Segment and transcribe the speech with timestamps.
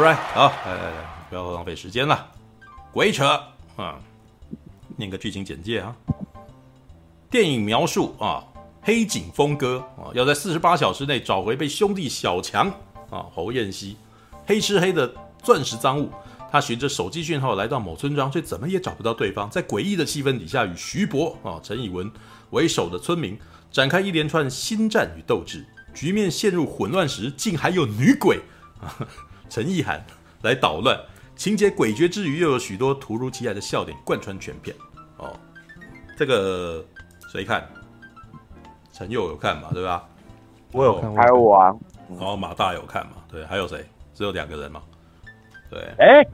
[0.00, 2.26] 好，来来来，不要浪费时间了，
[2.90, 3.26] 鬼扯
[3.76, 4.00] 啊！
[4.96, 5.94] 念个剧情简介啊。
[7.30, 8.42] 电影描述啊，
[8.80, 12.68] 黑警峰哥啊，要在四十八小时内找回被兄弟小强
[13.10, 13.96] 啊侯彦希
[14.46, 15.12] 黑吃黑的
[15.42, 16.10] 钻石赃物。
[16.50, 19.48] 他循着手机讯号来到某村庄，却怎么也找不到对方。
[19.50, 22.10] 在诡异的气氛底下，与徐博啊、陈以文
[22.50, 23.38] 为首的村民
[23.70, 25.64] 展开一连串心战与斗智。
[25.94, 28.40] 局面陷入混乱时，竟还有女鬼
[28.80, 29.06] 啊
[29.50, 30.02] 陈意涵
[30.42, 30.98] 来捣乱。
[31.36, 34.74] 情节诡谲之余，又有许多突如其来的笑点贯穿全片。
[35.18, 35.36] 哦，
[36.16, 36.82] 这个。
[37.32, 37.64] 谁看？
[38.92, 39.68] 陈佑有看嘛？
[39.72, 40.04] 对吧？
[40.72, 41.72] 我有看，还有我啊。
[42.08, 43.12] 然后马大有看嘛？
[43.30, 43.84] 对，还有谁？
[44.12, 44.82] 只有两个人嘛？
[45.70, 45.80] 对。
[45.98, 46.24] 哎，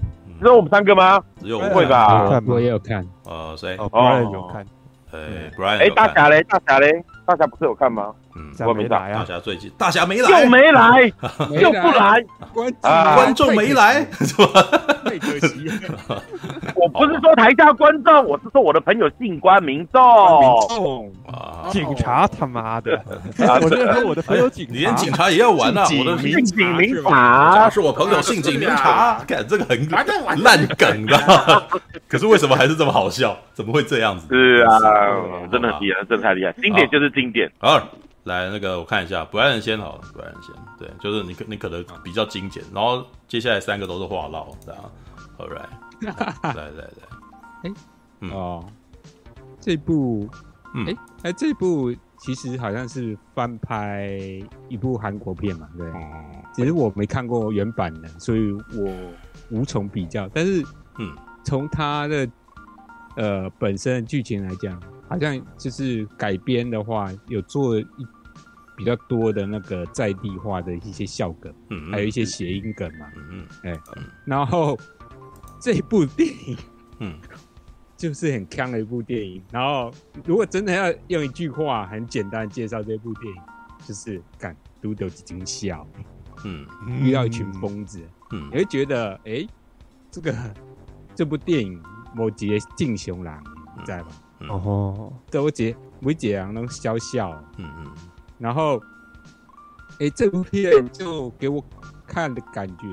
[0.41, 1.23] 只有我们三个吗？
[1.38, 2.41] 只有不会吧？
[2.46, 3.07] 我也有看。
[3.27, 3.77] 呃，谁？
[3.77, 4.66] 哦，Brian 有看。
[5.12, 5.79] 哎，Brian。
[5.80, 6.43] 哎，大侠嘞？
[6.45, 7.05] 大侠嘞？
[7.27, 8.15] 大侠不是有看吗？
[8.37, 9.20] 嗯，我没来啊。
[9.20, 11.12] 大侠最近，大侠没来，又没来，
[11.60, 14.62] 又不来，观观众没来，是吧？
[15.04, 15.70] 太可惜。
[16.76, 20.02] 我不是说台下观众，我是说我的朋友姓关民众。
[20.40, 23.01] 民众啊，警察他妈的！
[23.38, 25.87] 我是说我的朋友警察，连警察也要玩啊！
[25.98, 29.88] 我的姓警民察是我朋友姓警民察，看这个很
[30.43, 31.62] 烂梗的。
[32.09, 33.37] 可是为什么还是这么好笑？
[33.54, 34.26] 怎么会这样子？
[34.28, 34.80] 是啊，
[35.50, 37.50] 真的很厉害，真的太厉害，经典就是经典。
[37.59, 37.80] 好。
[38.27, 44.85] 来，那个我看一下，不然先好了，不然先，对，就是你可你可能比较精简，然后接下来三个都是话唠，这样
[45.38, 45.68] ，All right，
[46.43, 46.91] 来来来，
[47.63, 47.73] 哎，
[48.33, 48.66] 哦，
[49.60, 50.29] 这部，
[50.88, 54.18] 哎，哎，这部其实好像是翻拍
[54.68, 55.87] 一部韩国片嘛，对，
[56.52, 58.93] 只是我没看过原版的，所以我
[59.51, 60.65] 无从比较，但是，
[60.99, 62.29] 嗯，从它的
[63.15, 67.87] 呃本身的剧情来讲，好像就是改编的话，有做一。
[68.77, 73.81] 比较多的那个在地化的一些笑梗，嗯，还有一些谐音梗嘛，嗯嗯，哎，
[74.25, 74.78] 然后
[75.61, 76.56] 这部电影，
[76.99, 77.19] 嗯，
[77.97, 79.43] 就是很锵的一部电影。
[79.50, 79.91] 然后
[80.25, 83.43] 如果真的要用一句话很简单介绍这部电影，
[83.87, 85.87] 就是干都有几惊笑，
[86.45, 86.67] 嗯，
[87.00, 88.03] 遇到一群疯子，
[88.33, 89.49] 嗯，你会觉得，哎、欸，
[90.11, 90.34] 这个
[91.15, 91.83] 这部电影
[92.15, 93.43] 某节敬雄郎，
[93.79, 94.09] 你知道吧？
[94.50, 97.87] 哦，都节每节人都笑笑，嗯嗯。
[98.39, 98.81] 然后，
[99.99, 101.65] 哎，这部片就给我
[102.07, 102.87] 看的感觉，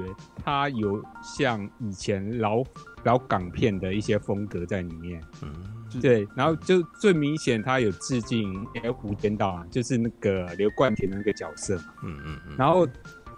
[0.44, 2.64] 它有像以前老
[3.04, 5.22] 老港片的一些风格在里面。
[5.42, 5.54] 嗯，
[6.02, 6.28] 对。
[6.36, 11.75] 然后就最明显，它有致敬《F 无间道》啊，就是那个刘冠廷那个角色。
[12.04, 12.56] 嗯嗯嗯。
[12.58, 12.88] 然后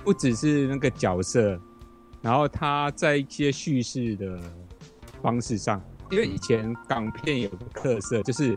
[0.04, 1.60] 不只是那个角色，
[2.22, 4.40] 然后他在一些叙事的
[5.22, 8.56] 方式上，因为以前港片有个特色，就是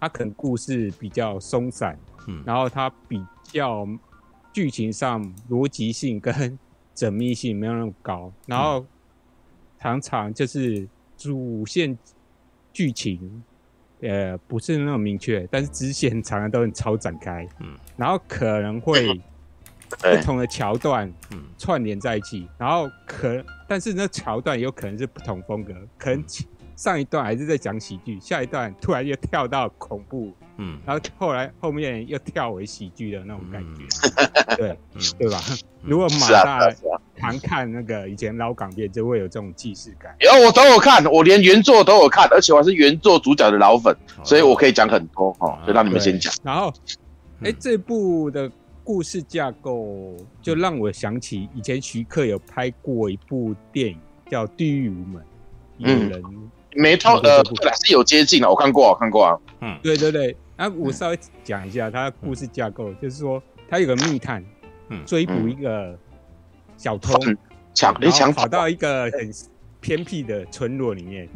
[0.00, 1.96] 它可能故事比较松散。
[2.44, 3.86] 然后它比较
[4.52, 6.58] 剧情上逻辑性跟
[6.94, 8.84] 缜密性没有那么高，然后
[9.78, 11.96] 常常就是主线
[12.72, 13.42] 剧情
[14.00, 19.20] 呃不是那么明确，但是支线常常都很超展开，嗯，然后可能会
[19.88, 21.44] 不同的桥段嗯。
[21.56, 26.24] 串联在一起，然后可但是那桥段有可能是不同风格，可能
[26.76, 30.32] 上一段还是在讲喜剧，下一段突然又跳到恐怖。
[30.60, 33.82] 嗯，然后后来后面又跳回喜剧的那种感觉，
[34.48, 35.40] 嗯、对，嗯、对吧？
[35.82, 36.68] 如果马大
[37.16, 40.12] 常看那个以前老港片，就会有这种既视感。
[40.18, 46.34] 有我都有看，我连原作都有看，而且我还是原作主角的老粉，哦、所以我可以讲很多哈，就让你们先讲。
[46.42, 46.72] 然后，
[47.44, 48.50] 哎，这部的
[48.82, 53.98] 故事架构就让我想起以前徐克有拍过一部电影
[54.28, 55.22] 叫《地狱无门》，
[55.78, 57.44] 有人、嗯、没错，呃，
[57.84, 59.38] 是有接近的，我看过，我看过啊。
[59.60, 60.36] 嗯，对对对。
[60.58, 64.44] 那我稍微讲一下他的故事架构，就是说他有个密探，
[65.06, 65.96] 追捕一个
[66.76, 67.16] 小偷，
[67.72, 69.30] 抢然后跑到一个很
[69.80, 71.28] 偏僻的村落里面。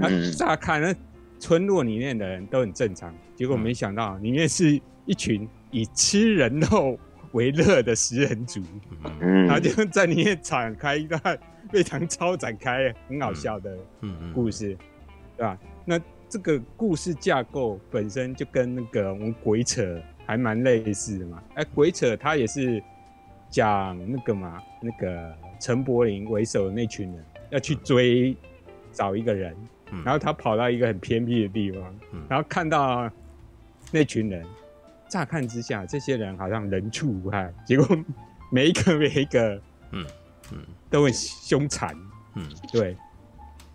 [0.00, 0.94] 他乍看那
[1.40, 6.96] 村落里面的人都很正常，结果没想到里面是一群以吃人肉
[7.32, 8.62] 为乐的食人族。
[9.20, 11.20] 然后就在里面展开一段
[11.68, 13.76] 非常超展开、很好笑的
[14.32, 14.78] 故事，
[15.36, 15.58] 对吧？
[15.84, 16.00] 那。
[16.28, 21.42] 这个故事架构本身就跟那个我们鬼扯还蛮类似的嘛。
[21.54, 22.82] 哎，鬼扯他也是
[23.48, 28.36] 讲那个嘛，那个陈柏霖为首的那群人要去追
[28.92, 29.56] 找一个人，
[30.04, 31.82] 然后他跑到一个很偏僻的地方，
[32.28, 33.10] 然后看到
[33.90, 34.44] 那群人，
[35.08, 37.96] 乍看之下这些人好像人畜无害，结果
[38.52, 39.54] 每一个每一个，
[39.92, 40.06] 嗯
[40.52, 40.58] 嗯，
[40.90, 41.96] 都很凶残，
[42.34, 42.94] 嗯，对。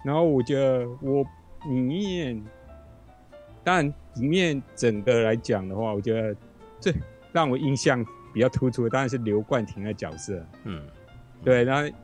[0.05, 1.25] 然后我觉得我。
[1.67, 2.43] 里面，
[3.63, 6.35] 当然里面整个来讲的话，我觉得
[6.79, 6.93] 最
[7.31, 10.45] 让我印象比较突出的当然是刘冠廷的角色。
[10.63, 10.81] 嗯，
[11.43, 11.97] 对，然后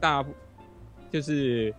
[0.00, 0.24] 大
[1.10, 1.74] 就是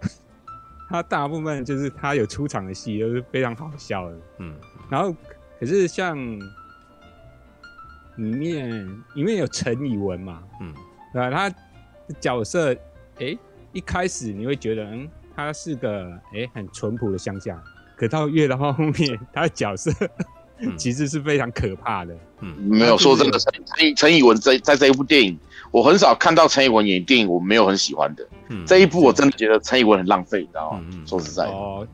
[0.88, 4.56] 他大部分就是他有出场的戏都是非常好笑的，嗯，
[4.90, 5.14] 然后
[5.58, 6.16] 可是像
[8.16, 10.74] 里面里面有陈以文嘛，嗯，
[11.12, 11.30] 对吧？
[11.30, 12.72] 他角色
[13.16, 13.38] 哎、欸，
[13.72, 17.62] 一开始你会觉得嗯，他是个哎、欸、很淳朴的乡下，
[17.96, 19.92] 可到越到后面，他的角色。
[20.78, 22.16] 其实是非常可怕的。
[22.38, 25.36] 嗯，没有说真的，陈陈陈以文在在这一部电影，
[25.72, 28.26] 我很少看到陈以文演电影，我没有很喜欢的。
[28.50, 30.84] 嗯，这一部我真的觉得陈以文很浪费，你知道吗？
[30.92, 31.50] 嗯，说实在的。
[31.50, 31.86] 哦。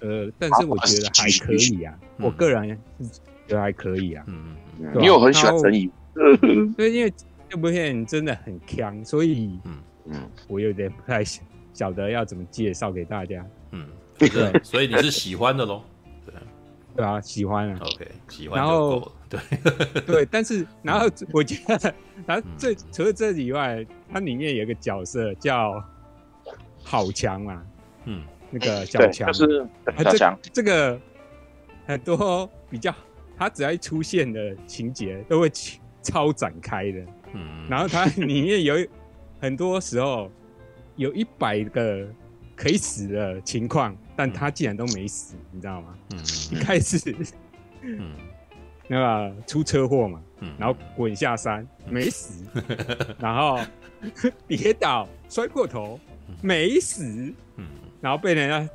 [0.00, 2.76] 呃，但是我觉得还可以啊，我个人
[3.46, 4.24] 觉得还可以啊。
[4.28, 4.94] 嗯嗯。
[4.94, 6.72] 因为我很喜欢陈以文。
[6.72, 7.12] 对，因为
[7.50, 11.22] 这部片真的很强，所以嗯嗯，我有点不太
[11.78, 13.46] 晓得要怎么介绍给大家。
[13.70, 13.86] 嗯，
[14.18, 14.28] 对，
[14.64, 15.80] 所以你是喜欢的喽。
[16.96, 17.78] 对啊，喜欢啊。
[17.80, 18.58] OK，喜欢。
[18.58, 19.38] 然后对
[20.04, 21.94] 对，但是然后我觉得，
[22.26, 25.80] 然后这除了这以外，它里面有一个角色叫
[26.82, 27.62] 好强嘛，
[28.06, 29.64] 嗯，那个小强就是
[30.02, 30.36] 小强。
[30.52, 31.00] 这个
[31.86, 32.92] 很多比较，
[33.38, 35.48] 他只要一出现的情节都会
[36.02, 36.98] 超展开的，
[37.34, 37.68] 嗯。
[37.70, 38.74] 然后它里面有
[39.40, 40.28] 很多时候
[40.98, 42.06] 有一百个
[42.54, 43.96] 可以死的情况。
[44.14, 45.96] 但他竟然都没死，你知道吗？
[46.12, 46.18] 嗯，
[46.50, 47.14] 一开始，
[47.82, 48.10] 嗯，
[48.88, 52.44] 那个出车祸嘛，嗯，然后滚下山没死，
[53.20, 53.60] 然后
[54.48, 56.00] 跌倒摔破头
[56.42, 57.68] 没死，嗯，
[58.00, 58.72] 然后被人家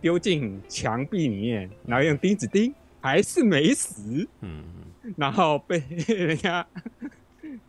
[0.00, 4.62] 丢进墙壁里面，然后用钉子钉还是没死，嗯，
[5.16, 6.64] 然后被人家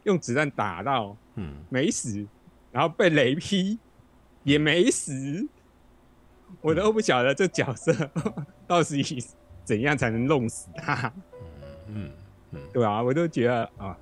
[0.04, 2.24] 用子弹打到，嗯，没死，
[2.72, 3.80] 然后被雷劈
[4.44, 5.48] 也没死。
[6.62, 7.94] 我都不晓得这角色
[8.68, 9.04] 到底
[9.64, 11.12] 怎样才能弄死他。
[11.88, 12.10] 嗯
[12.52, 13.96] 嗯，对啊，我都觉得啊，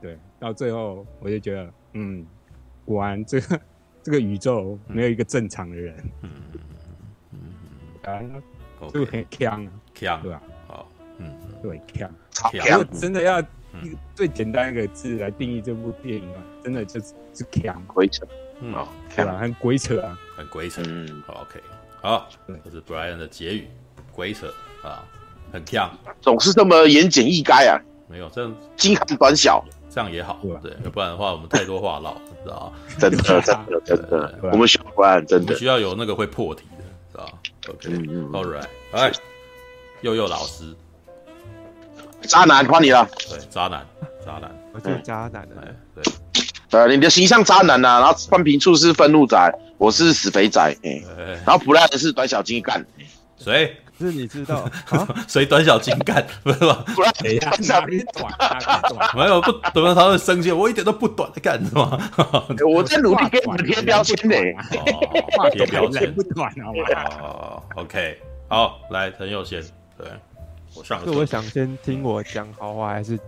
[0.00, 2.26] 对，到最后我就觉得，嗯，
[2.84, 3.60] 果然这个
[4.02, 5.94] 这个宇宙没有一个正常的人。
[6.22, 6.30] 嗯
[7.32, 7.40] 嗯
[8.02, 8.42] 嗯，啊，
[8.92, 10.42] 就很强啊，强，对吧？
[10.66, 10.88] 好，
[11.18, 12.10] 嗯，对，强，
[12.70, 13.42] 如果真的要
[13.82, 18.26] 一个最简单一个字来定义这部电影啊，真的就是是强，鬼扯，
[18.60, 18.74] 嗯，
[19.16, 19.38] 对吧？
[19.38, 20.82] 很鬼扯啊，很鬼扯。
[20.86, 21.60] 嗯，好，OK。
[22.00, 22.28] 好，
[22.64, 23.68] 这是 Brian 的结语，
[24.12, 24.52] 鬼扯
[24.82, 25.04] 啊，
[25.52, 25.90] 很强，
[26.20, 27.80] 总是这么言简意赅啊。
[28.08, 32.14] 没有这样，精悍短小，这样也好，对，要不然的话我们太多话唠，
[32.44, 32.72] 知道吗？
[32.98, 35.54] 真的，真的，真的，我们需要真的。
[35.54, 39.10] 需要有那个会破题的，知道吗？OK，All right，哎，
[40.02, 40.74] 佑佑老师，
[42.28, 43.86] 渣男换你了，对，渣男，
[44.24, 46.04] 渣男，我就是渣男的，对。
[46.70, 49.36] 呃，你的形象渣男呐、啊，然后半瓶醋是愤怒仔，
[49.76, 51.04] 我是死肥仔，哎、欸，
[51.44, 52.84] 然后布莱恩是短小精干，
[53.36, 53.76] 谁？
[54.00, 54.68] 是你知道
[55.28, 56.26] 谁短小精干？
[56.42, 56.82] 不是吧？
[56.94, 58.82] 布莱恩短小精干，
[59.14, 60.50] 没有不，怎么他会生气？
[60.50, 61.98] 我一点都不短的干是吗？
[62.66, 64.34] 我在努力给你们贴标签呢，
[65.52, 67.20] 贴标签不短好吗？
[67.20, 68.18] 哦，OK，
[68.48, 69.62] 好，来陈佑先，
[69.96, 70.08] 对
[70.74, 73.18] 我上，是我想先听我讲好话还是？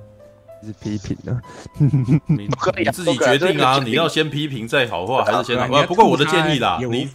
[0.64, 1.38] 是批评呢？
[2.26, 2.48] 你
[2.78, 3.78] 你自己决定啊！
[3.84, 5.82] 你要先批评再好话，还是先好话？
[5.82, 7.06] 不过我的建议啦，你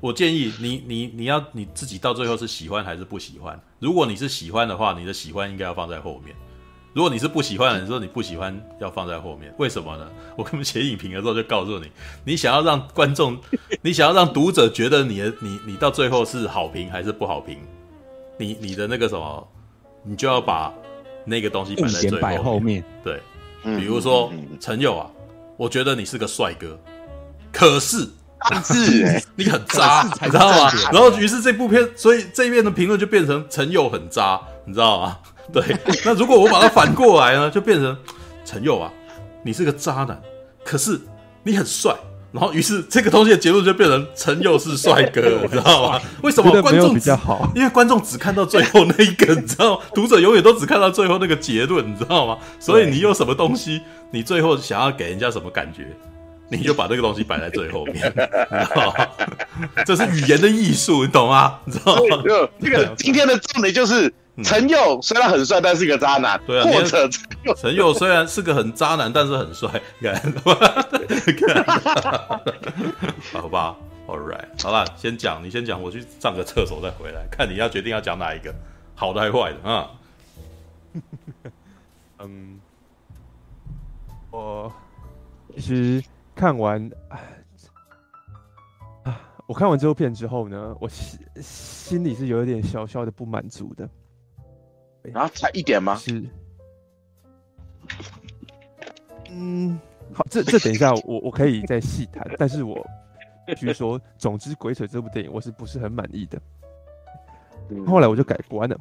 [0.00, 3.60] 我建议你你你要你自己到最后是喜欢还是不喜欢？
[3.78, 6.34] 如果你是喜欢的话，你的喜欢应该要放在后面；
[6.94, 10.08] 如果你是不喜欢的，你说你不喜欢要放在后面，为什么呢？
[10.34, 11.90] 我根本写影评的时候就告诉你，
[12.24, 13.36] 你想要让观众，
[13.82, 17.58] 你想要让读者觉得你的你你到最后是好评还是不好评？
[18.38, 19.46] 你你的那个什么，
[20.04, 20.72] 你就要把。
[21.26, 23.18] 那个东西摆在最后面，对，
[23.62, 24.30] 比如说
[24.60, 25.10] 陈佑啊，
[25.56, 26.78] 我觉得你是个帅哥，
[27.50, 28.06] 可是，
[28.62, 30.70] 是 你很渣，你知道吗？
[30.92, 35.18] 然后于是这部片，所以这一面的评论就变成陈佑很渣，你知道吗？
[35.50, 35.64] 对，
[36.04, 37.96] 那如果我把它反过来呢，就变成
[38.44, 38.92] 陈佑啊，
[39.42, 40.20] 你是个渣男，
[40.62, 41.00] 可是
[41.42, 41.96] 你很帅。
[42.34, 46.00] 然后，于是这个东西的结论就变成陈佑是帅哥， 你知道吗？
[46.20, 47.48] 为什么观众比较好？
[47.54, 49.84] 因为观众只看到最后那一个，你知道吗？
[49.94, 52.36] 读者永远都只看到最后那个结论，你知道吗？
[52.58, 55.86] 所以你有什么东西，你最后想要给人家什么感觉，
[56.50, 58.12] 你就把这个东西摆在最后面。
[59.86, 61.60] 这是语言的艺术，你懂吗？
[61.64, 62.20] 你知道吗？
[62.60, 64.12] 这个 今天的重点就是。
[64.42, 66.40] 陈佑虽然很帅，但是个渣男。
[66.44, 69.70] 对啊，或者陈佑陈佑虽然是个很渣男，但是很帅。
[73.32, 73.76] 好吧
[74.08, 78.52] ，All right，好了，先讲，你先讲，我去上个厕所再回来，看你要决定要讲哪一个，
[78.96, 79.88] 好的还是坏的啊？
[82.18, 82.58] 嗯，
[84.30, 84.72] 我
[85.56, 86.02] 其实
[86.34, 86.90] 看完
[89.04, 93.88] 啊，我看完这部片之后呢，我心心里是有一点小小的不满足的。
[95.12, 95.96] 然后才一点吗？
[95.96, 96.24] 是，
[99.30, 99.78] 嗯，
[100.12, 102.84] 好，这这等一下我我可以再细谈，但是我
[103.46, 106.40] 必须说，总之《鬼扯》这部电影我是不是很满意的？
[107.86, 108.76] 后来我就改观了，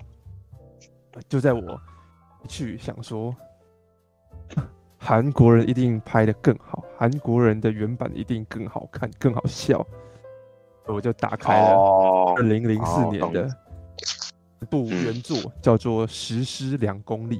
[1.27, 1.79] 就在我
[2.47, 3.35] 去想说，
[4.97, 9.85] 韩国人一定拍的更好，韩国人的原版一定更好看、更好笑，
[10.85, 11.75] 我就打开了
[12.35, 14.03] 二零零四年的一
[14.65, 17.37] 部原作，叫做《实施两公里》。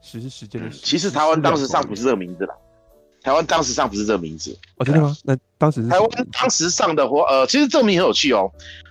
[0.00, 2.54] 实施时间的时，其实台湾当时上不是这个名字啦，
[3.22, 4.58] 台湾当时上不是这个名字。
[4.76, 5.16] 哦，真的吗？
[5.22, 8.50] 那当时是台湾当时上的话，呃，其实这个名很有趣哦。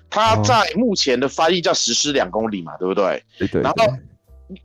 [0.09, 3.23] 它在目前的翻译叫“实施两公里”嘛，对不对？
[3.37, 3.61] 对对。
[3.61, 3.85] 然后，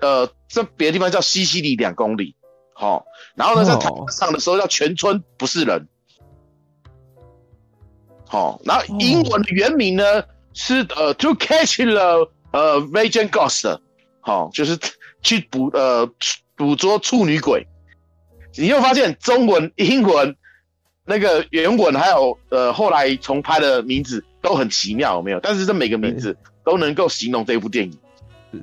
[0.01, 2.37] 呃，这别的地方叫“西西里两公里”。
[2.75, 3.05] 好，
[3.35, 5.89] 然后呢，在台湾上的时候叫“全村不是人”。
[8.29, 10.05] 好，然后英文的原名呢
[10.53, 13.79] 是呃 “To catch the 呃 Virgin Ghost”。
[14.21, 14.79] 好，就是
[15.21, 16.11] 去捕呃
[16.57, 17.67] 捕捉处女鬼。
[18.57, 20.35] 你又发现中文、英文
[21.05, 24.25] 那个原文还有呃后来重拍的名字？
[24.43, 25.41] 都很奇妙，有没有？
[25.41, 27.99] 但是这每个名字都能够形容这部电影。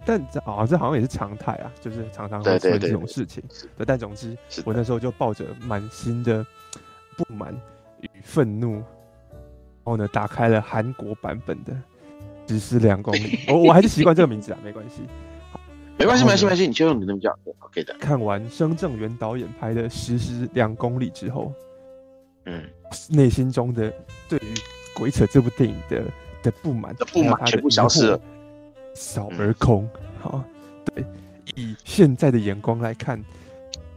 [0.06, 3.44] 但这啊，这好像也是常态啊，就是常常会出这种事情。
[3.78, 6.46] 对，但总之，我那时候就抱着满心的
[7.18, 7.54] 不满
[8.00, 8.84] 与愤怒，然
[9.84, 11.74] 后呢，打开了韩国版本的
[12.48, 13.38] 《实施两公里》。
[13.54, 15.02] 我我还是习惯这个名字啊，没关系。
[15.98, 17.96] 没关系，没关系，没关系，你就用你那么叫，OK 的。
[18.00, 21.54] 看完申正元导演拍的《实施两公里》之后，
[22.46, 22.64] 嗯，
[23.10, 23.94] 内心中的
[24.28, 24.54] 对于。
[24.96, 26.04] 鬼扯这部电影的
[26.44, 28.22] 的不满，的不满全部消失了，
[28.94, 29.90] 扫而空。
[30.22, 30.44] 好、嗯，
[30.86, 31.04] 对，
[31.56, 33.18] 以现在的眼光来看，《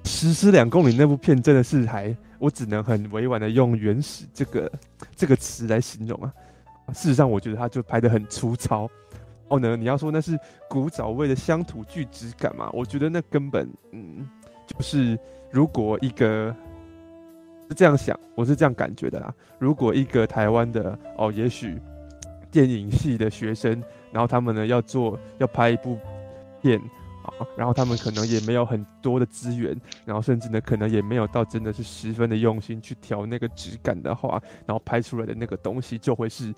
[0.05, 4.73] 实施两公里》那部片真的是还，我只能很委婉的用“原始”这个
[5.15, 6.33] 这个词来形容啊。
[6.93, 8.89] 事实上，我觉得他就拍得很粗糙。
[9.49, 10.39] 哦呢，你要说那是
[10.69, 12.69] 古早味的乡土剧质感嘛？
[12.73, 14.29] 我觉得那根本，嗯，
[14.67, 15.19] 就是
[15.51, 16.55] 如果一个。
[17.69, 19.35] 是这样想，我是这样感觉的啦。
[19.59, 21.77] 如果一个台湾的哦，也许
[22.49, 25.99] 电影系的学生，然后他们呢要做要拍一部
[26.63, 26.81] 片
[27.57, 36.55] 然后他们可能也没有很多的资源，然后甚至呢可能也没有到真的是十分的用心去调那个质感的话，然后拍出来的那个东西就会是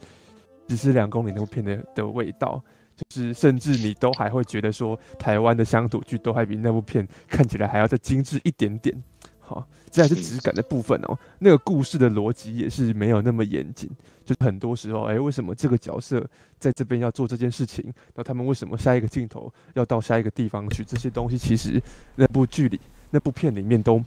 [0.66, 2.62] 只是两公里那部片的的味道，
[2.96, 9.02] 就是甚至你都还会觉得说台湾的乡土剧都还比那部片看起来还要再精致一点点。
[9.48, 11.18] 好，这还是质感的部分哦。
[11.38, 13.88] 那个故事的逻辑也是没有那么严谨，
[14.26, 16.22] 就是很多时候，哎，为什么这个角色
[16.58, 17.90] 在这边要做这件事情？
[18.14, 20.84] 那他们为什么下一个镜头要到下一个地方去？
[20.84, 21.82] 这些东西其实
[22.14, 22.78] 那部剧里、
[23.08, 24.04] 那部片里面都，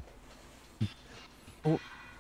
[1.63, 1.75] 哦，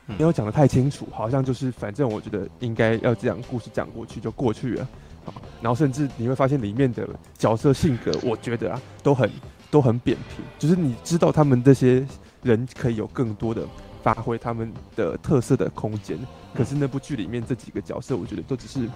[0.07, 4.87] 没有讲的太清楚，好像就是反正我觉得应该要这样，故事讲过去就过去了。
[5.23, 9.29] 好，然后甚至你会发现里面的角色性格，我觉得啊，都很
[9.69, 12.03] 都很扁平，就是你知道他们这些。
[12.43, 13.67] 人可以有更多的
[14.01, 16.17] 发挥他们的特色的空间，
[16.55, 18.89] 可是那部剧里面这几个角色，我觉得都只是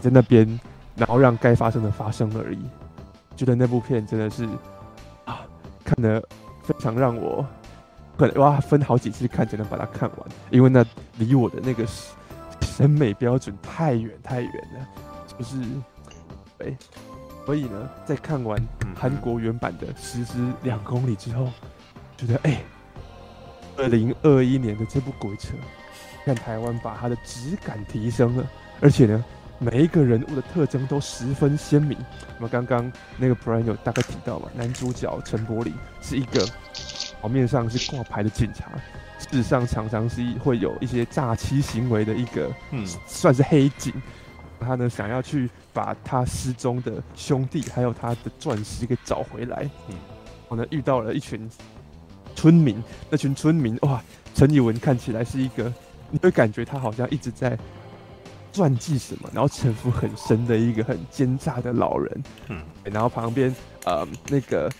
[0.00, 0.58] 在那边，
[0.96, 2.58] 然后让该发生的发生而已。
[3.36, 4.48] 觉得那部片真的是
[5.26, 5.40] 啊，
[5.84, 6.22] 看得
[6.62, 7.44] 非常让我
[8.16, 10.84] 可能哇分好几次看才能把它看完，因为那
[11.18, 11.84] 离我的那个
[12.62, 14.88] 审美标准太远太远了，
[15.36, 15.56] 就是
[16.60, 16.74] 哎，
[17.44, 18.58] 所以呢，在看完
[18.94, 21.48] 韩国原版的《实施两公里》之后。
[22.26, 22.62] 觉得哎，
[23.76, 25.54] 二零二一年的这部鬼扯，
[26.24, 28.50] 让台湾把它的质感提升了，
[28.80, 29.24] 而且呢，
[29.58, 31.98] 每一个人物的特征都十分鲜明。
[32.36, 36.46] 那么刚刚那个 Brian 有大概提到嘛，男主角陈柏霖是一个
[37.20, 38.70] 表面上是挂牌的警察，
[39.18, 43.92] 事实上常常是会有一些诈欺行为的一个，嗯，算是黑警。
[44.60, 49.96] 他呢想要去把他失踪的兄弟还有他的钻石给找回来，嗯，
[50.48, 51.50] 我呢遇到了一群。
[52.34, 54.02] 村民，那群村民哇，
[54.34, 55.72] 陈以文看起来是一个，
[56.10, 57.56] 你会感觉他好像一直在
[58.52, 62.22] 传记什么，然后城府很深的一个很奸诈的老人。
[62.48, 64.70] 嗯，然后旁边呃那个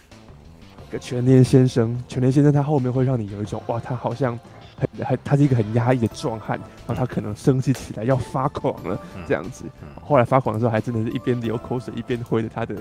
[0.90, 4.38] 个全年先生，全年先生他后面会让你有一种哇，他好像
[4.76, 9.64] 很很他是一个很压抑的壮汉，然后他可能生气起来要发狂了这样子。
[10.02, 12.74] 后来发狂的时候，还真的是一边流口水一边挥着他的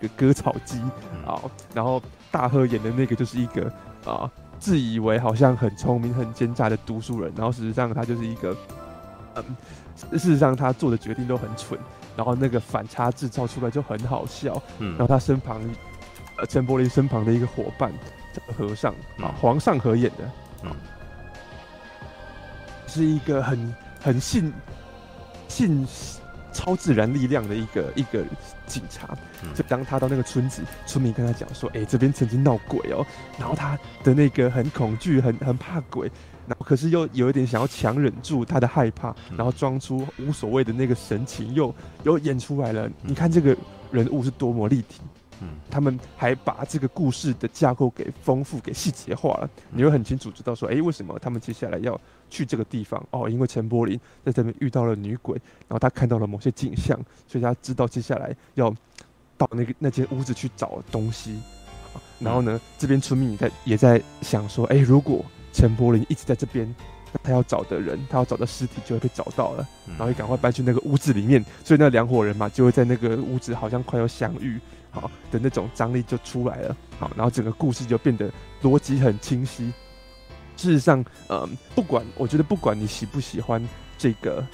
[0.00, 0.80] 个割草机
[1.26, 1.40] 啊，
[1.74, 3.72] 然后大贺演的那个就是一个。
[4.04, 8.56] 啊，自以为好像很聪明、很奸诈的读书人，然后事实上他就是一个，
[9.34, 9.44] 嗯，
[10.12, 11.78] 事实上他做的决定都很蠢，
[12.16, 14.62] 然后那个反差制造出来就很好笑。
[14.78, 15.60] 嗯，然后他身旁，
[16.38, 17.92] 呃，陈柏霖身旁的一个伙伴
[18.56, 20.30] 和尚，啊，黄尚和演的，
[20.62, 20.70] 嗯，
[22.86, 24.52] 是一个很很信
[25.48, 25.86] 信
[26.54, 28.24] 超自然力量的一个一个
[28.66, 29.14] 警察。
[29.54, 33.04] 就当他到那个村子，村民跟他讲说：“哎、欸，这边曾经闹鬼哦。”
[33.38, 36.10] 然后他的那个很恐惧，很很怕鬼，
[36.46, 42.88] 然后可是又有一点想要强忍住他的害怕，然后装出无所谓的那个神情，又又演出来了。
[43.02, 43.54] 你看这个
[43.90, 45.00] 人物是多么立体。
[45.44, 49.50] 嗯，他们还把这个故事的架构给丰富、给细节化了。
[49.70, 53.04] 你会很清楚知道说，哎、欸，为什么他们接下来要去这个地方？
[53.10, 55.36] 哦，因为陈柏霖在这边遇到了女鬼，
[55.68, 56.98] 然后他看到了某些景象，
[57.28, 58.74] 所以他知道接下来要
[59.36, 61.38] 到那个那间屋子去找东西。
[62.18, 66.74] 然后呢，这边村民也在也在想说，哎、欸，如果陈柏霖一直在这边，
[67.22, 71.44] 他要找的人，他要找的尸体就会被找到了，然后也赶快搬去那个屋子里面。
[71.64, 74.58] 所以那两伙人嘛，就会在那个屋子好像快要相遇。
[74.94, 78.30] 好的那种张力就出来了，好，然后整个故事就变得
[78.62, 79.72] 逻辑很清晰。
[80.56, 83.60] 事实上，嗯，不管我觉得不管你喜不喜欢
[83.98, 84.46] 这个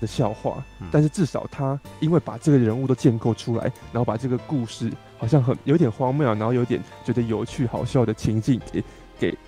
[0.00, 8.84] 的笑话，但是至少他因为把这个人物都建构出来，然后把这个故事好像很有点荒谬，然后有点觉得有趣好笑的情境给
[9.18, 9.38] 给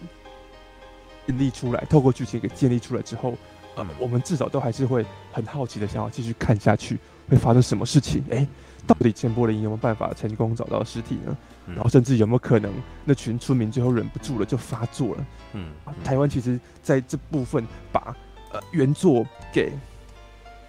[1.29, 3.35] 建立出来，透过剧情给建立出来之后，
[3.77, 8.25] 嗯，我们至少都还是会很好奇的想要继续看下去，会发生什么事情？
[8.31, 8.45] 哎。
[8.87, 11.37] 到底钱柏林有没有办法成功找到尸体呢？
[11.75, 12.73] 然后甚至有没有可能
[13.05, 15.27] 那群村民最后忍不住了就发作了？
[15.55, 15.73] 嗯，
[16.05, 18.15] 台湾其实在这部分把
[18.53, 19.73] 呃原作给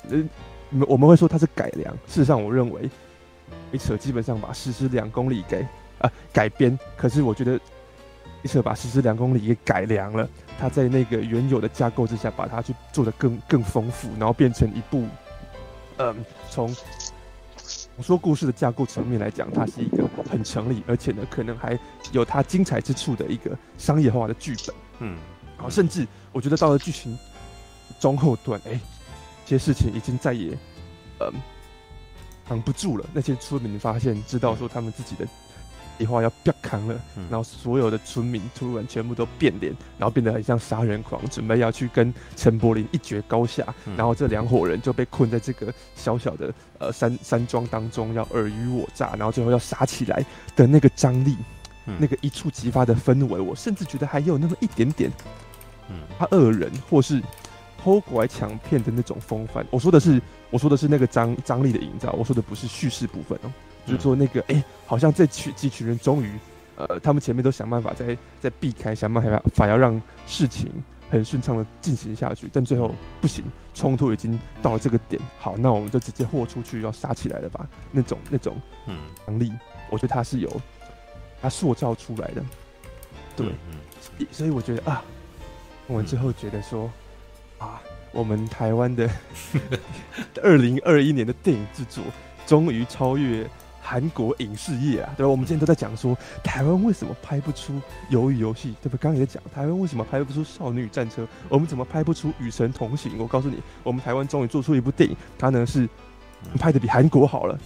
[0.09, 0.23] 呃，
[0.87, 1.93] 我们会说它是改良。
[2.07, 2.89] 事实上，我认为
[3.71, 5.63] 一扯基本上把《实施两公里》给
[5.99, 7.59] 啊改编，可是我觉得
[8.41, 10.27] 一扯把《实施两公里》给改良了。
[10.59, 15.05] 它在那个原有的架构之下，把它去做的更更丰富，然后变成一部
[15.97, 16.15] 嗯
[16.49, 16.67] 从。
[16.69, 16.75] 我
[18.03, 21.77] 说故事的架构层面来讲，它是一个很成立，而且呢，可能还
[22.11, 24.75] 有它精彩之处的一个商业化的剧本。
[24.99, 25.17] 嗯，
[25.55, 27.17] 然后甚至我觉得到了剧情
[27.99, 28.79] 中后段，哎，
[29.45, 30.57] 这些事情已经再也
[31.19, 31.33] 嗯
[32.47, 33.05] 扛不住了。
[33.13, 35.27] 那些村民发现，知道说他们自己的。
[35.97, 43.65] 计划要不要扛了，然后所有的村民突然全部都变脸，然后变得很像杀人狂，准备要去跟陈柏霖一决高下。
[43.95, 50.23] 然后这两伙人就被困在这个小小的呃山山庄当中，要尔虞我诈，然后最后要杀起来
[50.55, 51.35] 的那个张力，
[51.99, 55.11] 那个一触即发的氛围，我甚至觉得还有那么一点点，
[55.89, 57.21] 嗯，他恶人或是
[57.81, 59.65] 偷拐抢骗的那种风范。
[59.71, 63.51] 我说的是，我说的是那个张张力的营造，我说的不是叙事部分哦。
[63.87, 66.29] 就是说那个，哎、欸，好像这群这群人终于，
[66.75, 70.69] 呃，他们前面都想办法在在避开，想办法法要让事情
[71.09, 77.65] 很顺畅的进行下去，但最后不行，冲突已经到了这个点，好，那我们就直接豁出去要杀起来了吧？
[77.91, 79.51] 那种那种，嗯，能力，
[79.89, 80.61] 我觉得他是有
[81.41, 82.43] 他塑造出来的，
[83.37, 85.01] 对，嗯、所以我觉得啊，
[85.87, 86.91] 我们最后觉得说，
[87.57, 89.09] 啊，我们台湾的
[90.43, 92.03] 二零二一年的电影制作
[92.45, 93.49] 终于超越。
[93.89, 95.29] 韩国影视业啊，对吧？
[95.29, 98.99] 我们今天都在讲说，台湾为什么拍不出鱿鱼游戏，对不对？
[98.99, 103.13] 刚刚也在讲台湾为什么拍不出少女战车，我们怎么拍不出与神同行？
[103.17, 105.87] 我告诉你，我们台湾终于做出一部电影，它呢是
[106.59, 107.57] 拍的比韩国好了，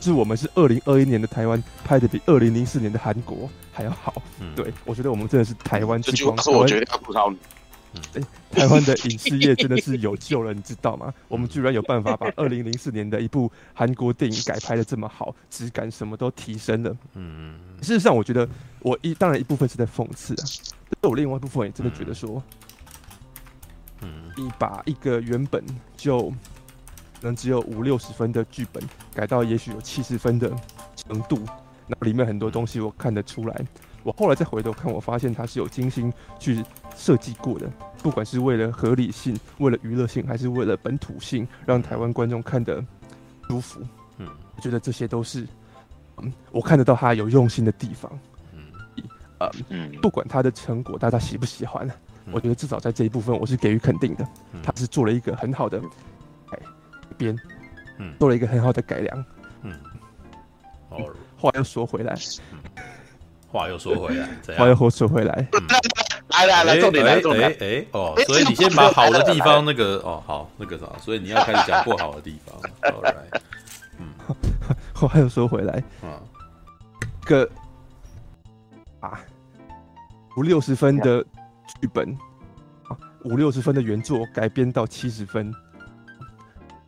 [0.00, 4.20] 是我们是二零二一年的台湾拍的比二零零四年的韩国还要好。
[4.56, 6.36] 对，我觉得我们真的是台湾之光。
[6.36, 7.38] 这是我觉得要吐槽你。
[8.50, 11.12] 台湾的影视业真的是有救了，你知道吗？
[11.28, 16.96] 我们居然有办法把二零零四年的一部韩国电影改拍的这么好，质感什么都提升了。
[17.14, 18.48] 嗯，事实上，我觉得
[18.80, 20.44] 我一当然一部分是在讽刺啊，
[21.00, 22.42] 但我另外一部分也真的觉得说，
[24.02, 25.64] 嗯，你把一个原本
[25.96, 26.32] 就
[27.20, 28.82] 能只有五六十分的剧本
[29.14, 30.50] 改到也许有七十分的
[30.94, 31.40] 程度，
[31.86, 33.64] 那里面很多东西我看得出来。
[34.04, 36.62] 我后来再回头看，我发现它是有精心去
[36.94, 37.68] 设计过的，
[38.02, 42.84] 不管是为了合理性、为了娱乐性，还是为了本土性，让台湾观众看得
[43.48, 43.80] 舒服。
[44.18, 45.48] 嗯，我觉得这些都是，
[46.18, 48.12] 嗯，我看得到他有用心的地方。
[48.52, 51.90] 嗯，嗯，不管他的成果大家喜不喜欢，
[52.30, 54.28] 我觉得至少在这一部分我是给予肯定的。
[54.62, 55.80] 他是做了一个很好的
[56.50, 56.58] 改
[57.16, 57.34] 编，
[57.98, 59.24] 嗯，做了一个很好的改良。
[59.62, 59.72] 嗯，
[60.90, 62.14] 哦，话又说回来。
[63.54, 65.48] 话又说回来， 话又说回来，
[66.30, 72.60] 来来来，重点来重点，哎哎哦，所以你先把好的地方那个哦好那个啥，所以你要开始讲不好的地方。
[73.00, 73.40] Right，
[74.00, 74.08] 嗯，
[74.92, 76.18] 话又说回来，啊，
[77.24, 77.48] 个
[78.98, 79.20] 啊
[80.36, 81.22] 五六十分的
[81.80, 82.10] 剧本，
[82.88, 85.54] 啊五六十分的原作改编到七十分，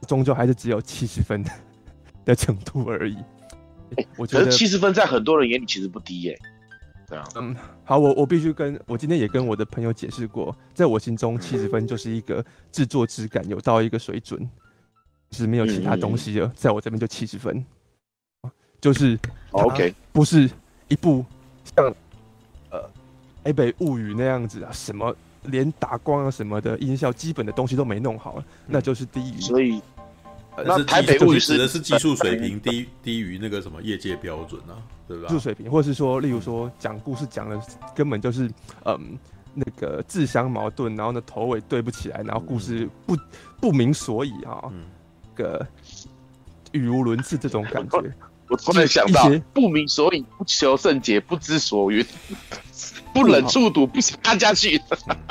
[0.08, 1.44] 终究还是只有七十分
[2.24, 3.16] 的程度而已。
[4.16, 6.36] 我觉得七十分在很多人眼里其实不低耶。
[7.08, 14.48] 对啊，嗯，好，我我必须跟我今天也跟我的朋友解释过，在我心中七十分就是一个制作质感有到一个水准，
[15.30, 17.64] 是没有其他东西了，在我这边就七十分，
[18.80, 19.18] 就是、
[19.52, 20.50] 哦、OK，不是
[20.88, 21.24] 一部
[21.76, 21.86] 像
[22.70, 22.80] 呃
[23.44, 25.14] 《台北物语》那样子啊，什么
[25.44, 29.40] 连打光啊什么的音效基本的东西都没弄好，那就是低于。
[29.40, 29.95] 所以，呃、
[30.64, 35.28] 那《台北物语》指的是技术水平低低于那个什么业界标准啊，对吧？
[35.28, 37.60] 技术水平，或者是说，例如说讲故事讲的
[37.94, 38.50] 根本就是
[38.84, 39.18] 嗯。
[39.58, 43.16] 那个自相矛盾，然后呢头尾对不起来，然后故事不
[43.58, 44.84] 不明所以啊、哦，嗯、
[45.34, 45.66] 个
[46.72, 48.02] 语无伦次这种感觉。
[48.48, 52.04] 我突然想到，不明所以，不求甚解，不知所云，
[53.14, 54.78] 不忍触读，不想看下去。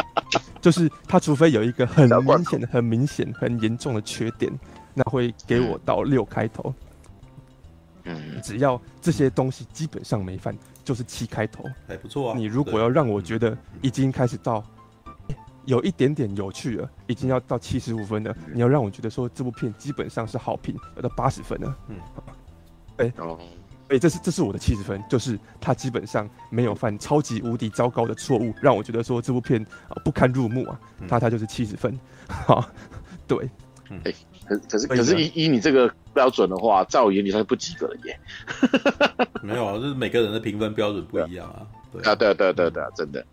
[0.59, 4.51] 就是他，除非有一个很明显、很明显、很严重的缺点，
[4.95, 6.73] 那会给我到六开头。
[8.05, 10.57] 嗯，只要这些东西基本上没犯。
[10.85, 12.37] 就是七开头，还不错啊。
[12.37, 14.63] 你如果要让我觉得已经开始到
[15.65, 21.75] 有一点点有趣了，已经要到七十五分了，你要让我觉得说这部片基本上是好评，要到八十分了。
[21.87, 21.95] 嗯，
[22.97, 23.13] 哎，
[23.87, 31.99] 哎，这是这是我的七十分，就是他基本上没有犯超级无敌糟糕的错误，让我觉得说这部片啊不堪入目啊，它它就是七十分。
[32.29, 32.63] 好，
[33.27, 33.49] 对，
[34.03, 34.13] 哎。
[34.47, 38.19] 可可是可是以以你这个标准的话，在我眼里他是不及格的耶。
[39.41, 41.65] 没有啊，就是每个人的评分标准不一样啊。
[41.91, 43.25] 对啊，对啊对啊对对，真的。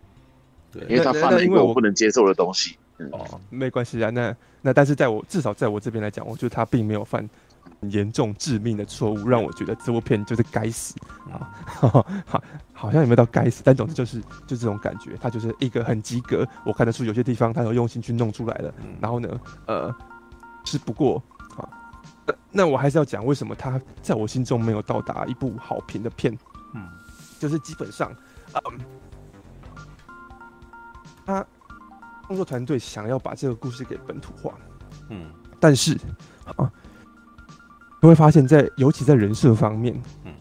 [0.71, 2.77] 对，因为他犯了一个我不能接受的东西。
[3.11, 7.27] 哦，没关系啊，那那但是在我至少在我这边来讲，我觉得他并没有犯
[7.89, 10.95] 严重致命的错误，让我觉得这部片就是该死
[11.31, 11.49] 啊。
[11.65, 12.05] 好，
[12.73, 16.47] 好像也没有到该死，但总之就是就这种感觉，他就是一个很及格。
[16.65, 18.73] 我看得出有些地方他有用心去弄出来了。
[18.99, 19.93] 然后呢，呃。
[20.63, 21.21] 是不过，
[21.57, 21.69] 啊，
[22.25, 26.35] 那那我还是要讲为什么他在我心中没有到达一部好评的片，
[26.73, 26.87] 嗯，
[27.39, 28.11] 就是基本上，
[28.53, 28.79] 嗯，
[31.25, 31.45] 他
[32.27, 34.53] 工作团队想要把这个故事给本土化，
[35.09, 35.95] 嗯，但是
[36.57, 36.71] 啊，
[38.01, 40.33] 你会发现在尤其在人设方面，嗯，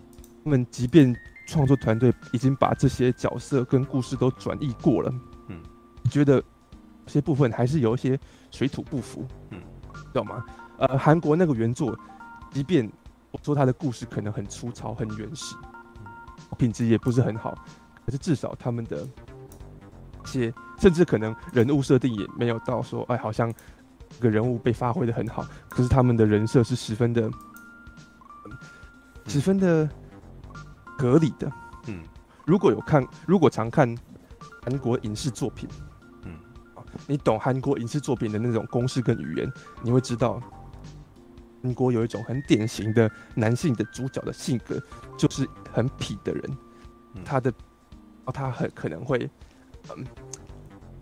[0.44, 1.14] 他们即便
[1.46, 5.12] 创作团队已经把这些角色跟故事都转译过了，
[5.48, 5.60] 嗯，
[6.10, 6.42] 觉得
[7.06, 8.18] 这些部分还是有一些
[8.50, 9.60] 水土不服，嗯。
[10.12, 10.44] 知道吗？
[10.78, 11.98] 呃，韩国那个原作，
[12.50, 12.90] 即便
[13.30, 15.56] 我说他的故事可能很粗糙、很原始，
[16.58, 17.54] 品质也不是很好，
[18.04, 19.06] 可是至少他们的
[20.24, 23.52] 一些，甚至可能人物设定也没有到说，哎，好像
[24.10, 25.46] 这个人物被发挥的很好。
[25.68, 27.30] 可是他们的人设是十分的，
[29.26, 29.88] 十分的
[30.98, 31.50] 合理的。
[31.86, 32.02] 嗯，
[32.44, 33.96] 如果有看，如果常看
[34.62, 35.68] 韩国影视作品。
[37.06, 39.52] 你懂韩国影视作品的那种公式跟语言，
[39.82, 40.40] 你会知道，
[41.62, 44.80] 韩国有一种很典型的男性的主角的性格，
[45.16, 46.56] 就是很痞的人，
[47.24, 47.52] 他的，
[48.26, 49.30] 他很可能会，
[49.90, 50.04] 嗯，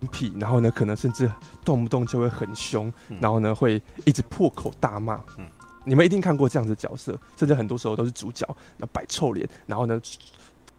[0.01, 1.31] 很痞，然后呢，可能甚至
[1.65, 5.19] 动不动就会很凶，然后呢，会一直破口大骂。
[5.83, 9.99] 你们一定看过这样子的角色，甚至很多时候都是主角，那摆臭脸，然后呢，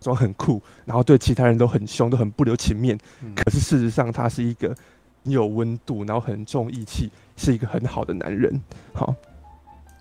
[0.00, 2.96] 装很酷，然后对其他人都很凶，都很不留情面。
[3.34, 4.74] 可是事实上，他是一个。
[5.24, 8.60] 有温度，然后很重义气，是一个很好的男人。
[8.92, 9.14] 好，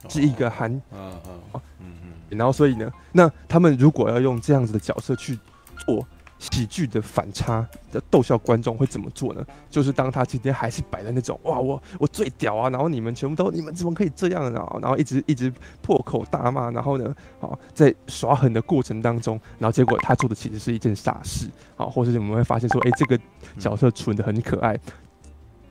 [0.10, 5.38] 是一个韩，嗯嗯嗯，然后所以呢，那他们如果要用这样子的角色去
[5.86, 6.05] 做
[6.39, 9.45] 喜剧的反差的逗笑观众，会怎么做呢？
[9.69, 14.77] 就是当他今天还是摆在那种哇，我我最屌啊，然后你们全部都你们怎么可以这样啊？
[14.81, 15.53] 然后一直一直
[15.84, 23.19] 破口大骂，然后呢，好在耍狠的过程当中，然后结果他做的其实是一件傻事，好，或者是我们会发现说，哎，这个
[23.60, 24.75] 角色蠢的很可爱。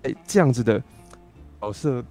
[0.03, 0.83] 哎，这样子的
[1.61, 2.05] 角色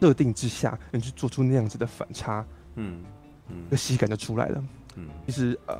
[0.00, 2.44] 设定之下，你去做出那样子的反差，
[2.76, 3.02] 嗯
[3.48, 4.64] 嗯，那喜感就出来了。
[4.96, 5.78] 嗯，其实呃，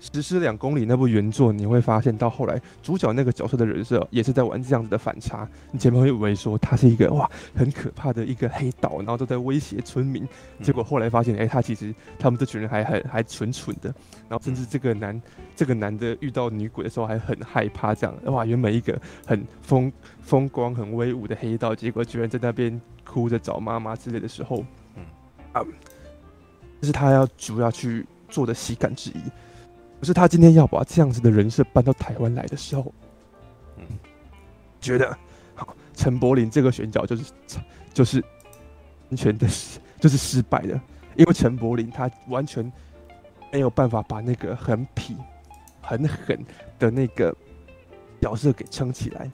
[0.00, 5.48] 实施两公里那部原作，你会发现到后来主角那个角色的人设也是在玩这样子的反差。
[5.72, 10.26] 你前面会以为说他是一个哇很可怕的一个黑道，然后都在威胁村民，
[10.62, 13.94] 结果后来发现，哎，他其实他们这群人还很还蠢蠢的，
[14.28, 15.20] 然后甚至这个男
[15.54, 19.92] 这个男的遇到女鬼的时候还很害怕，这样哇，原本一个很风。
[20.20, 24.64] 风光很威武的黑道，结果居然在那边哭着找妈妈之类的时候，
[24.96, 25.04] 嗯
[25.52, 25.62] 啊，
[26.80, 29.20] 这是他要主要去做的喜感之一。
[30.06, 32.94] 可是他今天要把这样子的人设搬到台湾来的时候，
[33.76, 33.84] 嗯，
[34.80, 35.18] 觉得
[35.52, 37.32] 好陈柏霖这个选角就是
[37.92, 38.24] 就是
[39.10, 39.48] 完全的
[39.98, 40.80] 就是失败的，
[41.16, 42.72] 因为陈柏霖他完全
[43.52, 45.16] 没有办法把那个很痞、
[45.82, 46.38] 很狠
[46.78, 47.36] 的那个
[48.20, 49.28] 角色给撑起来。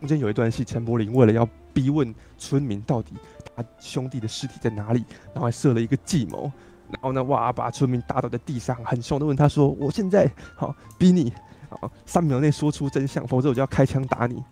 [0.00, 3.14] 中间有一段戏，陈柏霖为了要逼问村民到底
[3.54, 6.50] 他兄弟的尸体在哪里，然后还设了一个计谋，
[6.90, 11.32] 然后呢，哇，把村民打倒在地上，很凶的问他说：“我现在好逼你，
[11.68, 14.42] 好三秒内说出真相，否则我就要开枪打你。”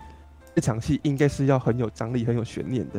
[0.54, 2.98] 这场戏应该是要很有张力、很有悬念的。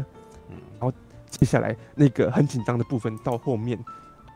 [0.50, 0.94] 嗯然后
[1.30, 3.78] 接下来那个很紧张的部分到后面，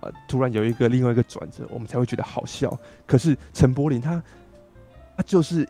[0.02, 2.76] 呃，突然有一个另外一个转折，我们才会觉得好笑。
[3.06, 4.22] 可是陈柏霖他，
[5.16, 5.68] 他就是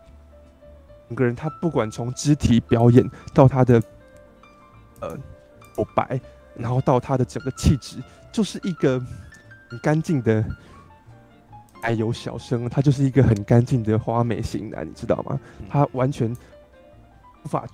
[1.08, 3.82] 整个人，他不管从肢体表演到他的
[5.00, 5.18] 呃
[5.76, 6.20] 口白，
[6.58, 7.98] 然后到他的整个气质，
[8.32, 9.00] 就是一个
[9.70, 10.44] 很干净的
[11.84, 15.40] 矮油小生，他就是一个很干净的花美型男，你知道吗？
[15.70, 16.32] 他完全
[17.44, 17.68] 无法。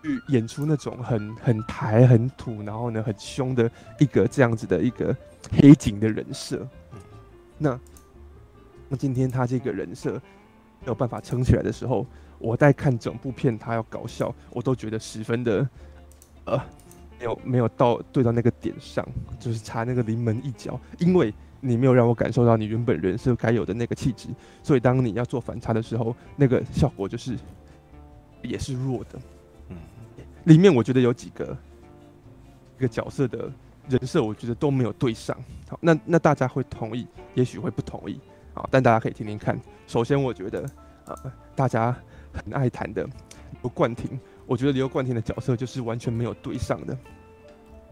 [0.00, 3.68] 去演出那种很很台很土，然后呢很凶的
[3.98, 5.14] 一个这样子的一个
[5.50, 6.66] 黑警的人设。
[7.58, 7.78] 那
[8.88, 12.06] 那今天他这个人设没有办法撑起来的时候，
[12.38, 15.68] 我在看整部片他要搞笑，我都觉得十分的
[16.44, 16.58] 呃
[17.18, 19.06] 没有没有到对到那个点上，
[19.38, 24.28] 就是差那个临门一脚，因为你没有让我感受到你原本人设该有的那个气质，
[24.62, 27.36] 所以当你要做反差的时候，那个效果就是
[28.42, 29.18] 也是弱的。
[29.70, 29.76] 嗯
[30.44, 31.54] 里面我觉得有几个
[32.78, 33.52] 一个角色的
[33.88, 35.36] 人设，我觉得都没有对上。
[35.68, 38.18] 好，那那大家会同意，也许会不同意。
[38.54, 39.60] 啊，但大家可以听听看。
[39.86, 40.68] 首先，我觉得
[41.04, 41.14] 呃，
[41.54, 41.94] 大家
[42.32, 43.06] 很爱谈的
[43.60, 46.96] 刘冠廷，我觉得刘冠廷的角色就是完全没有对上的。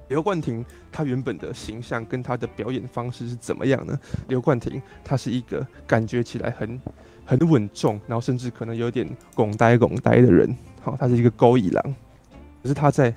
[0.09, 3.99] 刘冠廷他原本的形象跟他的表演方式是怎么样呢？
[4.29, 6.81] 刘冠廷他是一个感觉起来很
[7.25, 10.57] 很稳重，然后甚至可能有点拱呆拱呆的人。
[10.81, 11.95] 好，他是一个勾引狼。
[12.63, 13.13] 可是他在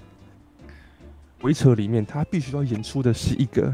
[1.40, 3.74] 鬼扯里面，他必须要演出的是一个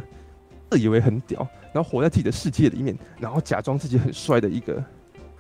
[0.69, 4.84] 自以为很屌，然后活在自己的世界里面，然后假装自己很帅的一个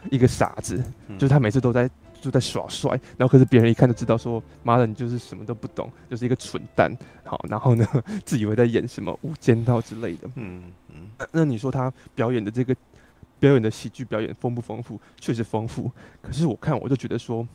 [0.09, 0.81] 一个傻子。
[1.19, 1.89] 就是他每次都在
[2.25, 6.91] 就在耍帅，然后可是别人一看就知道说，妈的，你就是什么都不懂，就是一个蠢蛋。
[7.23, 7.87] 好，然后呢，
[8.25, 10.29] 自以为在演什么无间道之类的。
[10.35, 11.09] 嗯嗯。
[11.19, 12.75] 那那你说他表演的这个
[13.39, 14.99] 表演的喜剧表演丰不丰富？
[15.19, 15.91] 确实丰富。
[16.21, 17.47] 可是我看我就觉得说。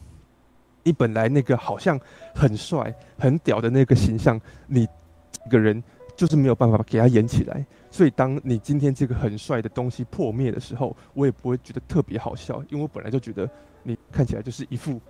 [0.82, 2.00] 你本来那个好像
[2.34, 4.88] 很帅、很屌的那个形象，你
[5.30, 5.84] 这个人
[6.16, 7.62] 就是没有办法给他演起来。
[7.90, 13.46] 所以，当你今天这个很帅的东西破灭的时候，我也不会觉得特别好笑，因为我本来就觉得
[13.82, 15.00] 你看起来就是一副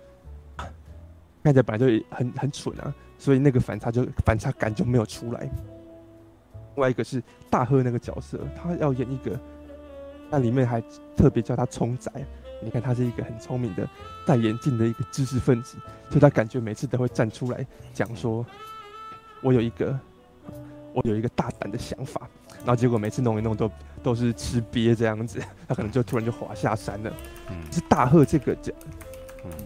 [1.43, 5.41] 看起来本来就很很蠢啊，所以那个反差就反差感就没有出来。
[6.75, 9.39] 另外一个是大贺那个角色，他要演一个，
[10.29, 10.81] 那里面还
[11.15, 12.11] 特别叫他聪仔。
[12.63, 13.89] 你看他是一个很聪明的
[14.25, 15.77] 戴眼镜的一个知识分子，
[16.09, 18.45] 所以他感觉每次都会站出来讲说
[19.41, 19.99] ：“我有一个，
[20.93, 22.27] 我有一个大胆的想法。”
[22.59, 23.71] 然后结果每次弄一弄都
[24.03, 27.11] 都是吃瘪这样子， 他可能就突然就滑下山了。
[27.49, 28.71] 嗯，是大贺这个这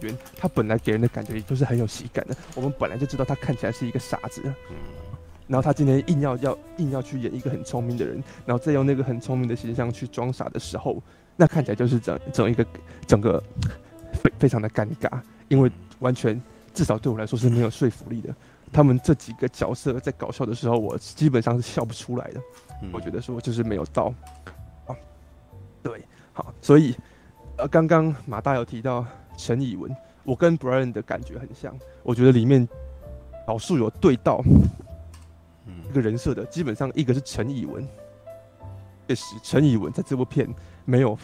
[0.00, 2.34] 员，他本来给人的感觉也就是很有喜感的。
[2.54, 4.42] 我们本来就知道他看起来是一个傻子，
[5.46, 11.02] 然后他今天硬要要硬要去演一个很聪明的人，然后再用那个很聪明的形象去装傻的时候。
[11.36, 12.66] 那看起来就是整整一个
[13.06, 13.42] 整个
[14.14, 16.40] 非非常的尴尬，因为完全
[16.72, 18.34] 至少对我来说是没有说服力的。
[18.72, 22.40] 他们这几个角色在搞笑的时候，我基本上是笑不出来的。
[22.92, 24.12] 我觉得说就是没有到
[24.86, 24.94] 啊，
[25.82, 26.94] 对，好，所以
[27.56, 29.04] 呃，刚刚马大有提到
[29.36, 32.68] 陈以文，我跟 Brian 的感觉很像，我觉得里面
[33.46, 34.42] 少数有对到
[35.88, 37.86] 一个人设的，基本上一个是陈以文，
[39.08, 40.48] 确实陈以文在这部片。
[40.88, 41.18] 没有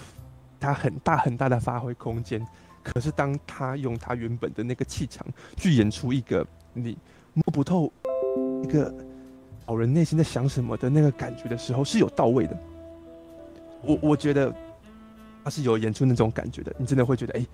[0.59, 2.45] 他很大很大的发挥空间，
[2.83, 5.25] 可是当他用他原本的那个气场
[5.57, 6.99] 去演出一个你
[7.35, 7.93] 摸不透
[8.63, 8.93] 一个
[9.67, 12.57] 老人内心在想什么的那个感觉的时候，是有到位的。
[13.83, 14.53] 我我觉得
[15.45, 17.47] 他是有演出那种感觉的，你真的会觉得，哎，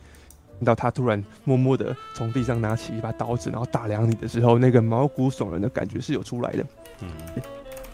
[0.59, 6.67] 听到他突然默默的从地上拿起一把刀子，然后打量你的时候，那个毛骨悚然的感觉是有出来的。
[7.01, 7.09] 嗯，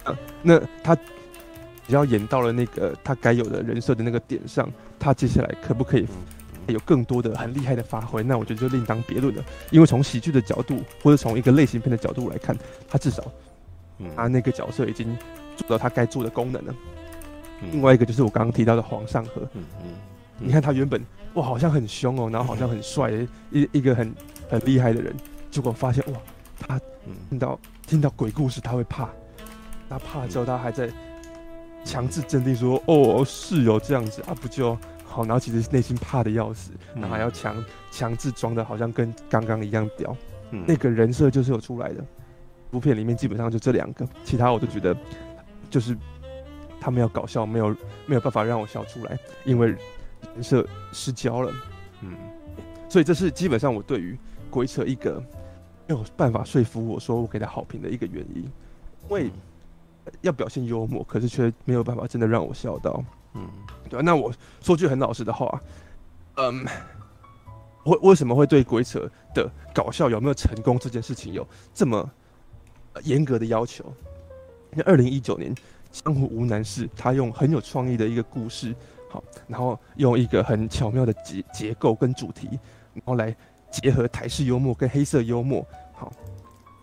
[0.05, 0.97] 啊，那他。
[1.87, 4.67] 只要演到了那个他该有的人设的那个点上，
[4.99, 6.07] 他接下来可不可以
[6.69, 8.23] 有更多的很厉害的发挥？
[8.23, 9.45] 那我觉得就另当别论了。
[9.71, 12.57] 因为从喜剧的角度，或者从一个类型片的角度来看，
[12.89, 13.25] 他至少
[14.17, 15.17] 他那个角色已经
[15.57, 16.75] 做到他该做的功能了。
[17.73, 19.49] 另外一个就是我刚刚提到的黄尚和，
[20.39, 23.11] 你看他原本哇好像很凶哦，然后好像很帅，
[23.51, 24.15] 一一个很
[24.49, 25.15] 很厉害的人，
[25.51, 26.19] 结果发现哇，
[26.59, 26.81] 他
[27.29, 29.09] 听到听到鬼故事他会怕，
[29.89, 30.91] 他怕了之后他还在。
[31.87, 34.75] 强制镇定说：“哦，是有这样子啊，不就
[35.15, 35.25] 好？
[35.25, 40.17] 然后其实内心怕的要死，然后还要强强制装的好像跟刚刚一样屌。
[40.51, 42.05] 嗯、那个人设就是有出来的。
[42.71, 44.97] 部片里面基本上就这两个，其他我都觉得
[45.71, 45.97] 就是
[46.81, 51.53] 他们要搞笑，没有没有办法让我笑出来，因为人设失焦了。
[52.01, 52.15] 嗯，
[52.89, 54.19] 所以这是基本上我对于
[54.51, 55.23] 鬼扯一个
[55.87, 59.31] 没有办法说服我说我给他好评的一个原因，因为。”
[60.21, 63.03] 要表现幽默，可是却没有办法真的让我笑到。
[63.33, 63.49] 嗯，
[64.03, 65.61] 那我说句很老实的话，
[66.37, 66.65] 嗯，
[67.85, 72.11] 为为什么会对鬼扯的搞笑有没有成功这件事情有这么
[73.03, 73.85] 严格的要求。
[74.71, 75.55] 那二零一九年，
[75.91, 78.75] 《江湖无难事》他用很有创意的一个故事，
[79.09, 82.49] 好，然后用一个很巧妙的结结构跟主题，
[82.93, 83.35] 然后来
[83.71, 86.13] 结合台式幽默跟黑色幽默，好，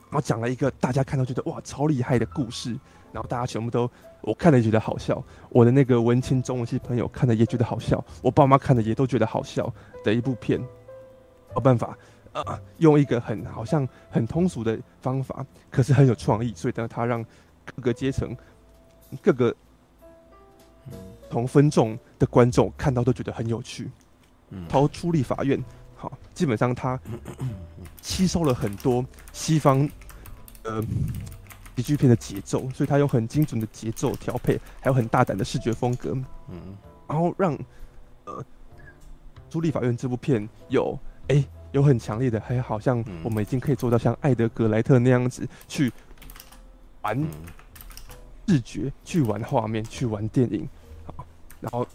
[0.10, 2.78] 然后讲了一个大家看到觉得哇超厉害的故事，
[3.12, 3.90] 然后大家全部都
[4.22, 9.72] 我看了也觉得好笑，我的那个文青中文系朋友看了也觉得好笑，我爸妈看了也都觉得好笑
[10.04, 10.60] 的一部片，
[11.56, 11.98] 没办法。
[12.34, 17.22] 啊，用一个很好像很通俗的方法，可是很有创意，所以呢，他让
[17.66, 18.34] 各个阶层、
[19.22, 19.54] 各个
[21.30, 23.92] 同分众的观众看到都觉得很有趣。
[24.50, 25.62] 嗯，逃出立法院，
[25.98, 26.98] 好，基本上他
[28.02, 29.86] 吸收了很多西方
[30.64, 30.82] 呃
[31.76, 36.18] 喜剧片的节奏，所以他有很精准的节奏调配，还有很大胆的视觉风格。
[36.50, 37.58] 嗯，然后让
[38.26, 38.44] 呃
[39.50, 41.36] 朱莉法院这部片有哎。
[41.36, 45.90] 欸有很强烈的，还好像我们已经可以做到像艾德格莱特那样子去
[47.02, 47.18] 玩
[48.46, 50.68] 视觉、去玩画面、去玩电影，
[51.06, 51.26] 好，
[51.62, 51.88] 然后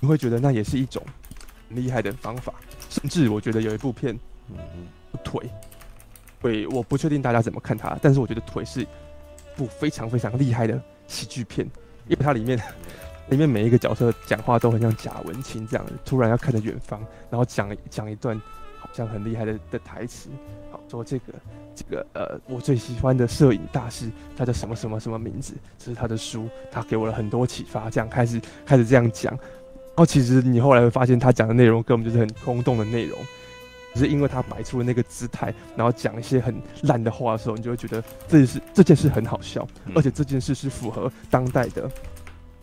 [0.00, 1.02] 你会觉得那也是一种
[1.70, 2.52] 很厉害的方法。
[2.90, 4.14] 甚至我觉得有一部片，
[5.24, 5.50] 腿，
[6.44, 8.86] 腿我不确定大家怎么看它，但是我觉得腿是
[9.56, 11.66] 部非常非常厉害的喜剧片，
[12.06, 12.60] 因为它里面
[13.30, 18.38] 里面每一个角色讲话都很像贾文清这样，突然要看着远方，然后讲讲一段
[18.78, 18.90] 好。
[18.92, 20.28] 像很厉害的的台词，
[20.70, 21.24] 好说这个
[21.74, 25.52] 这个呃，我最喜欢的摄影大师，他叫什么什么什么名字？
[25.78, 27.90] 这是他的书，他给我了很多启发。
[27.90, 33.18] 这样开始开始这样讲，然后其实你后来会发现，他讲的内容根本就是很空洞的内容，
[33.94, 41.90] 只是因为他摆出了那个姿态，然后讲一些很烂的话的时候，你就会觉得这件事这件事很好笑，而且这件事是符合当代的。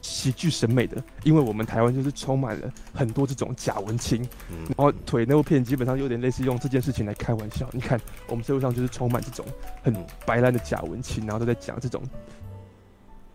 [0.03, 7.69] 喜剧审美的，因为我们台湾就是充满了很多这种假文青，然后腿那部片基本上有点类似用这件事情来开玩笑。
[7.71, 9.45] 你看，我们社会上就是充满这种
[9.83, 9.93] 很
[10.25, 12.01] 白烂的假文青，然后都在讲这种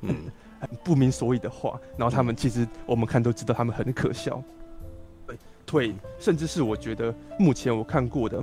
[0.01, 0.25] 嗯
[0.59, 4.43] 很不明所以的话，然后他们其实我们看都知道他们很可笑。
[5.67, 8.43] 对，腿甚至是我觉得目前我看过的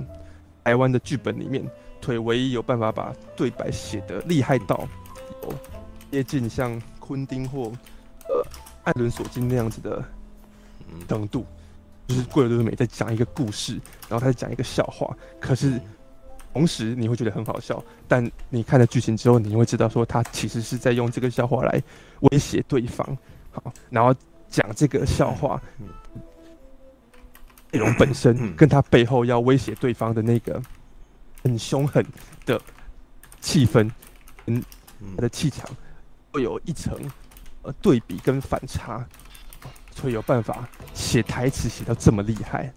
[0.62, 1.68] 台湾的剧本里面，
[2.00, 4.86] 腿唯一有办法把对白写得厉害到
[5.42, 5.54] 有
[6.10, 7.72] 接近像昆汀或。
[8.26, 8.42] 呃，
[8.84, 10.02] 艾伦·索金那样子的
[11.06, 11.44] 程度，
[12.08, 13.74] 就是桂纶镁美在讲一个故事，
[14.08, 15.78] 然后他在讲一个笑话，可是
[16.54, 21.82] 同时你会觉得很好笑，但你看了剧情之后，你会知道说他其实是在用这个笑话来
[22.20, 23.06] 威胁对方，
[23.50, 25.60] 好，然后讲这个笑话
[27.74, 30.62] 内容本身跟他背后要威胁对方的那个
[31.42, 32.06] 很凶狠
[32.46, 32.60] 的
[33.40, 33.90] 气氛，
[34.46, 34.62] 嗯，
[35.16, 35.68] 他的气场
[36.32, 36.96] 会有一层。
[37.62, 39.02] 呃，对比跟反差，
[39.90, 42.70] 所以有办法写台词写到这么厉害。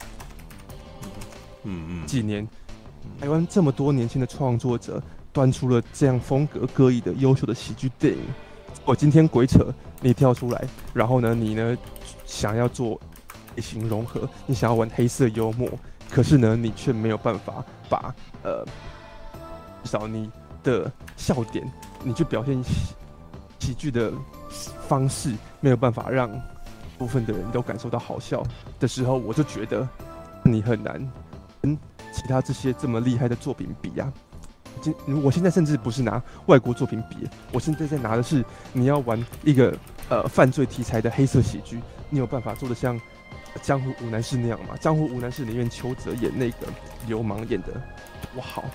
[1.63, 2.47] 嗯嗯，几年，
[3.19, 8.19] 台湾这么多年轻的创作者端出了这样风格各异的优秀的喜剧电影。
[8.85, 11.77] 我今天鬼扯，你跳出来，然后呢，你呢
[12.25, 12.97] 想要做
[13.57, 15.69] 类型融合，你想要玩黑色幽默，
[16.09, 18.63] 可是呢，你却没有办法把呃
[19.83, 20.31] 至少你
[20.63, 21.69] 的笑点，
[22.03, 22.63] 你去表现
[23.59, 24.13] 喜剧的。
[24.87, 26.31] 方式没有办法让
[26.97, 28.41] 部分的人都感受到好笑
[28.79, 29.85] 的时候，我就觉得
[30.41, 31.11] 你很难
[31.61, 31.77] 跟
[32.13, 34.11] 其他这些这么厉害的作品比呀。
[34.81, 42.97] 今我现在甚至不是拿外国作品比，我现在在拿的是你要玩一个呃犯罪题材的黑色喜剧，你有办法做得像
[43.61, 44.75] 《江湖无难事》那样嘛？
[44.77, 46.67] 《江湖无难事》里面邱泽演那个
[47.07, 47.67] 流氓演的
[48.33, 48.65] 多好，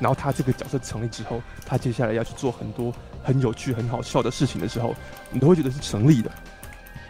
[0.00, 2.92] 然后他这个角色成立之后，他接下来要去做很多。
[3.24, 4.94] 很有趣、很好笑的事情的时候，
[5.32, 6.30] 你都会觉得是成立的。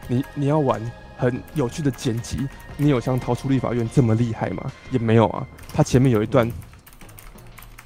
[0.08, 0.80] 你你要玩
[1.18, 4.72] 很有趣的剪辑，你有像《逃出立法院》这么厉害吗？
[4.90, 5.46] 也没有啊。
[5.74, 6.50] 他前面有一段，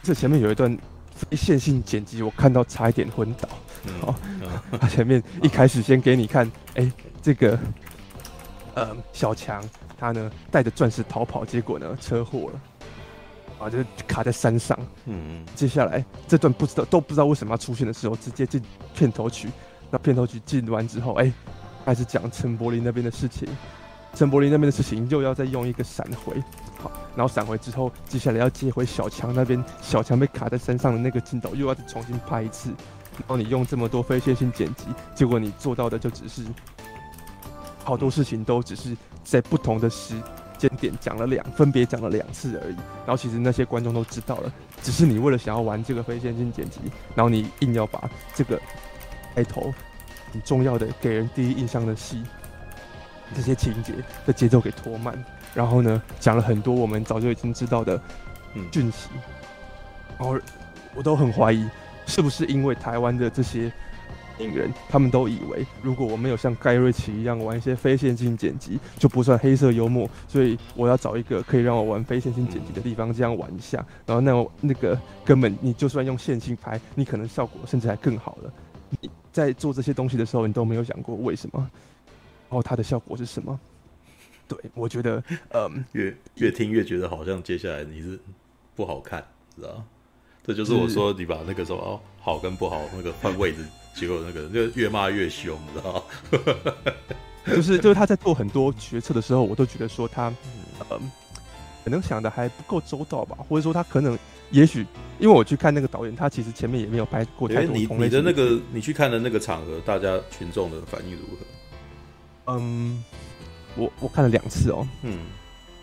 [0.01, 0.79] 这前面有一段
[1.13, 3.49] 非线性剪辑，我看到差一点昏倒。
[4.01, 4.15] 好，
[4.81, 7.59] 他前面一开始先给你看，哎、欸，这个
[8.74, 9.62] 呃小强
[9.98, 12.60] 他呢带着钻石逃跑，结果呢车祸了。
[13.58, 14.79] 啊，就是卡在山上。
[15.04, 15.46] 嗯嗯。
[15.54, 18.62] 接下来这段不知道都不知道为什么要出现的时候，直接进
[18.94, 19.50] 片头曲。
[19.90, 21.33] 那片头曲进完之后，哎、欸，
[21.85, 23.48] 开始讲陈柏霖那边的事情。
[24.14, 26.35] 陈柏霖那边的事情又要再用一个闪回。
[26.79, 32.71] 好，然后闪回之后，接下来要接回小强那边，小强被卡在山上的那个镜头又要再重新拍一次。
[32.71, 36.42] 然后你用这么多非线性剪辑，结果你做到的就只是
[37.85, 40.14] 好多事情都只是在不同的时。
[40.60, 42.74] 间点讲了两，分别讲了两次而已。
[42.74, 44.52] 然后其实那些观众都知道了，
[44.83, 46.81] 只是你为了想要玩这个非线性剪辑，
[47.14, 48.60] 然后你硬要把这个
[49.35, 49.72] 开头
[50.31, 52.22] 很重要的给人第一印象的戏，
[53.35, 53.94] 这些情节
[54.26, 55.24] 的节奏给拖慢。
[55.54, 57.98] 然后呢，讲了很多我们早就已经知道的
[58.70, 59.08] 讯息。
[60.18, 60.38] 然后
[60.94, 61.66] 我都很怀疑，
[62.04, 63.72] 是不是因为台湾的这些
[64.41, 73.85] 影人，他们都以为如果我没有像盖瑞奇一样玩一些非线性剪辑，就不算黑色幽默，所以我要找一个可以让我玩非线性剪辑的地方，这样玩一下。
[74.07, 78.53] 然后那那个根本你就算用线性拍，你可能效果甚至还更好了。
[79.01, 81.61] 你在做这些东西的时候，你都没有想过为什么，
[82.49, 83.59] 然后它的效果是什么？
[84.49, 88.19] 对，我觉得，嗯，越越听越觉得好像接下来你是
[88.75, 89.25] 不好看，
[89.55, 89.85] 知道？
[90.43, 93.65] 这就是我说你把那个什么好跟不好那个换位置，
[93.95, 96.05] 结果那个就越骂越凶，你知道？
[97.55, 100.33] 就是就是他在做很多决策的时候，我都觉得说他，
[100.91, 101.11] 嗯，
[101.85, 104.19] 可能想的还不够周到吧，或者说他可能
[104.51, 104.87] 也许，
[105.19, 107.75] 因为我去看那个导演，他其实前面也没有拍过太多。
[107.75, 112.57] 你你的那个你去看的那个场合，大家群众的反应如何？
[112.59, 113.03] 嗯。
[113.77, 115.17] 我我看了两次哦，嗯，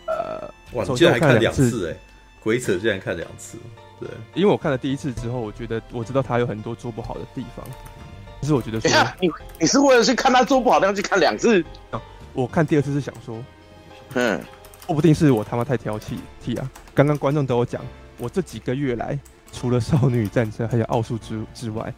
[0.07, 1.97] 呃，哇，你竟然还看两次哎，
[2.43, 3.57] 鬼扯竟然看两次，
[3.97, 7.65] 对，因为我看了第一次之后，我觉得我知道他有很多做不好的地方，
[8.39, 9.29] 可是我觉得说，你
[9.59, 11.63] 你是为了去看他做不好的地方去看两次？
[11.91, 12.01] 啊，
[12.33, 13.35] 我看第二次是想说，
[14.13, 14.39] 嗯，
[14.85, 16.69] 说不定是我他妈太挑剔剔啊！
[16.93, 17.81] 刚刚观众都有讲，
[18.17, 19.17] 我这几个月来
[19.51, 21.93] 除了少女战争还有奥数之之外，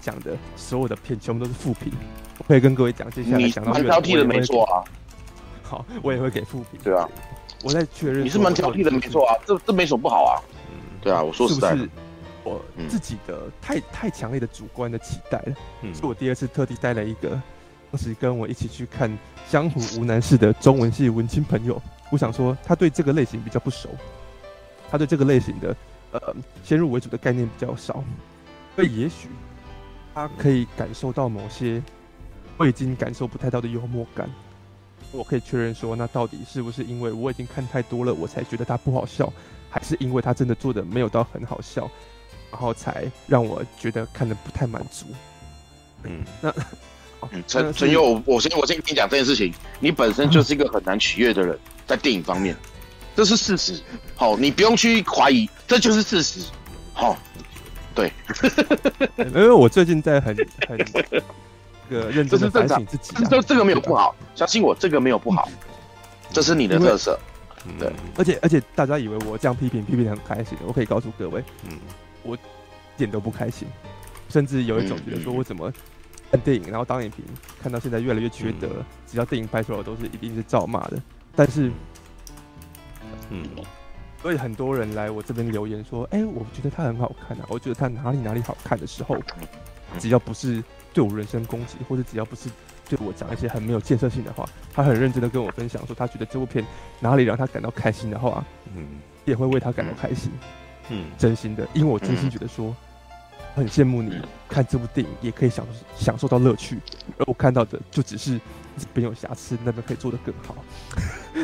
[0.00, 1.92] 讲的所有的片全部都是负评，
[2.38, 4.82] 我可以跟各位讲，接下来讲到蛮挑剔的没错啊。
[5.62, 6.78] 好，我也会给负评。
[6.82, 7.08] 对啊，
[7.64, 8.24] 我在确认。
[8.24, 10.42] 你是蛮挑剔的，没错啊，这这没什么不好啊。
[10.70, 11.90] 嗯，对啊，我说实在的，是
[12.46, 15.56] 我自己的太太强烈的主观的期待了。
[15.82, 17.30] 嗯，是我第二次特地带了一个
[17.90, 19.10] 当时跟我一起去看
[19.50, 21.82] 《江湖无难事》的中文系文青朋友。
[22.10, 23.88] 我想说，他对这个类型比较不熟，
[24.88, 25.76] 他对这个类型的
[26.12, 26.20] 呃
[26.62, 28.04] 先入为主的概念比较少，
[28.76, 29.28] 所以也许
[30.14, 31.82] 他可以感受到某些
[32.56, 34.30] 我已经感受不太到的幽默感。
[35.12, 39.32] 我可以确认说，那到底是不是因为我已经看太多了，我才觉得他不好笑，
[39.70, 41.90] 还是因为他真的做的没有到很好笑，
[42.50, 45.06] 然后才让我觉得看的不太满足？
[46.04, 46.52] 嗯，那
[47.46, 52.56] 陈陈佑，我我先我先跟你讲这件事情，你本身就是一个很难取悦的人，在电影方面，
[53.14, 53.80] 这是事实。
[54.14, 56.40] 好，你不用去怀疑，这就是事实。
[56.94, 57.16] 好，
[57.94, 58.12] 对，
[59.18, 60.36] 因为我最近在很
[60.68, 60.78] 很。
[61.88, 65.48] 这个认真的反省自己，这这个没有不好，相信我，这个没有不好，
[66.32, 67.16] 这是你的特色。
[67.78, 71.78] 对，而且而且大家以为我这样批评批评的很开心，我可以告诉各位，嗯，
[72.26, 72.38] 我一
[72.96, 73.68] 点都不开心，
[74.28, 75.72] 甚至有一种觉得说我怎么
[76.30, 77.24] 看电影，然后当影评
[77.62, 78.68] 看到现在越来越缺德，
[79.06, 81.00] 只要电影拍出来都是一定是照骂的。
[81.34, 81.70] 但是，
[83.30, 83.46] 嗯，
[84.20, 89.16] 所以很多人来我这边留言说，哎，我觉得他很好看啊，我觉得他哪里哪里好看的时候，
[89.98, 90.62] 只要不是。
[90.96, 92.48] 对我人身攻击，或者只要不是
[92.88, 96.64] 对我讲一些很没有建设性的话，他很认真的跟我分享说，他觉得这部片
[97.00, 98.42] 哪里让他感到开心的话，
[98.74, 98.82] 嗯，
[99.26, 100.32] 也会为他感到开心，
[100.90, 102.74] 嗯，真心的，因为我真心觉得说，
[103.54, 105.66] 很羡慕你看这部电影也可以享
[105.96, 106.78] 享受到乐趣，
[107.18, 108.38] 而我看到的就只是
[108.78, 110.54] 这边有瑕疵，那边可以做得更好，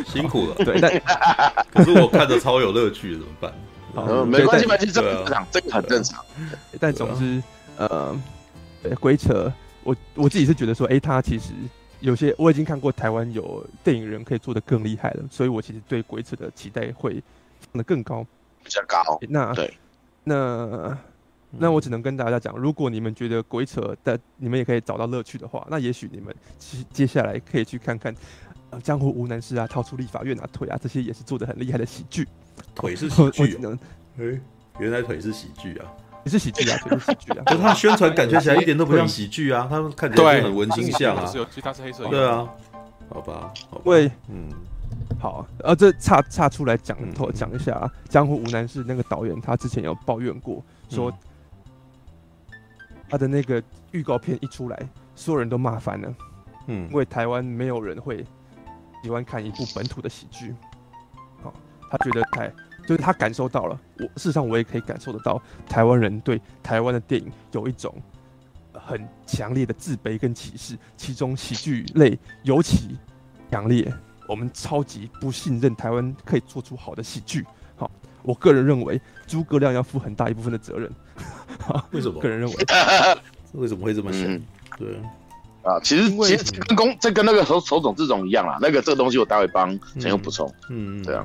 [0.07, 0.93] 辛苦了， 对，但
[1.73, 3.53] 可是我看着超有乐趣，怎么办？
[3.95, 6.25] 好，没关系，没关系，这很正常，这个很正常，
[6.81, 7.43] 但总之，
[7.77, 8.17] 呃。
[8.99, 9.49] 鬼扯，
[9.85, 11.53] 我我自己是觉得说，哎，他其实
[12.01, 17.23] 有些我已经看过台湾有电影人可以做的更厉害了，所以我其实对鬼扯的期待会
[17.71, 18.27] 放得更高，
[18.63, 19.19] 比较高。
[19.29, 19.73] 那对，
[20.25, 20.99] 那
[21.51, 28.15] 那我只能跟大家讲，如果你们觉得鬼扯的，你们也可以找到乐趣的话，那也许你们接接下来可以去看看，
[28.71, 32.27] 呃，江湖无难事啊，逃出立法院啊，腿啊，这些也是做的很厉害的喜剧。
[32.75, 33.59] 腿是喜剧，
[34.19, 34.41] 哎，
[34.79, 35.87] 原来腿是喜剧啊。
[36.25, 37.43] 你是喜剧啊，腿是喜剧啊。
[37.51, 41.27] 可是他宣传感觉起来一点都不像喜剧啊，他们看起来就很文青像啊。
[41.27, 42.07] 其实他是黑色。
[42.07, 42.49] 对啊，
[43.11, 43.53] 好吧，
[43.85, 44.49] 喂，嗯，
[45.19, 46.97] 好，呃，这岔岔出来讲
[47.33, 51.13] 讲一下啊，《江湖无难事》那个导演他之前有抱怨过，说
[53.09, 56.15] 他的那个预告片一出来，所有人都骂翻了，
[56.67, 58.25] 嗯，因为台湾没有人会
[59.03, 60.55] 喜欢看一部本土的喜剧，
[61.43, 61.53] 好，
[61.91, 62.53] 他觉得太。
[62.85, 67.95] 就是他感受到了，我事实上我也可以感受得到，台湾人对台湾的电影有一种
[68.73, 72.99] 很强烈的自卑跟歧视，其中喜剧类尤其
[73.53, 73.85] 强烈。
[74.27, 77.45] 我们超级不信任台湾可以做出好的喜剧。
[77.77, 77.91] 好，
[78.23, 80.91] 我个人认为诸葛亮要负很大一部分的责任。
[81.91, 82.21] 为什么？
[82.21, 82.57] 个人认为，
[83.53, 84.23] 为什么会这么想？
[84.23, 84.43] 嗯、
[84.79, 84.97] 对
[85.63, 88.59] 啊，其实其实跟公这跟那个手手冢治虫一样啦。
[88.61, 90.53] 那个这个东西我待会帮陈勇补充。
[90.71, 91.25] 嗯，对啊。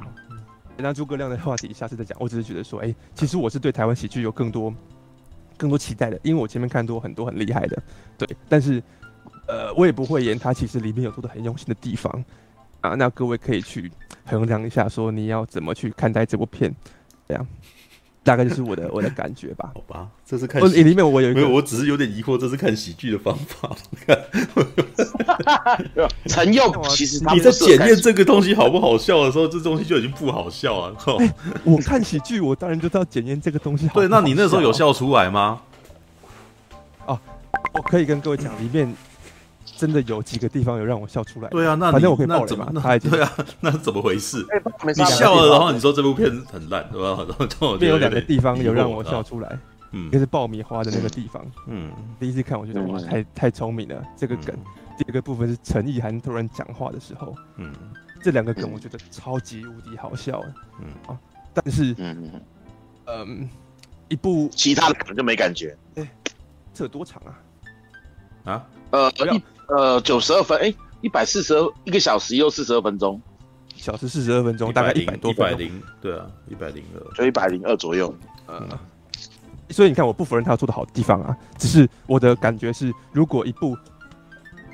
[0.79, 2.15] 那诸葛亮的话题下次再讲。
[2.21, 4.71] 我只是觉得说，哎、欸，其实我是对台湾喜剧有更多、
[5.57, 7.81] 更多期待的，因为我前面看多很多很厉害的，
[8.15, 8.29] 对。
[8.47, 8.83] 但是，
[9.47, 12.23] 呃，我也不会言他其实里面有做的很用心的地方
[12.87, 12.95] 啊。
[12.95, 13.91] 那各位可以去
[14.25, 16.73] 衡量一下，说你要怎么去看待这部片，
[17.27, 17.45] 这样。
[18.23, 19.71] 大概就是我的我的感觉吧。
[19.73, 23.73] 好吧，这是看我里面我有一个，没有，我只是有点疑惑，这是看喜剧的方法。
[26.25, 30.95] 陈佑 其实你在检验这个东西好不好笑的时候，这东西就已经不好笑了。
[31.19, 31.33] 欸、
[31.63, 34.09] 我看喜剧，我当然就知道检验这个东西好不好笑。
[34.09, 35.61] 对，那你那时候有笑出来吗？
[37.05, 37.17] 哦，
[37.71, 38.93] 我可以跟各位讲，里面。
[39.77, 41.47] 真的有几个地方有让我笑出来。
[41.49, 42.67] 对啊，那反正我可以爆怎么？
[42.73, 44.43] 那对啊，那怎么回事？
[44.49, 47.25] 欸、你笑了，然后你说这部片很烂，对吧？
[47.39, 49.59] 然后有两个地方有让我笑出来，
[49.91, 54.55] 嗯，一个是爆米花的那个地方，嗯，第一次看我觉得哇，太太聪明了这个梗。
[54.55, 54.65] 嗯、
[54.97, 57.71] 第二个部分是陈意涵突然讲话的时候，嗯，
[58.23, 60.43] 这两个梗我觉得超级无敌好笑，
[60.81, 61.19] 嗯啊，
[61.53, 62.31] 但是嗯
[63.05, 63.49] 嗯，
[64.07, 65.77] 一部其他的可能就没感觉。
[65.95, 66.09] 哎、欸，
[66.73, 68.51] 这有多长啊？
[68.51, 68.67] 啊？
[68.91, 73.21] 呃，一呃九十二分，哎，一百四十二一个小时又四十二分钟，
[73.75, 78.13] 小时四十二分钟，大概一百多分，一百零，对啊，一百零二，就一百零二左右。
[78.47, 78.67] 嗯，
[79.69, 83.77] 所以你看，我不否认他做的好的地方啊，只是我的感觉是，如果一部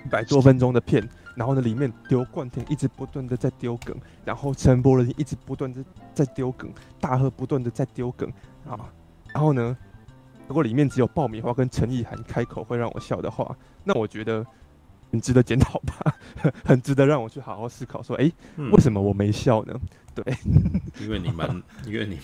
[0.05, 5.83] 一百多分钟的片，然后呢，里面刘冠廷一直不断的在丢梗，然后陈柏霖一直不断的
[6.13, 8.31] 在丢梗，大贺不断的在丢梗
[8.69, 8.77] 啊，
[9.33, 9.75] 然后呢，
[10.47, 13.55] 如果里面只有爆米花跟陈意涵开口会让我笑的话。
[13.83, 14.45] 那我觉得
[15.13, 16.15] 很值得检讨吧，
[16.65, 18.01] 很值得让我去好好思考。
[18.01, 19.73] 说，哎、欸，嗯、为什么我没笑呢？
[20.15, 20.35] 对，
[20.99, 21.47] 因为你蛮，
[21.85, 22.17] 因为你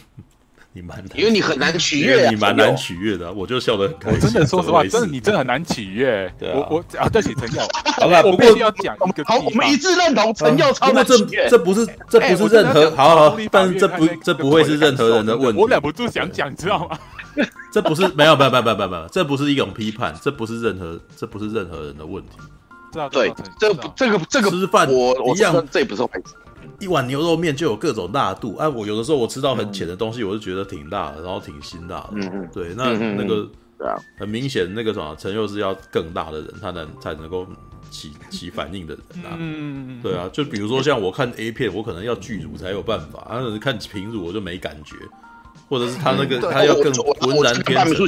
[0.74, 4.20] 你蛮，因为你很难取悦，你蛮难取悦的，我就笑得很开心。
[4.20, 6.34] 我真的说实话，真的你真的很难取悦。
[6.40, 7.64] 对我我啊，对不起，陈耀，
[7.98, 11.48] 好吧，我必须要讲一个，好，我们一致认同陈耀超难取悦。
[11.48, 15.62] 这不是这不是任何，好好，但这不这不会是任何人的问题。
[15.62, 16.98] 我忍不住想讲，你知道吗？
[17.72, 22.32] 这不是没有没有没有没有没有，这不是一种批判，这不是任何这不是任何人的问题。
[23.12, 26.34] 对，这这个这个吃饭我我一样，这也不是坏事。
[26.80, 32.10] 一碗牛肉面就有各种辣度，哎，我有的时候我吃到很浅的东西，我就觉得挺辣的，然后挺辛辣的。
[32.14, 33.50] 嗯嗯，对，那那个
[34.18, 37.46] 很明显那个什么陈佑是要更辣的人，他能才能够
[37.90, 39.36] 起起反应的人啊。
[39.38, 44.96] 嗯嗯对啊，就比如说像我看 A 片，我可能要巨乳才有办法，但是看平乳我就没感觉。
[45.68, 48.08] 或者是他那个他要更浑然天成，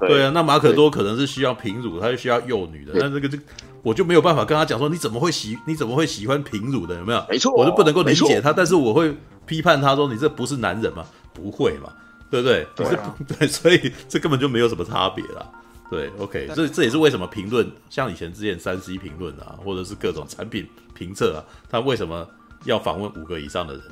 [0.00, 3.38] 对啊，那马可多可能是需要平乳，他就需要幼女的，但这个就
[3.82, 7.24] 我就没有办法跟他讲说，你怎么会喜你怎么会喜欢平乳的，有没有？
[7.28, 9.16] 没错，我就不能够理解他，但是我会
[9.46, 11.04] 批判他说，你这不是男人吗？
[11.32, 11.92] 不会嘛，
[12.30, 12.66] 对不对？
[12.74, 12.86] 对，
[13.38, 15.50] 对，所以这根本就没有什么差别啦。
[15.88, 22.24] 对，OK，这这也是为什么评论像以前之前三 C 评论啊，或者是各种产品评测啊，他为什么
[22.64, 23.82] 要访问五个以上的人，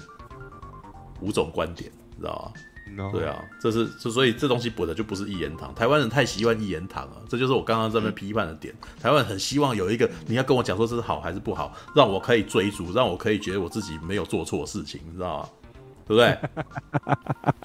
[1.20, 2.60] 五种观点，知道吗.
[3.12, 5.74] 对啊，这是这所以这东西补的就不是一言堂。
[5.74, 8.74] 台湾人太习惯一言堂了，这就是我刚刚这边批判的点。
[8.82, 15.48] 嗯、台湾人很希望有一个你要跟我讲说这是好还是不好，让我可以追逐，让我可以觉得我自己没有做错事情，你知道吗？
[16.06, 16.38] 对不对？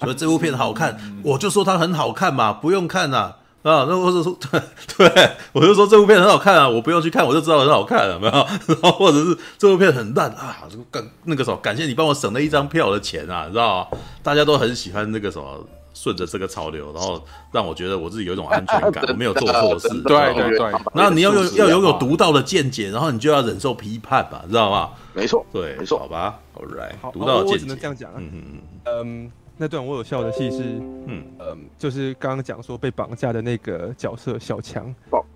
[0.00, 3.38] 所以这部片好看，嗯、我就说它很好看嘛，不用看啊。
[3.64, 4.60] 啊，那或者说， 对，
[5.08, 8.32] 对，我就说这部片很好看啊，我不用去看，我就知道很好看了，没有？
[8.82, 13.98] 然后或者是这部片很烂啊，这个感那个什么，感谢你帮我省了一张票的钱啊，你知道吗？
[14.22, 20.70] 大家都很喜欢那个什么，顺着这个潮流，然后让我觉得我自己有一种安全感， 我没有做错事，对对对。
[20.92, 24.90] 然后你要有要拥有独到的见解，然后你就要忍受批判吧，知道吗？
[25.14, 28.42] 没错，对，没错，好吧，All right，好，独到的见解，我只能这样讲啊，嗯嗯
[28.84, 29.32] 嗯，嗯。
[29.56, 30.62] 那段我有笑的戏是，
[31.06, 31.24] 嗯。
[31.38, 34.92] 呃，就是刚刚讲说被绑架的那个角色小强，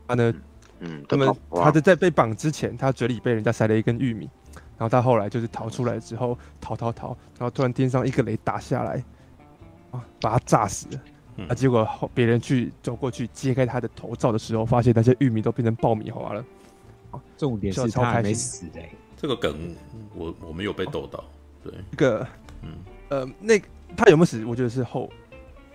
[0.06, 0.34] 他呢，
[0.80, 4.28] 嗯，他们他的在被绑之前，他嘴里被人家塞了一根玉米，
[4.76, 9.04] 然后他后来就是逃出来之后逃逃逃，然后突然天上一个雷打下来，
[9.92, 16.44] 啊，把他炸死了，啊，结果后别人去走过去揭开他的头罩的时候，发现那些玉米都变成爆米花了，
[17.12, 19.76] 啊，重点是他还没死嘞，这个梗
[20.14, 21.22] 我我没有被逗到，
[21.62, 22.26] 对，一个，
[22.62, 22.70] 嗯。
[23.10, 23.60] 呃那。
[23.96, 24.44] 他有没有死？
[24.44, 25.10] 我觉得是后，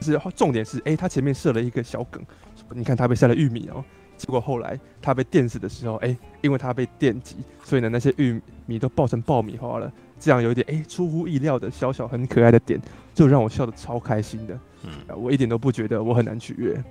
[0.02, 2.24] 是重点是，哎、欸，他前面设了一个小梗，
[2.72, 3.84] 你看他被塞了玉米哦，
[4.18, 12.80] 结果后来他被电死的时候，哎、欸，因为他被电击，所以呢那些玉米都爆成爆米花了，这样有一点哎、欸、出乎意料的小小很可爱的点，
[13.14, 16.82] 就让我笑得超开心的，嗯，我一点都不觉得我很难取悦，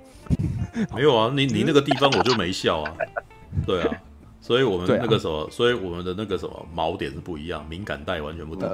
[0.95, 2.93] 没有啊，你你那个地方我就没笑啊，
[3.65, 4.01] 对啊，
[4.43, 8.67] 所以我们那个什么，啊、所以我们的那个什么锚点是不一样，敏感带完全不同？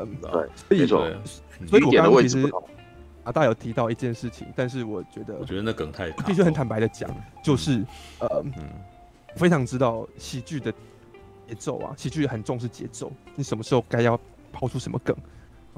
[0.68, 1.08] 对，没错。
[1.08, 2.52] 对所以我刚刚其实
[3.24, 7.08] 阿大有提到一件事情，但是我觉得，我觉得那梗太必须很坦白的讲，
[7.44, 7.86] 就是
[8.20, 8.44] 呃，
[9.36, 10.72] 非常知道喜剧的
[11.48, 14.20] 节奏啊，喜剧很重视节奏，你什么时候该要
[14.52, 15.16] 抛出什么梗，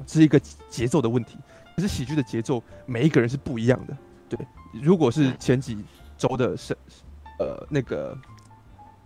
[0.06, 0.40] 这是一个
[0.70, 1.36] 节奏的问题。
[1.76, 3.94] 可是喜剧的节奏，每一个人是不一样的。
[4.30, 4.38] 对，
[4.72, 5.76] 如果是前几
[6.16, 6.74] 周的是
[7.38, 8.16] 呃那个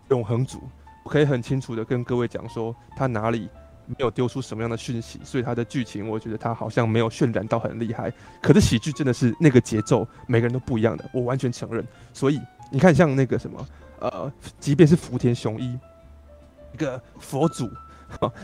[0.09, 0.61] 永恒族，
[1.03, 3.49] 我可以很清楚的跟各位讲说，他哪里
[3.85, 8.11] 没有丢出什么样的讯息，所以他的剧情我觉得他好像没有渲染到很厉害。
[8.41, 11.85] 可是喜剧真的是那个节奏，每个人都不一样的，我完全承认。
[12.13, 12.39] 所以
[12.71, 13.67] 你看，像那个什么，
[13.99, 15.77] 呃，即便是福田雄一，
[16.73, 17.69] 一个佛祖。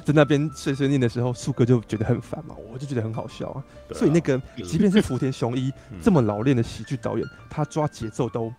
[0.03, 3.63] 在那边碎碎念的时候，树哥就觉得很烦嘛，我就觉得很好笑啊。
[3.89, 5.71] 啊所以那个，即便是福田雄一
[6.03, 8.55] 这么老练的喜剧导演，嗯、他抓节奏都，嗯，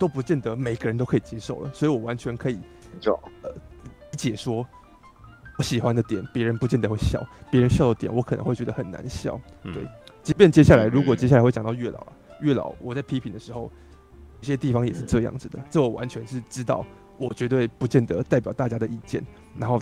[0.00, 1.70] 都不见得每个人都可以接受了。
[1.72, 2.58] 所以我完全可以
[2.98, 3.50] 就呃
[4.10, 4.66] 理解说，
[5.58, 7.20] 我喜欢的点，别人不见得会笑；
[7.50, 9.38] 别人笑的点，我可能会觉得很难笑。
[9.62, 9.86] 对，
[10.22, 13.70] 即便接下来如果接下来会讲到月老啊，月老我在批评的时候，
[14.40, 16.84] 有些地方也是这样子的，这我完全是知道。
[17.18, 19.22] 我绝对不见得代表大家的意见，
[19.58, 19.78] 然后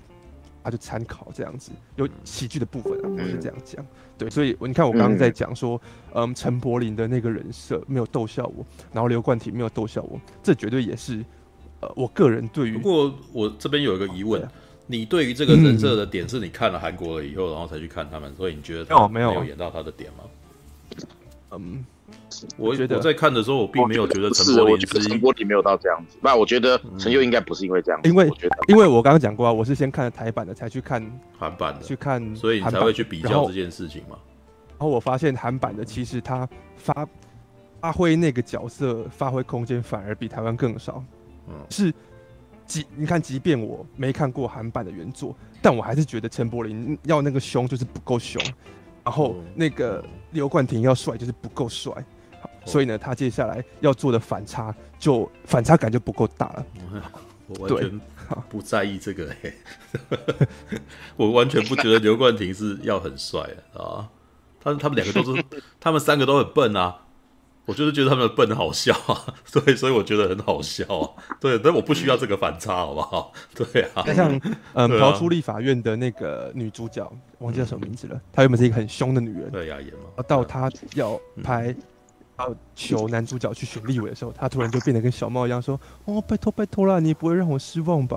[0.69, 3.83] 他就参考这样子，有喜剧的部分啊，我是这样讲。
[4.19, 5.81] 对，所以你看我刚刚在讲说，
[6.13, 11.25] 嗯，陈柏霖的那个人设没有逗笑我，然后刘冠廷没有逗笑我，这绝对也是
[11.81, 12.77] 呃，我个人对于。
[12.77, 14.47] 不过我这边有一个疑问，
[14.87, 20.25] 你对于这个人设的点是你看了韩国了以后，然后才去看他们，所以你觉得他没有演到他的点吗？
[21.53, 21.83] 嗯。
[22.57, 26.17] 我觉得我在看的时候，我并没有觉得陈柏霖，我觉得陈柏霖没有到这样子。
[26.21, 31.05] 那我觉得陈佑应该不是因为这样子，因为我觉得，因为我刚刚讲过啊，我是先看了台版的，才去看
[31.37, 34.17] 韩版的，去看，所以你才会去比较这件事情嘛。
[34.79, 37.07] 然后我发现韩版的其实他发
[37.81, 41.03] 发挥那个角色发挥空间反而比台湾更少。
[41.49, 41.93] 嗯，是
[42.67, 48.41] 即你看，即便我没看过韩版的原作，但我还是觉得陈柏霖要那个凶就是不够凶，
[49.09, 51.91] 然后那个刘冠廷要帅就是不够帅。
[52.67, 56.67] 所以呢，他接下来要做的反差就反差感就不够大了。
[57.47, 58.01] 我完全
[58.51, 59.55] 不在意这个、欸，
[61.17, 63.41] 我完全不觉得刘冠廷是要很帅
[63.73, 64.07] 的啊。
[64.61, 65.43] 他他们两个都是，
[65.81, 67.07] 他们三个都很笨啊。
[67.69, 71.11] 我就是觉得他们的笨好笑啊，所以所以我觉得很好笑啊。
[71.39, 73.31] 对，但我不需要这个反差，好不好？
[73.55, 74.03] 对啊。
[74.17, 74.41] 像
[74.73, 78.19] 嗯，逃出立法院的那个女主角，忘记叫什么名字了。
[78.33, 80.23] 她原本是一个很凶的女人，对呀，演嘛。
[80.27, 81.77] 到她要拍。
[82.39, 85.75] 要求男主角去选立委的时候，她突然就变得跟小猫一样，说
[86.07, 88.17] ：“哦，拜托拜托啦，你不会让我失望吧？”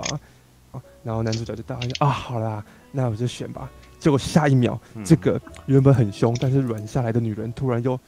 [0.72, 8.02] 啊，然后男主角就答应：“啊，好啦，那我就选吧。”结果下一秒，嗯、这个原本很凶但是软下来的女人，突然又变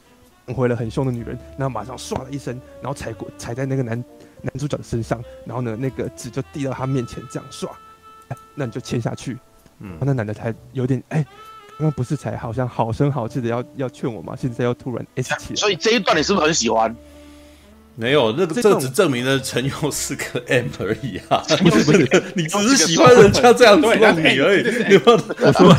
[0.47, 4.03] 回了很凶的女人，然后马上唰的一声，然后踩过踩在那个男
[4.41, 7.69] 男主角的身上，然后呢，那个纸就递到他面前，这样唰，
[8.29, 9.37] 哎，那你就签下去。
[9.79, 11.25] 嗯，那男的才有点哎。
[11.75, 14.35] 刚刚不是才好像好声好气的要要劝我吗？
[14.39, 16.95] 现在又突然 S 起来，所以这一段你是不是很喜欢？
[17.95, 21.43] 没有，那个这只证明了陈佑是个 M 而已啊！
[21.61, 24.97] 不是不是，你只是喜欢人家这样子弄你而已。
[24.97, 25.75] 我说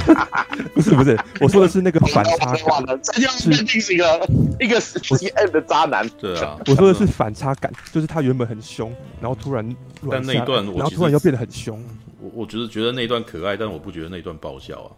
[0.74, 3.00] 不是不是，我说的是那个反差感。
[3.02, 4.28] 陈佑肯定是一个
[4.60, 6.08] 一个实际 M 的渣男。
[6.10, 9.76] 对啊，我说的是反差感，就是他原本很凶，然后突然
[10.08, 11.82] 但那一段，然后突然又变得很凶。
[12.20, 14.90] 我我只是觉得那一段可爱，但我不觉得那一段爆笑啊。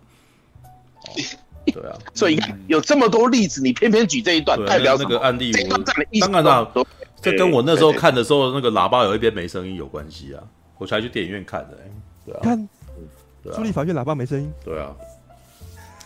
[1.73, 5.51] 对啊，所以有这么多例子，你偏偏举这一段，代表那个案例。
[6.21, 6.69] 当然啦，
[7.21, 10.43] 这跟我那时候看的时候，那个喇叭有一边没声音有关系啊，
[10.79, 11.79] 我才去电影院看的。
[12.25, 12.69] 对啊，看，
[13.55, 14.53] 出立法院喇叭没声音。
[14.65, 14.95] 对啊，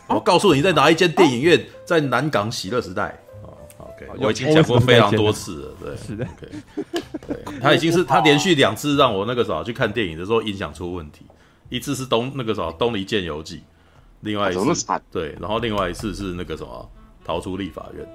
[0.09, 3.19] 我告诉你在哪一间电影院，在南港喜乐时代。
[3.79, 5.75] OK，我已经讲过非常多次了。
[5.81, 6.25] 对，是的。
[6.25, 6.49] OK，
[7.27, 11.25] 对，他已经是他连续两次让我那个时候去看电影的时候音响出问题，
[11.69, 13.63] 一次是东那个时候东离剑游记。
[14.21, 16.91] 另外一次，对，然后另外一次是那个什么
[17.25, 18.07] 逃出立法院，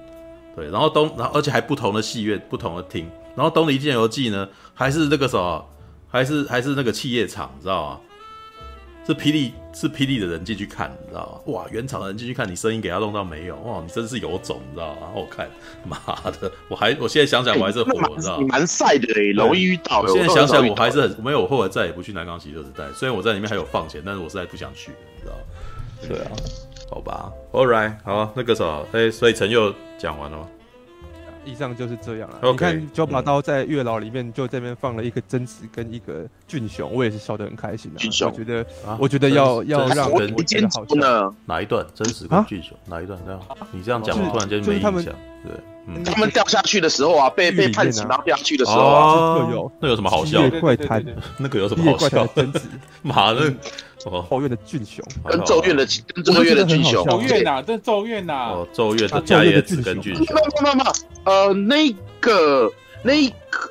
[0.56, 5.66] 对，然后东，然后而且还不同的戏院，不同的厅，然后东离剑游记呢，还是那个什么，
[6.08, 8.00] 还是还是那个企业场，你知道吗？
[9.08, 11.54] 是霹雳，是霹雳的人进去看，你知道吗？
[11.54, 13.56] 哇，原厂的人进去看，你声音给他弄到没有？
[13.58, 15.10] 哇，你真是有种，你知道吗？
[15.14, 15.48] 我看，
[15.86, 15.98] 妈
[16.32, 18.42] 的，我还我现在想想我还是火，你知道吗？
[18.42, 20.02] 你蛮晒的嘞，容易遇到。
[20.02, 25.42] 我现在想想我还是很没有，我后来再也不去南港喜乐时代，虽然我在里面还有放钱，但是我实在不想去，你知道吗？
[26.08, 26.32] 对啊，
[26.90, 30.48] 好吧，All right，好，那个时候，哎，所以陈佑讲完了吗？
[31.48, 32.40] 以上就是这样了。
[32.42, 38.00] Okay, 你看九把刀在月老里面就这边放了一个贞子跟一个俊雄，我也是笑得很开心的。
[38.00, 38.66] 俊雄，我觉得，
[39.00, 41.36] 我觉得要要让人我觉得好笑。
[41.46, 41.86] 哪一段？
[41.94, 42.76] 真实跟俊雄？
[42.88, 43.20] 哪一段？
[43.24, 43.40] 这样，
[43.72, 45.14] 你这样讲，我突然间没印象。
[45.44, 50.42] 对，他们掉下去的时候啊，被被判刑然后掉下去的时候啊，有那有什么好笑？
[50.60, 51.06] 怪谈，
[51.38, 52.26] 那个有什么好笑？
[52.28, 52.68] 贞子，
[53.04, 53.54] 妈的！
[54.10, 60.26] 后院的俊雄，跟咒怨的跟咒怨的俊雄，咒怨呐，这咒怨呐，哦，咒怨的加叶子跟俊雄，
[60.62, 60.92] 没有没有
[61.24, 62.72] 呃，那个
[63.04, 63.14] 那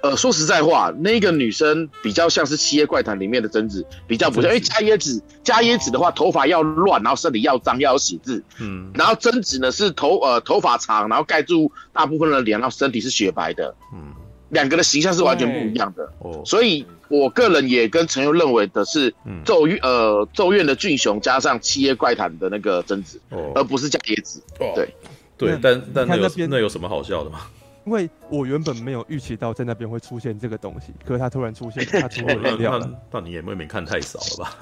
[0.03, 14.13] 呃，说实在话，那个女生比较像是《七夜怪谈》里面的贞子，比较不像，因为加椰子加椰子的话，头发要乱，然后身体要脏，要写字，嗯，然后贞子呢是头呃头发长，然后盖住大部分的脸，然后身体是雪白的，嗯，
[14.49, 16.85] 两个的形象是完全不一样的，哦，所以。
[17.21, 24.43] 我个人也跟陈佑认为的是嗯咒怨呃咒怨的俊雄加上七夜怪谈的那个贞子，哦而不是加椰子。
[24.59, 24.95] 对
[25.37, 27.41] 对，但但那那边那有什么好笑的吗？
[27.87, 32.91] 因为我原本没有预期到在那边会出现这个东西，可是它突然出现，它出乎我 那意料那了。
[33.11, 34.57] 那你也未免看太少了吧？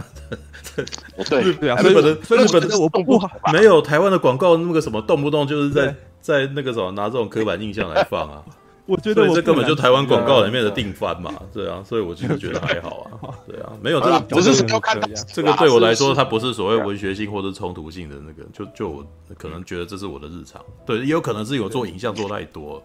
[1.30, 3.30] 对，对啊，所以日本的所以我日本我不好。
[3.52, 8.42] 没有台湾的广告那个什么，动不动就是在在那个什么拿这种刻板印象来放啊，
[8.86, 10.52] 我觉得我所以这根本就台湾广告里。
[10.52, 15.00] 面的定番嘛，对啊，所以我其实觉得还好啊， 对啊，没有这个只是看
[15.32, 19.06] 这个对我来说，它不是所谓文学性或者冲突性的那个，就就我
[19.38, 22.82] 可能觉得这是我的日常，对，也有可能是有做影像做太多，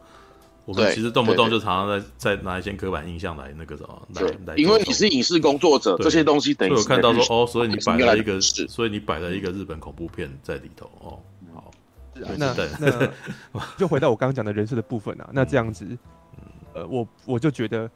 [0.64, 6.06] 我们其实动不动就常常在在拿一些刻板印象来那个什么来来对，因为你是影视工作者，对。
[6.06, 11.20] 这些东西等于是所以我看到说哦，所以你摆了一个，所以你摆了一个日本恐怖片在里头哦，
[12.26, 15.86] 好，那对那 就回到我刚刚讲的人设的部分啊，那这样子，
[16.74, 17.90] 呃，我我就觉得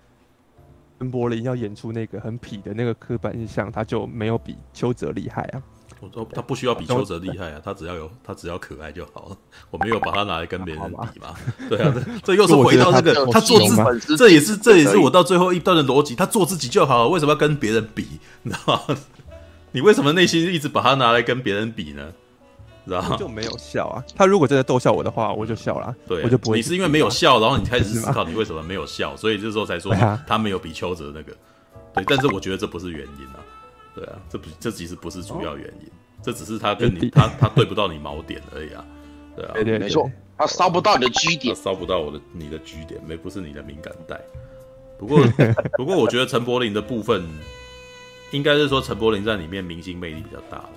[1.00, 5.62] 陈柏林要演出那个很痞的那个刻板印象，他就没有比邱泽厉害啊。
[6.00, 9.38] 我说他不需要比邱泽厉害啊，他只要有他只要可爱就好了。
[9.70, 11.36] 我没有把他拿来跟别人比嘛，
[11.70, 18.08] 对啊，这这又是回到那个他做自己，这也是这也是我到最后一段的逻辑，他做自己就好了，为什么要跟别人比？
[18.42, 18.98] 你知道吗？
[19.74, 22.12] 你为什么内心一直把他拿来跟别人比呢？
[22.86, 23.16] 知道吗？
[23.18, 24.04] 就没有笑啊。
[24.16, 26.58] 他如果真的逗笑我的话，我就笑了，对，我就不会。
[26.58, 29.94] 你是因为没有笑，然后你开始思考你为什么没有笑，所以这时候才说
[30.28, 31.34] 他没有比丘泽那个。
[31.94, 33.40] 对，但是我觉得这不是原因啊。
[33.94, 35.92] 对啊，这不这其实不是主要原因。
[36.24, 38.86] 这只是他跟你他他对不到你锚点而已啊，
[39.36, 44.22] 对啊，对对，没错，他烧不到你的 G 点，烧不到我的你的 G 点，没不是你的敏感带。
[45.00, 45.20] 不过
[45.76, 47.28] 不过，我觉得陈柏霖的部分，
[48.32, 50.70] 应该是说陈柏霖在里面明星魅力比较大了。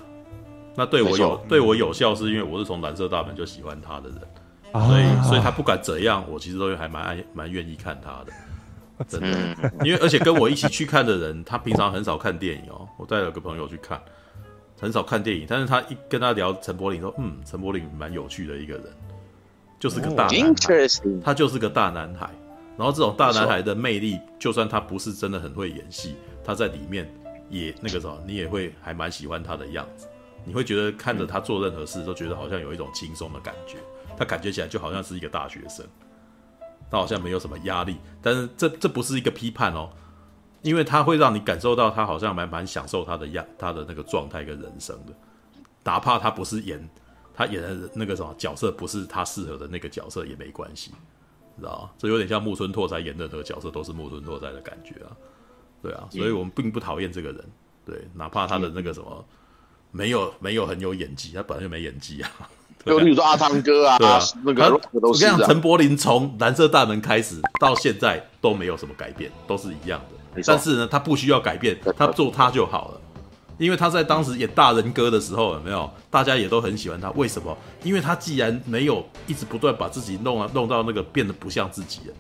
[0.77, 4.19] 那对我有对我有效，是因为我是从蓝色大门就喜欢他的人，
[4.73, 8.33] 啊、所以所以他不管怎样，我其实都还蛮爱蛮愿意看他的。
[9.09, 12.89] 真的，因为而且跟我一起去看的人，他平常很少看电影哦。
[12.97, 14.01] 我带了个朋友去看。
[14.81, 18.85] 很少看电影，但是他一跟他聊陈柏霖说，嗯，陈柏霖蛮有趣的一个人，
[19.79, 20.85] 就是个大男孩，
[21.25, 22.29] 他就是个大男孩。
[22.77, 27.09] 然后这种大男孩的魅力，就算他不是真的很会演戏，他在里面
[27.49, 30.07] 也那个什么，你也会还蛮喜欢他的样子。
[30.45, 33.79] 你会觉得看着他做任何事，都觉得好像有一种轻松的感觉。
[34.17, 35.85] 他感觉起来就好像是一个大学生，
[36.91, 37.97] 他好像没有什么压力。
[38.23, 39.91] 但是这这不是一个批判哦。
[40.63, 45.13] 因为他会让你感受到他好像蛮蛮享受他的样，他的那个状态跟人生的，
[45.83, 46.89] 哪怕他不是演
[47.35, 50.91] 他演的那个什么角色，不是他适合的那个角色也没关系，
[51.55, 51.91] 你知道吗？
[51.99, 55.13] 这有点像木村拓哉演任何角色都是木村拓哉的感觉啊，
[55.83, 57.45] 对啊，所以我们并不讨厌这个人，
[57.85, 59.23] 对，哪怕他的那个什么
[59.97, 62.29] 没有没有很有演技，他本来就没演技啊，
[62.85, 64.69] 就例如说阿汤哥啊，对啊，那个
[65.01, 65.25] 都是。
[65.25, 70.43] 我跟你讲，陈柏霖从蓝色大门开始到现在都没有什么改变，都是一样的。
[70.45, 73.01] 但是呢，他不需要改变，他做他就好了，
[73.57, 75.89] 因为他在当时演大人哥的时候，有没有？
[76.11, 77.09] 大家也都很喜欢他。
[77.13, 77.57] 为什么？
[77.85, 82.15] 因为他既然没有一直不断把自己弄啊弄到那个变得不像自己了，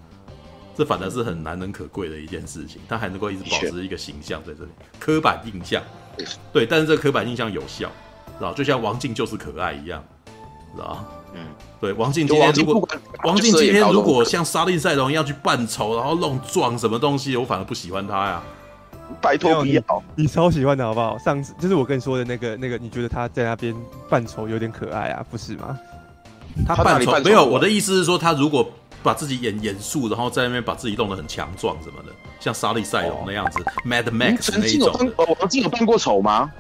[0.76, 2.80] 这反而是很难能可贵的一件事情。
[2.88, 4.70] 他还能够一直保持一个形象在这里，
[5.00, 5.82] 刻板印象，
[6.52, 7.88] 对，但是这个刻板印象有效，
[8.38, 8.52] 知道？
[8.52, 10.02] 就像王静就是可爱一样，
[10.74, 11.04] 知道？
[11.34, 11.40] 嗯，
[11.80, 12.88] 对，王静今天如果
[13.24, 18.42] 王静今天如果像沙利赛龙一样去扮丑，然后弄撞什么东西，我反而不喜欢他呀。
[19.20, 21.18] 拜托不要你，你超喜欢的好不好？
[21.18, 23.74] 上次就是我跟你说的那个那个，你觉得他在那边
[24.08, 25.78] 扮丑有点可爱啊，不是吗？
[26.66, 28.66] 他扮丑没有，我的意思是说，他如果
[29.04, 35.12] 把自己演严肃，然后在那边把自己弄得很强壮什么的，像莎莉赛隆那样子、哦、，Mad Max 那一种。
[35.38, 36.50] 王静有扮过丑吗？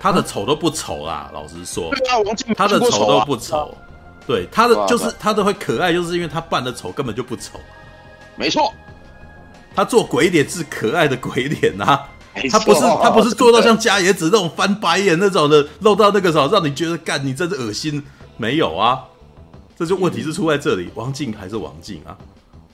[0.00, 1.90] 他的丑都不丑啦，老实说。
[1.90, 3.76] 对啊，王净他的丑都不丑。
[4.26, 7.58] 对，他的就是他的会可爱，就是因为他扮的丑根本就不丑。
[8.36, 8.72] 没错，
[9.74, 12.08] 他做鬼脸是可爱的鬼脸啊，
[12.50, 18.04] 他不是他不是做到像加野子那种翻白眼那种的，露到那个时候让你觉得干你真是恶心。
[18.36, 19.04] 没有啊，
[19.76, 22.16] 这就问题是出在这里，王静还是王静啊，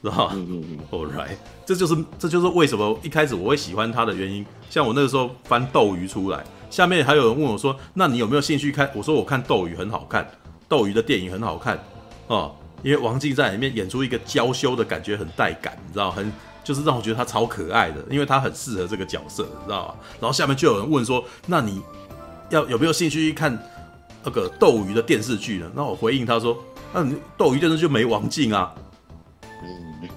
[0.03, 0.32] 知道吗？
[0.34, 4.44] 嗯嗯嗯，All right，这就是这就是为什么一开始我会喜欢他的原因。
[4.70, 6.44] 像我那个时候翻斗鱼出来。
[6.70, 10.30] 下面还有人问我说：“那你有没有兴趣看？”我说：“我看斗鱼很好看，
[10.68, 11.82] 斗鱼的电影很好看
[12.26, 16.30] 哦，因为王静在里面演出一个娇羞的感觉，很带感，你知道，很
[16.62, 19.94] 就是让我觉得他超可爱的，因为他很适合这个角色，你知道吗？
[20.20, 21.80] 然后下面就有人问说：“那你
[22.51, 23.59] 要有没有兴趣去看
[24.22, 26.55] 那个斗鱼的电视剧呢？”那我回应他说
[26.93, 28.72] ：“那你斗鱼电视剧没王静啊。”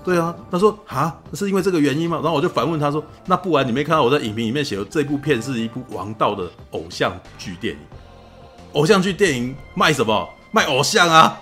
[0.03, 2.19] 对啊，他说啊，是因为这个原因吗？
[2.23, 7.79] 然后我就反问他说：“那不然你没看到我在影评里面写的这部片是一部王道的偶像剧电影？
[8.73, 10.27] 偶像剧电影卖什么？
[10.51, 11.39] 卖偶像啊！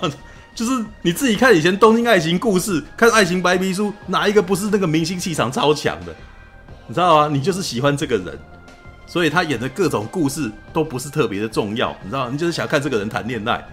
[0.54, 6.14] 就是你自己看以前东京爱情故事，看爱情白皮书，哪一个不是那个明星气场超强的？
[6.86, 7.28] 你知道吗？
[7.32, 8.38] 你就是喜欢这个人，
[9.06, 12.28] 所以他演的各种故事都不是特别的重要，你知道？
[12.28, 13.64] 你就是想看这个人谈恋爱，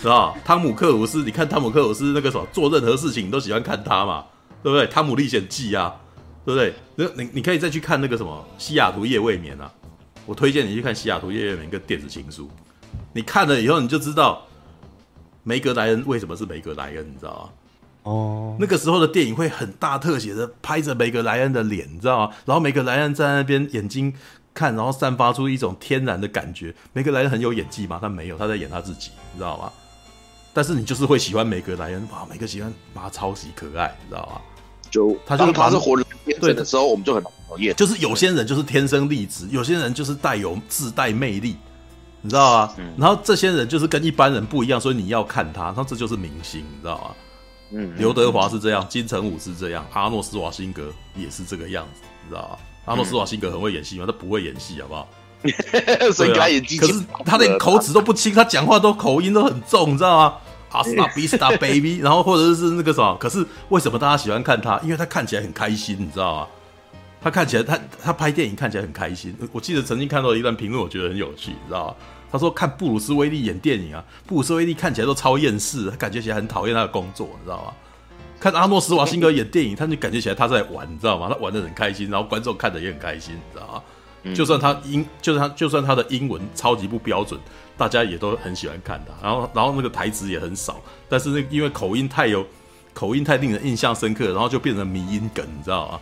[0.00, 0.36] 知道？
[0.44, 4.24] 汤姆克鲁斯，你看汤姆克鲁斯那个什么，做任何事情你都喜欢看他嘛，
[4.62, 4.86] 对不对？
[4.86, 5.94] 汤姆历险记啊，
[6.44, 6.74] 对不对？
[6.96, 9.70] 那你你可以再去看那个什么西雅图夜未眠啊，
[10.26, 12.50] 我推荐你去看西雅图夜未眠跟电子情书，
[13.12, 14.42] 你看了以后你就知道。
[15.44, 16.98] 梅格莱恩为什么是梅格莱恩？
[16.98, 17.50] 你知道吗？
[18.04, 18.12] 哦
[18.52, 18.56] ，oh.
[18.60, 22.34] 那个时候的电影会很大特写的拍着梅格莱恩的脸，你知道吗？
[22.44, 24.14] 然后梅格莱恩在那边眼睛
[24.54, 26.72] 看，然后散发出一种天然的感觉。
[26.92, 27.98] 梅格莱恩很有演技吗？
[28.00, 29.72] 他没有，他在演他自己，你知道吗？
[30.52, 34.40] 但是你就是会喜欢每个莱恩，哇，每个喜欢，妈超级可爱，你知道吗？
[34.90, 37.74] 就他就是他是活人天生的时候，我们就很讨厌。
[37.76, 41.56] 就是有些人就是天生丽质，有些人就是带有自带魅力。
[42.24, 42.74] 你知道吗？
[42.78, 47.14] 嗯、然后这些人就是跟一般人不一样，所以你要看他，那这就是明星，你知道吗？
[47.70, 52.58] 嗯，刘德华是这样，金城武是这样，阿诺斯瓦辛格也是这个样子，你知道吗？
[52.84, 54.04] 阿诺斯瓦辛格很会演戏吗？
[54.06, 55.08] 他不会演戏，好不好？
[56.12, 60.34] 所以他演技，可是他连口齿都不清，他讲话都口音都很重，你知道吗？
[60.70, 63.14] 阿斯达比斯达 baby，然后或者是那个什么？
[63.20, 64.78] 可是为什么大家喜欢看他？
[64.82, 66.46] 因为他看起来很开心，你知道吗？
[67.20, 69.36] 他看起来，他他拍电影看起来很开心。
[69.52, 71.94] 我记得曾经看到一段评论，我觉得很有趣，你知道吗？
[72.32, 77.72] 他说看布鲁斯威利演电影啊，布鲁斯威利看起来都超厌世，他感觉起来很讨厌他的工作，你知道吗？
[78.40, 81.28] 看阿诺斯瓦辛格演电影，他就感觉起来他在玩，你知道吗？
[81.28, 83.82] 他玩的很开心，然后观众看的也很开心，你知道吗？
[84.34, 87.38] 就算他英，就算他就算他的英文超级不标准，
[87.76, 89.26] 大家也都很喜欢看他。
[89.26, 92.46] 然后然后那个台词也很少，但是那因为口音太有
[92.94, 96.00] 口音太令人印象深刻，然后就变成迷音梗，你知道吗？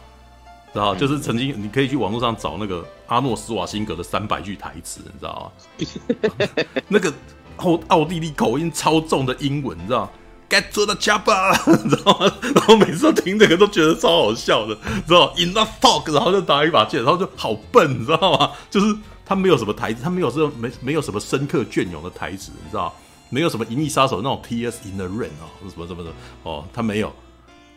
[0.72, 6.64] 知道，就是曾经你可以去网络上找那个阿诺斯瓦辛格的三百句台词，你知道吗？
[6.86, 7.12] 那个
[7.56, 10.10] 奥奥地利口音超重的英文，你知道吗
[10.50, 12.30] ？Get to the chopper，你知道吗？
[12.54, 14.74] 然后每次都听这个都觉得超好笑的，
[15.06, 18.50] 知道吗？Enough talk，然后就打一把剑，然后就好笨，你知道吗？
[18.68, 18.94] 就是
[19.24, 22.92] 他没有什么台词，他没有这种没没有什么深刻隽永的台词，你知道？
[23.30, 26.10] 没有什么银翼杀手那种 T S in the rain 哦，什么什么的
[26.42, 27.12] 哦，他没有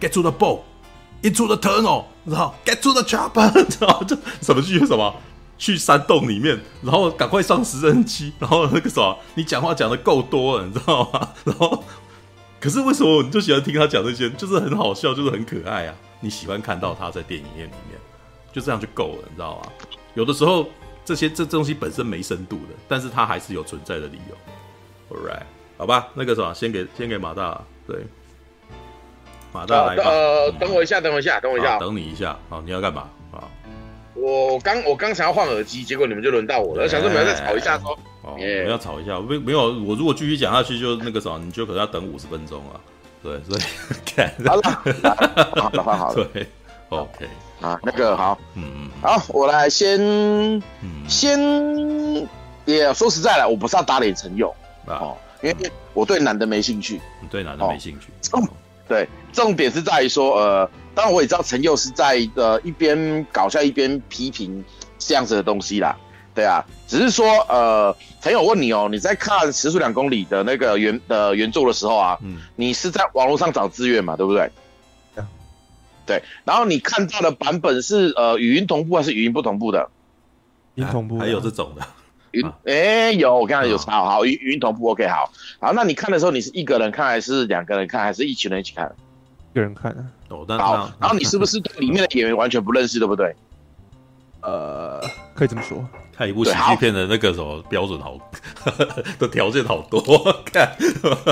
[0.01, 0.61] Get to the ball。
[1.21, 4.03] Into the tunnel，你知道？Get to the chopper，你知道？
[4.03, 5.15] 就什么去什么？
[5.57, 9.17] 去山洞里面，然后赶快上直升机，然后那个什么？
[9.35, 11.29] 你讲话讲的够多了，你知道吗？
[11.45, 11.81] 然后，
[12.63, 14.29] 可是为什么你就喜欢听他讲这些？
[14.29, 15.93] 就是很好笑，就是很可爱啊！
[16.21, 17.99] 你喜欢看到他在电影院里面，
[18.53, 19.69] 就这样就够了，你知道吗？
[20.13, 20.65] 有的时候
[21.03, 25.13] 这些这东西本身没深度的，但是它还是有存在的理由。
[25.13, 25.43] All right，
[25.77, 27.97] 好吧，那个什么，先给先给马大，对。
[29.51, 30.03] 马大来吧。
[30.05, 31.77] 呃，等我一下，等我一下，等我一下。
[31.79, 33.43] 等你一下，好，你要干嘛啊？
[34.13, 36.87] 我刚我刚想要换耳机，结果你们就轮到我了。
[36.87, 39.19] 想说你们再吵一下，说哦，我要吵一下。
[39.19, 42.79] 没没有，我如果继续讲下去，就那个什么，你就可能要等五十分钟啊。
[43.21, 43.61] 对，所以
[44.47, 44.61] 好了，
[45.55, 46.47] 好了，好了， 对
[46.89, 47.25] ，OK
[47.61, 50.61] 啊，那个好，嗯嗯，好，我来先，
[51.07, 51.39] 先
[52.65, 54.53] 也说实在了，我不是要打脸陈佑
[54.87, 58.07] 哦，因为我对男的没兴趣，你对男的没兴趣。
[58.85, 64.61] 对，重点是在于说，呃，当然我也知道陈佑是在呃一边搞笑一边批评
[64.99, 65.97] 这样子的东西啦，
[66.33, 74.49] 对啊，只是说，呃，朋友问你哦，你在看《时速两公里》的那个原呃原著的时候啊，嗯，你是在网络上找资源嘛，对不对？
[75.15, 75.23] 对，
[76.05, 79.89] 对，然后你看到的版本是呃语音同步还是语音不同步的？
[80.75, 81.85] 语音同步，还有这种的。
[82.31, 88.91] 云哎、欸、有，我刚才有查，好，好，语语音同步，OK，好，好，那你看的时候，你是一个人看，还是两个人看，还是一群人一起看？
[89.51, 89.91] 一个人看。
[90.29, 93.35] 哦，但好，然后你是不是对里面的演员完全不认识，对不对？
[94.43, 95.01] 呃，
[95.33, 95.83] 可以这么说。
[96.15, 98.17] 看一部喜剧片的那个什么标准好，
[99.17, 100.01] 的条件好多，
[100.45, 100.71] 看。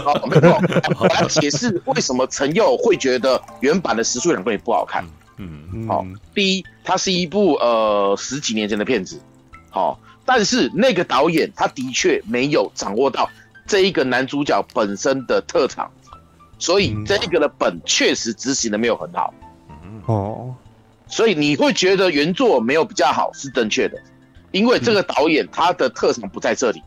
[0.03, 0.59] 好，没错，
[0.99, 5.05] 我来解释为什么陈佑会觉得原版的《时速两公里》不好看。
[5.37, 5.87] 嗯嗯。
[5.87, 9.21] 好，第一，它是一部呃十几年前的片子。
[9.69, 9.99] 好。
[10.23, 13.27] 但是那个导演他的确没有掌握到
[13.65, 15.91] 这一个男主角本身的特长，
[16.59, 19.33] 所以这一个的本确实执行的没有很好。
[20.05, 20.55] 哦，
[21.11, 24.01] 所以你会觉得原作没有比较好是正确的，
[24.51, 26.81] 因为这个导演他的特长不在这里。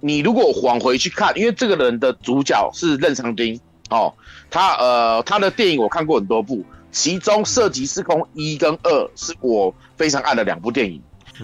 [0.00, 4.14] 你如果往回去看，因为这个人的主角是任长丁哦，
[4.50, 11.02] 他呃他的电影我看过很多部，其中《射击失空一》跟二是我非常爱的两部电影。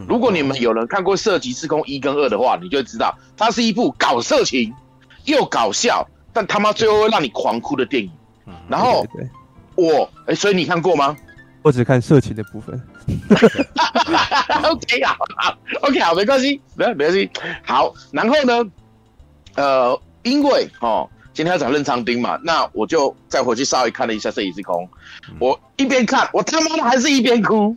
[0.09, 4.73] 如果你们有人看过《射击失空一》跟二的话，你就知道它是一部搞色情
[5.25, 8.11] 又搞笑，但他妈最后会让你狂哭的电影。
[8.69, 9.07] 然后
[9.75, 11.15] 我哎、欸，所以你看过吗？
[11.67, 12.81] 我只看色情的部分。
[14.63, 15.17] OK 啊
[15.83, 17.29] ，OK 好，没关系，没没关系。
[17.65, 18.71] 好，然后呢，
[19.57, 24.85] 呃，因为哦，今天要找任昌丁嘛，那我就再回去稍微看了一下《设计师空》，
[25.41, 27.77] 我一边看，我他妈的还是一边哭。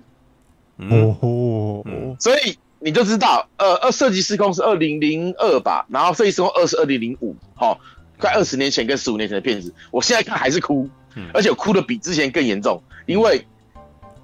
[0.78, 1.84] 哦吼，
[2.20, 7.80] 所以你就知道，呃，二设计师空是二零零二吧，然后设计师空二是二零零五，好，
[8.20, 10.88] 快二十年前跟十五年前的片子，我现在看还是哭，
[11.34, 13.44] 而且哭的比之前更严重，因为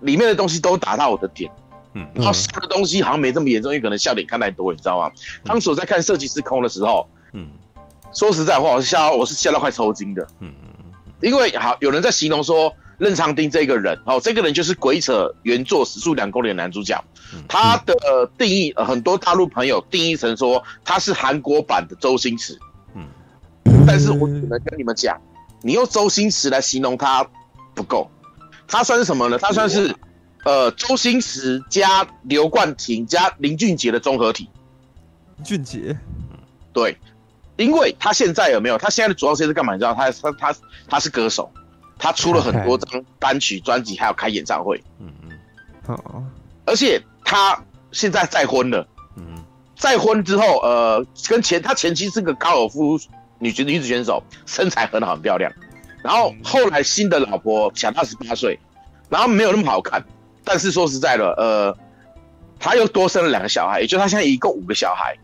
[0.05, 1.51] 里面的东西都打到我的点，
[1.93, 5.11] 嗯，然后笑的东西好像没这么严重，因为可能笑点看太多，你知道吗？
[5.43, 7.47] 当时我在看设计师空的时候，嗯。
[8.13, 10.25] 说实在话，我是笑，我是笑到快抽筋的。
[10.39, 17.03] 嗯嗯嗯，因为好有人在形容说任昌丁这个人，哦，这个人就是鬼扯原作《时速两公里》的男主角。
[17.49, 17.93] 他的
[18.37, 22.57] 定义，呃，很多大陆朋友定义成说他是韩国版的周星驰。
[22.93, 23.05] 嗯，
[23.85, 25.19] 但是我只能跟你们讲，
[25.61, 27.27] 你用周星驰来形容他
[27.73, 28.09] 不够，
[28.67, 29.37] 他算是什么呢？
[29.37, 29.95] 他算是
[30.43, 34.49] 呃周星驰加刘冠廷加林俊杰的综合体。
[35.43, 35.97] 俊杰，
[36.73, 36.97] 对。
[37.57, 38.77] 因为他现在有没有？
[38.77, 39.73] 他现在的主要是干嘛？
[39.73, 39.93] 你知道？
[39.93, 40.55] 他他他
[40.89, 41.49] 他是歌手，
[41.97, 44.83] 他出了很多张单曲专辑，还有开演唱会。
[44.99, 45.29] 嗯嗯。
[45.87, 46.23] 哦。
[46.65, 47.63] 而且他
[47.93, 48.85] 现在再婚了。
[49.15, 49.41] 嗯。
[49.77, 52.99] 再婚之后，呃，跟前他前妻是个高尔夫
[53.39, 55.49] 女子女子选手，身材很好，很漂亮。
[56.05, 58.59] 然后后来新的老婆小他十八岁，
[59.09, 60.05] 然后没有那么好看。
[60.43, 61.77] 但是说实在的，呃，
[62.59, 65.17] 他又多生了两个小孩，也就他现在一共五个小孩。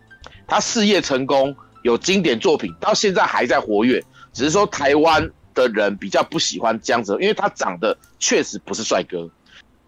[0.48, 1.56] 他事业成功。
[1.84, 4.00] 有经典作品，到现在还在活跃，
[4.34, 9.28] 只是说台湾的人比较不喜欢这样子，因为他长得确实不是帅哥。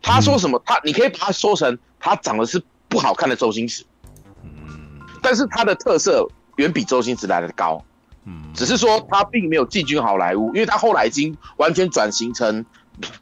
[0.02, 0.60] 他说什么？
[0.66, 3.86] 他你可以把他说成他长得是不好看的周星驰，
[5.22, 7.86] 但是他的特色远比周星驰来的高，
[8.54, 12.66] 只是说他并没有进军好莱坞，因为他后来已经完全转型成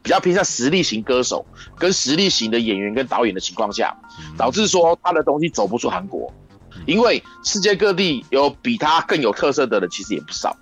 [0.02, 1.44] 比较偏向实力型歌手
[1.76, 3.96] 跟实力型的演员跟导演的情况下，
[4.36, 6.32] 导致说他的东西走不出韩国。
[6.86, 10.56] 因为世界各地有比他更有特色的人，其实也不少，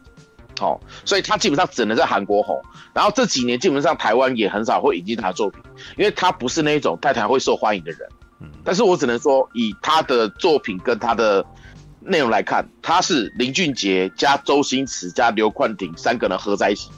[0.61, 2.61] 哦，所以他基本上只能在韩国红。
[2.93, 5.62] 然后这几年基本上台湾也很少会引进他的作品，
[5.97, 8.01] 因为他不是那种在台会受欢迎的人。
[8.64, 11.45] 但是我只能说，以他的作品跟他的
[12.01, 16.90] 内容来看，他是林俊杰加周星驰加刘冠廷三个人合在一起，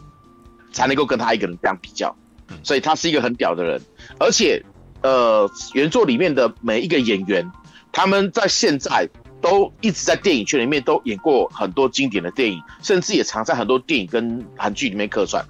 [0.73, 2.15] 才能够跟他一个人这样比较。
[2.63, 3.81] 所以他是一个很屌的人，
[4.19, 4.63] 而且
[5.03, 7.51] 呃，原作里面的每一个演员。
[7.95, 9.07] 他们在现在
[9.43, 15.45] 都一直在电影圈里面都演过很多经典的电影，甚至也常在很多电影跟韩剧里面客串，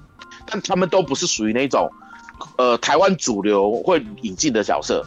[0.44, 1.88] 但他们都不是属于那种，
[2.57, 5.07] 呃，台湾主流会引进的角色，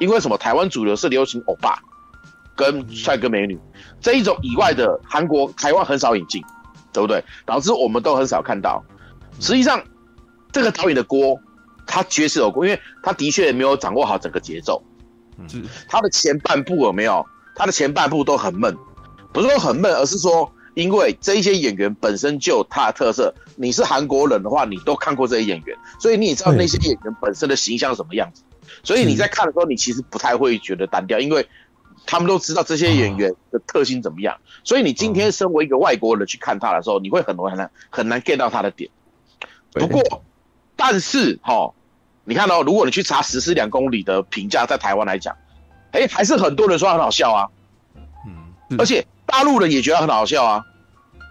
[0.00, 0.36] 因为什么？
[0.36, 1.80] 台湾主流是流行欧巴
[2.56, 3.58] 跟帅哥美女
[4.00, 6.42] 这一种以外的韩国台湾很少引进，
[6.92, 7.22] 对不对？
[7.46, 8.84] 导致我们都很少看到。
[9.40, 9.82] 实际上，
[10.52, 11.40] 这个导演的锅
[11.86, 14.82] 他确实有锅，因为他的确没有掌握好整个节奏。
[15.48, 17.24] 是他的前半部有没有？
[17.54, 18.76] 他的前半部都很闷，
[19.32, 23.34] 不是说很闷，而是说因为这一些演员本身就有他的特色。
[23.56, 28.42] 你是韩国人的话，你都看过这些演员，所以你也知道那些演员本身的形象是什么样子。
[28.82, 31.46] 所以你在看的时候，你其实不太会觉得单调，因为
[32.06, 34.38] 他们都知道这些演员的特性怎么样。
[34.64, 38.90] 所以你今天身为一个外国人去看他的时候，你会很容易很难很难 get 到他的点。
[39.72, 40.22] 不过，
[40.76, 41.72] 但是哈。
[42.24, 45.36] 你看哦，如果你去查《时速两公里》的评价，在台湾来讲，
[45.90, 47.48] 哎、欸，还是很多人说很好笑啊。
[48.24, 50.64] 嗯，而且大陆人也觉得很好笑啊。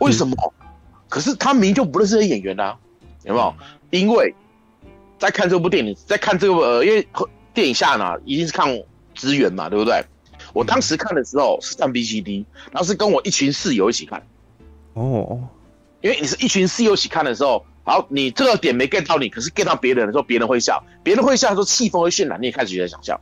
[0.01, 0.35] 为什么？
[0.59, 0.67] 嗯、
[1.07, 2.77] 可是他明明就不认识这些演员啊，
[3.23, 3.55] 有没有？
[3.89, 4.35] 因为
[5.17, 7.07] 在看这部电影，在看这个呃，因为
[7.53, 8.67] 电影下呢，一定是看
[9.15, 10.03] 资源嘛，对不对？
[10.53, 14.21] 我当时看的时候是上 B C D，然后是跟我一群室友一起看。
[14.93, 15.39] 哦，
[16.01, 17.65] 因为你是一群室友一起看的时候。
[17.83, 23.19] 好，你这个点没 get 到你，可是 get 到别人的时候，别人会笑，别人会笑的时候，气氛会渲染，你也开始觉得想笑。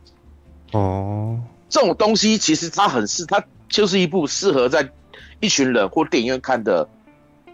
[0.72, 4.86] 哦，这种东西其实它很适，它就是一部适合在
[5.40, 6.86] 一群人或电影院看的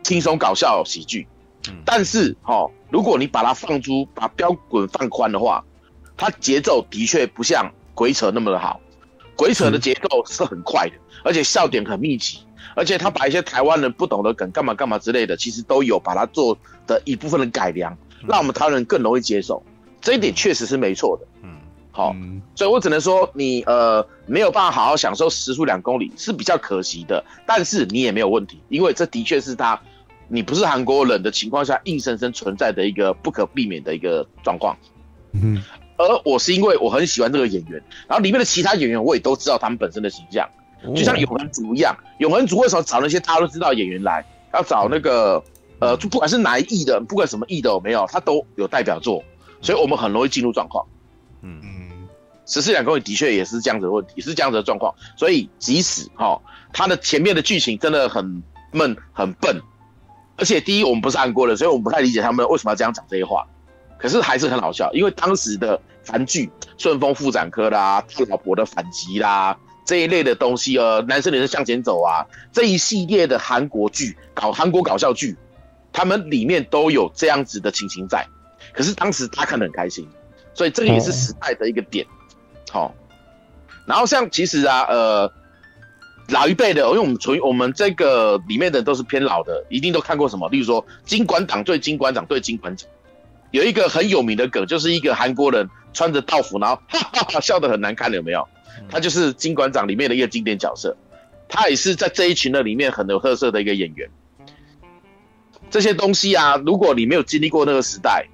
[0.03, 1.29] 轻松搞笑喜剧。
[1.85, 5.65] 但是哈、哦，如果你把它放出，把标准放宽的话，
[6.17, 8.81] 它节奏的确不像鬼扯那么的好。
[9.37, 12.39] 鬼扯的节奏是很快的，而且笑点很密集。
[12.75, 17.97] 而且他把一些台湾人不懂的梗干嘛干嘛之类的，其实都有把它做的一部分的改良，
[18.29, 19.63] 让我们台湾人更容易接受。
[20.03, 21.27] 这一点确实是没错的。
[21.43, 21.57] 嗯，
[21.91, 22.15] 好，
[22.55, 29.81] 所以我只能说你呃没有办法好好享受时速两公里是比较可惜的，但是你也没有问题，因为这的确是他
[30.29, 34.77] 你不是韩国人的情况下硬生生存在的一个不可避免的一个状况。
[35.33, 35.63] 嗯，
[35.97, 40.49] 而我是因为我很喜欢这个演员，然后里面的其他演员我也都知道他们本身的形象。
[40.95, 44.25] 就像永恒族一样，永恒族为什么找那些大家都知道演员来？
[44.55, 45.43] 要找那个
[45.81, 49.25] 呃，就不管是哪一裔的，不管什么裔的有没有，他都有代表作，
[49.61, 50.87] 所以我们很容易进入状况。
[51.43, 52.09] 嗯嗯，
[52.47, 54.95] 十四两公里的确也是这样子的问题，是这样子的状况。
[55.17, 56.41] 所以即使哈，
[56.73, 59.61] 他的前面的剧情真的很闷很笨，
[60.37, 63.47] 而且第一，我们不是韩国人，所以我们不太理解他们为什么要这样讲这些话。
[63.99, 75.37] 可是还是很好笑，因为当时的韩剧《顺风妇产科》啦，他老婆的反击啦，这一类的东西，呃，男生女生向前走啊，这一系列的韩国剧，搞韩国搞笑剧，
[75.93, 78.27] 他们里面都有这样子的情形在。
[78.73, 80.07] 可是当时他看得很开心，
[80.53, 82.05] 所以这个也是时代的一个点。
[82.71, 82.93] 好、哦，
[83.87, 85.33] 然后像其实啊，呃，
[86.29, 92.87] 老一辈的，因为我们从我们这个里面的都是偏老的，一定都看过什么，例如说金馆长对金馆长对金馆长。
[93.57, 98.47] 有一个很有名的梗，就是一个韩国人穿着道服，然后哈哈哈笑得很难看，有没有？
[98.91, 100.95] 他就是金馆长里面的一个经典角色，
[101.49, 104.11] 他也是在这一群的里面很有特色的一个演员。
[105.71, 108.27] 这些东西啊，如果你没有经历过那个时代，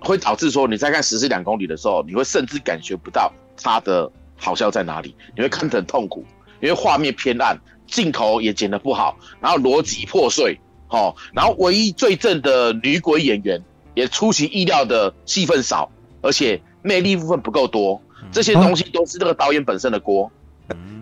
[0.00, 6.22] 会导致说你在看《十四两公里》的时候，你会甚至感觉不到他的好笑在哪里，你会看得很痛苦，
[6.60, 10.60] 因为画面偏暗，镜头也剪得不好，然后逻辑破碎，
[10.90, 13.58] 哦，然后唯一最正的女鬼演员。
[13.98, 15.90] 也出其意料的戏份少，
[16.20, 20.30] 而且魅力部分不够多，这些东西都是这个导演本身的锅。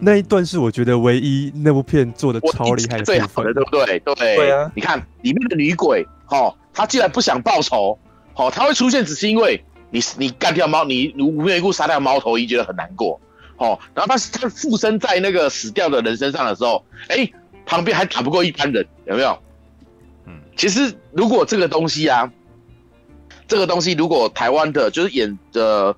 [0.01, 3.99] 那一段是我觉得唯一那部片做的超厉害的，最好的，对不对？
[3.99, 4.72] 对对啊！
[4.74, 7.99] 你看里面的女鬼，哦，她既然不想报仇，
[8.34, 13.20] 哦，她会出现只是因为你你干掉猫，你无缘无故杀掉猫头鹰，觉得很难过，
[13.59, 17.30] 哦，然后她她附身在那个死掉的人身上的时候，哎，
[17.66, 19.38] 旁边还打不过一般人，有没有？
[20.26, 22.32] 嗯，其实如果这个东西啊。
[23.49, 25.94] 这个东西，如果台湾的，就是演的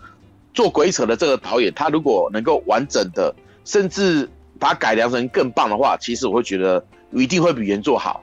[0.53, 3.35] 做鬼扯的这个导演，他如果能够完整的，
[3.65, 4.29] 甚至
[4.59, 8.23] 把它改良成更棒的话，其实我会觉得一定会比原作好。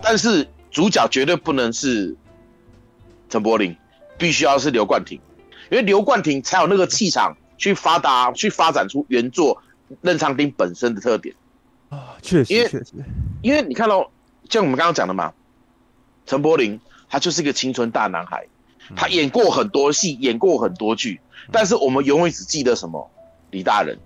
[0.00, 2.14] 但是主角绝对不能是
[3.28, 3.76] 陈柏霖，
[4.18, 5.20] 必须要是刘冠廷，
[5.70, 9.60] 因为刘冠廷才有那个气场去发达，去发展出原作
[10.00, 11.34] 任昌丁本身的特点
[11.88, 12.92] 啊，确实，因为确实，
[13.42, 14.10] 因为你看到
[14.48, 15.32] 像我们刚刚讲的嘛，
[16.24, 16.78] 陈柏霖。
[17.08, 18.46] 他就是一个青春大男孩，
[18.96, 21.20] 他演过很多戏，演过很多剧，
[21.52, 23.10] 但是我们永远只记得什么？
[23.50, 23.96] 李大人，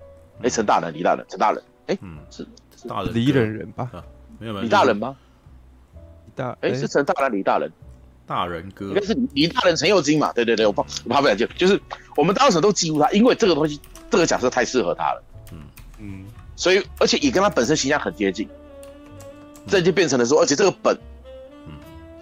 [0.43, 2.45] 哎，陈大人，李大人，陈大人，哎，嗯，是
[2.87, 3.89] 大人，李人人吧？
[4.37, 5.15] 没有没有，李大人吗？
[6.35, 7.71] 大，哎，是陈大人，李大人，
[8.27, 10.31] 大人哥，应该是李大人，陈幼金嘛？
[10.33, 11.81] 对对对，我怕我怕不了就就是
[12.15, 13.79] 我们当时都记住他，因为这个东西，
[14.11, 15.57] 这个角色太适合他了，嗯
[15.97, 16.25] 嗯，
[16.55, 18.47] 所以而且也跟他本身形象很接近，
[19.67, 20.97] 这就变成了说，而且这个本。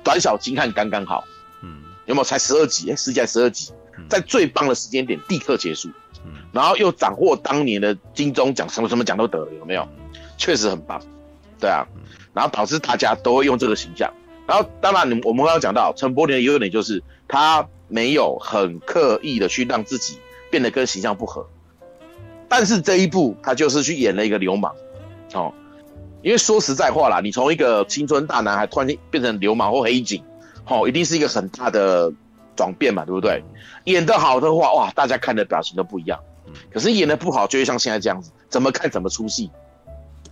[0.08, 1.26] 短小精悍，刚刚好。
[1.62, 2.90] 嗯，有没有才十二集？
[2.90, 3.74] 哎，十集还十二集，
[4.08, 5.90] 在最棒的时间点立刻结束。
[6.24, 9.86] 嗯，然后又斩获当年的金钟奖，什么什么奖都得了，有没有？
[10.38, 11.02] 确实很棒。
[11.60, 11.86] 对啊，
[12.34, 14.10] 然后导致大家都会用这个形象。
[14.48, 21.46] 然后当然，你我们刚刚讲到陈柏霖的优点就是他没有很刻意的去让自己变得跟形象不合，
[22.48, 24.74] 但是这一部他就是去演了一个流氓，
[25.34, 25.54] 哦。
[26.24, 30.24] 因为说实在话啦，你从一个青春大男孩突然间变成流氓或黑警，
[30.66, 32.12] 齁，一定是一个很大的
[32.56, 33.44] 转变嘛，对不对？
[33.86, 36.20] 演得好的话，哇，大家看的表情都不一样。
[36.74, 39.52] 可是演得不好，就会像现在这样子，怎么看怎么出戏，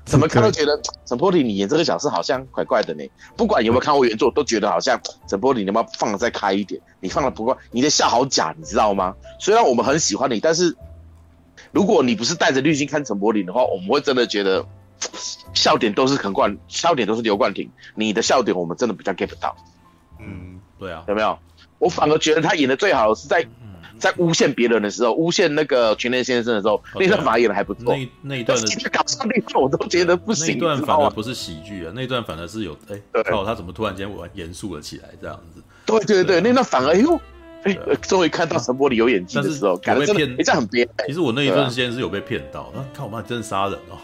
[0.05, 3.03] 怎么看都觉得 陈柏霖你演这个角色好像怪怪的呢。
[3.37, 6.81] 不管有没有看过原作，都觉得好像陈柏霖你要不要放得再开一点？
[6.99, 9.15] 你放得不够，你的笑好假，你知道吗？
[9.39, 10.75] 虽然我们很喜欢你，但是
[11.71, 14.65] 如果你不是带着滤镜看陈柏霖的话，我们会真的觉得。
[15.53, 19.55] 笑点都是陈冠，笑点都是刘冠廷，你的笑点我们真的比较 get 不到。
[20.19, 21.37] 嗯，对啊，有没有？
[21.77, 23.45] 我反而觉得他演的最好的是在
[23.99, 27.95] 在诬陷别人的时候，诬陷那个全联先生的时候，那段反而演的还不错。
[27.95, 30.55] 那那一段的搞笑那段我都觉得不行。
[30.57, 35.61] 那段反而不是喜剧啊，那段反而是有哎，靠，他怎么突然间我严肃了起来这样子？
[35.85, 37.19] 对对对，那段反而哎呦，
[37.63, 40.87] 哎，终于看到陈柏霖有演技的时候，感觉被骗，这样很憋。
[41.07, 43.97] 其实我那一段时间是有被骗到，那看我妈真的杀人哦。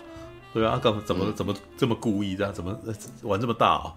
[0.53, 2.53] 对啊，干怎么怎么这么故意这样？
[2.53, 2.77] 怎么
[3.23, 3.93] 玩这么大啊？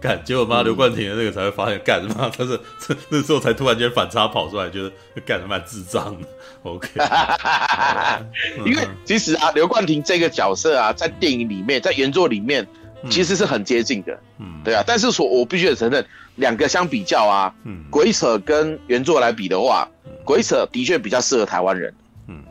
[0.00, 2.30] 干，结果妈刘冠廷的那个才会发现，干什么？
[2.36, 4.92] 他是这那时候才突然间反差跑出来，觉得
[5.26, 6.28] 干的蛮智障的。
[6.62, 6.88] OK，
[8.64, 12.64] 因为其实啊，刘冠廷这个角色啊，在电影里面，在原作里面
[13.10, 14.16] 其实是很接近的。
[14.38, 14.84] 嗯，对啊。
[14.86, 16.06] 但是说，我必须得承认，
[16.36, 19.88] 两个相比较啊，嗯，鬼扯跟原作来比的话，
[20.24, 21.92] 鬼扯的确比较适合台湾人。
[22.28, 22.44] 嗯，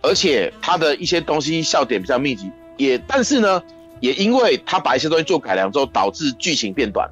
[0.00, 2.50] 而且他的一些东西笑点比较密集。
[2.76, 3.62] 也，但是呢，
[4.00, 7.08] 也因为他把一些东西做改良之后，导致剧情变短。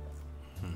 [0.62, 0.68] 嗯，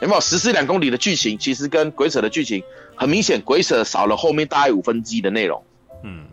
[0.00, 2.62] 有没有十四两公里的剧情，其实跟鬼扯的剧情
[2.96, 5.62] 很明显，鬼扯少了后面大概五分之一的内容。
[6.02, 6.24] 嗯，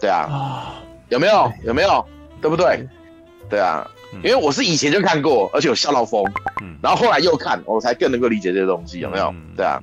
[0.00, 1.52] 对啊，有没有？
[1.64, 2.04] 有没有？
[2.40, 2.86] 对不对？
[3.48, 3.88] 对啊，
[4.24, 6.24] 因为我是以前就看过，而且有笑到疯。
[6.60, 8.98] 嗯，然后后来又看，我才更能够理解这些东西。
[8.98, 9.32] 有没有？
[9.56, 9.80] 对啊，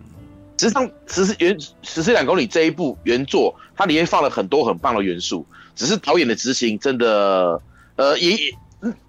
[0.57, 5.45] 实际上十四原十四两公里这一部原作，它里面放了很多很棒的元素。
[5.79, 7.61] 只是导演的执行真的，
[7.95, 8.37] 呃，也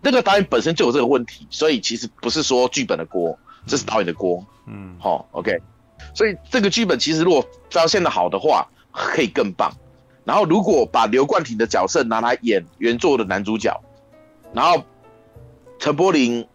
[0.01, 3.37] 那个导演本身就有这个问题，所以其实不是说剧本的锅，
[3.67, 4.47] 这是导演的锅。
[4.69, 5.59] 嗯，好、哦，OK。
[6.15, 9.73] 所以这个剧本其实如果表现的好的话，可以更棒。
[10.23, 13.77] 然后如果把刘冠廷的角色拿来演原作的男主角，
[14.53, 14.85] 然后
[15.81, 16.47] 陈柏霖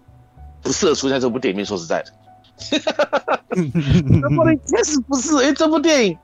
[0.62, 1.66] 不适合出现在这部电影里面。
[1.66, 2.14] 说实在的，
[3.52, 5.36] 陈柏霖确实不是。
[5.44, 6.18] 哎，这部电影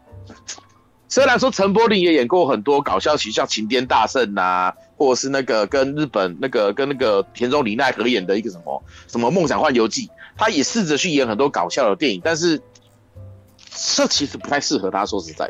[1.12, 12.60] 虽然说陈柏霖也演过很多搞笑戏，像《晴天大圣》呐，或者是那个跟日本那个跟那个田中里奈合演的一个什么什么《梦想幻游记》，他也试着去演很多搞笑的电影，但是。
[13.74, 15.50] 这其实不太适合他，说实在，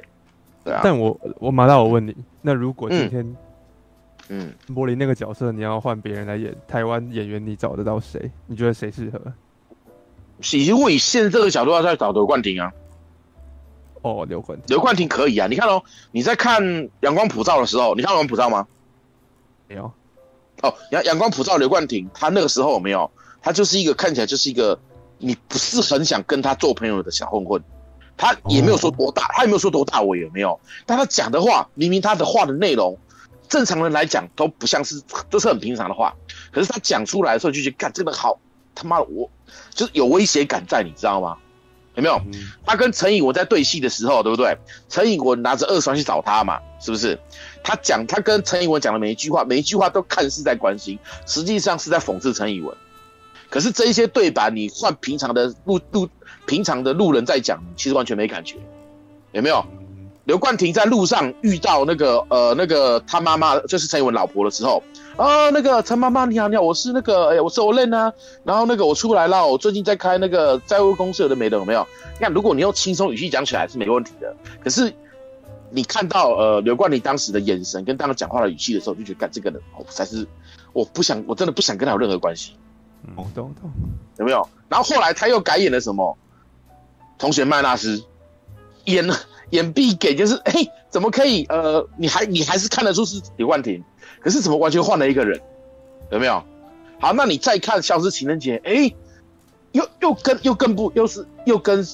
[0.64, 0.82] 对啊。
[0.84, 3.36] 但我我马大，我问你，那如果今天，
[4.30, 8.30] 嗯，柏霖那个角色你要换别人来演，台湾演员你找得到谁？
[8.46, 9.20] 你觉得谁适合？
[10.68, 12.72] 如果以现在这个角度要再找刘冠廷啊。
[14.02, 15.48] 哦，刘冠廷，刘冠廷可以啊。
[15.48, 16.64] 你看哦，你在看
[17.02, 18.68] 《阳光普照》的时候，你看《阳光普照》吗？
[19.68, 19.92] 没有。
[20.62, 23.10] 哦，阳阳光普照，刘冠廷他那个时候有没有？
[23.42, 24.80] 他就是一个看起来就是一个
[25.18, 27.64] 你不是很想跟他做朋友的小混混。
[28.18, 30.60] 他也没有说多大，他也没有说多大，我有没有？
[30.86, 32.96] 但他讲的话，明明他的话的内容，
[33.50, 36.16] 正常人来讲都不像是，都是很平常的话。
[36.52, 38.40] 可是他讲出来的时候，就觉得干这个好
[38.76, 39.28] 他妈的，我
[39.74, 41.38] 就是有威胁感在，你知道吗？
[41.96, 42.22] 有没有？
[42.66, 44.58] 他跟陈以文在对戏的时候，对不对？
[44.90, 47.20] 陈以文拿着二双去找他嘛，是不是？
[47.64, 52.76] 他讲他跟陈以文讲的每一句话，每一句话都看似在关心，实际上是在讽刺陈以文。
[53.50, 56.10] 可是这一些对白，你换平常的路路。
[56.48, 58.56] 平常的路人在讲，其实完全没感觉，
[59.32, 59.64] 有没有？
[60.26, 64.84] 刘冠廷在路上遇到那个呃那个他妈妈，就是陈以文老婆的时候，
[65.22, 68.12] 啊，那个陈妈妈你好你好，我是那个哎呀我是 Olen 啊，
[68.44, 71.86] 然后那个我出来了，我最近在开那个债务公司有的没的有没有？
[72.18, 74.92] 你看如果你用轻松语气讲起来是没问题的，可是
[75.70, 80.26] 你看到呃刘冠霖当时的眼神跟当时讲话的语气的时候，就觉得干这个人哦才是
[80.74, 82.54] 我不想我真的不想跟他有任何关系，
[83.16, 83.72] 懂懂懂，
[84.18, 84.50] 有没有？
[84.70, 86.18] 然后后来他又改演了什么？
[87.20, 88.04] 同学麦纳斯
[88.86, 89.08] 演
[89.52, 91.46] 演必给，就是哎、欸，怎么可以？
[91.46, 93.84] 呃，你还你还是看得出是刘冠廷，
[94.22, 95.42] 可是怎么完全换了一个人？
[96.12, 96.44] 有没有？
[97.00, 98.94] 好，那你再看《消失情人节》，哎，
[99.72, 101.86] 又又跟又更不又是又跟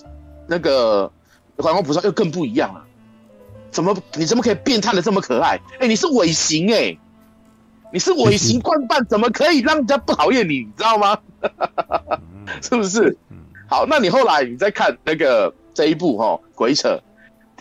[0.47, 1.09] 那个
[1.63, 2.83] 《阳光普照》又更不一样了。
[3.71, 5.59] 怎么你怎么可以变态的这么可爱？
[5.73, 6.99] 哎、欸，你是尾行哎、欸，
[7.93, 10.59] 你是尾行惯犯，怎么可以让人家不讨厌你？
[10.59, 11.17] 你知道吗？
[12.61, 13.15] 是不是？
[13.69, 16.99] 好，那你后来你再看那个这一部哈鬼扯，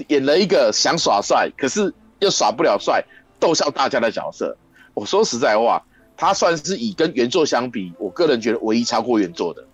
[0.08, 3.04] 演了一个想耍帅，可是又耍不了帅，
[3.38, 4.56] 逗笑大家的角色。
[4.94, 5.84] 我说实在话，
[6.16, 9.64] 他算是以跟原作相比，我个人觉得唯一超过原作的，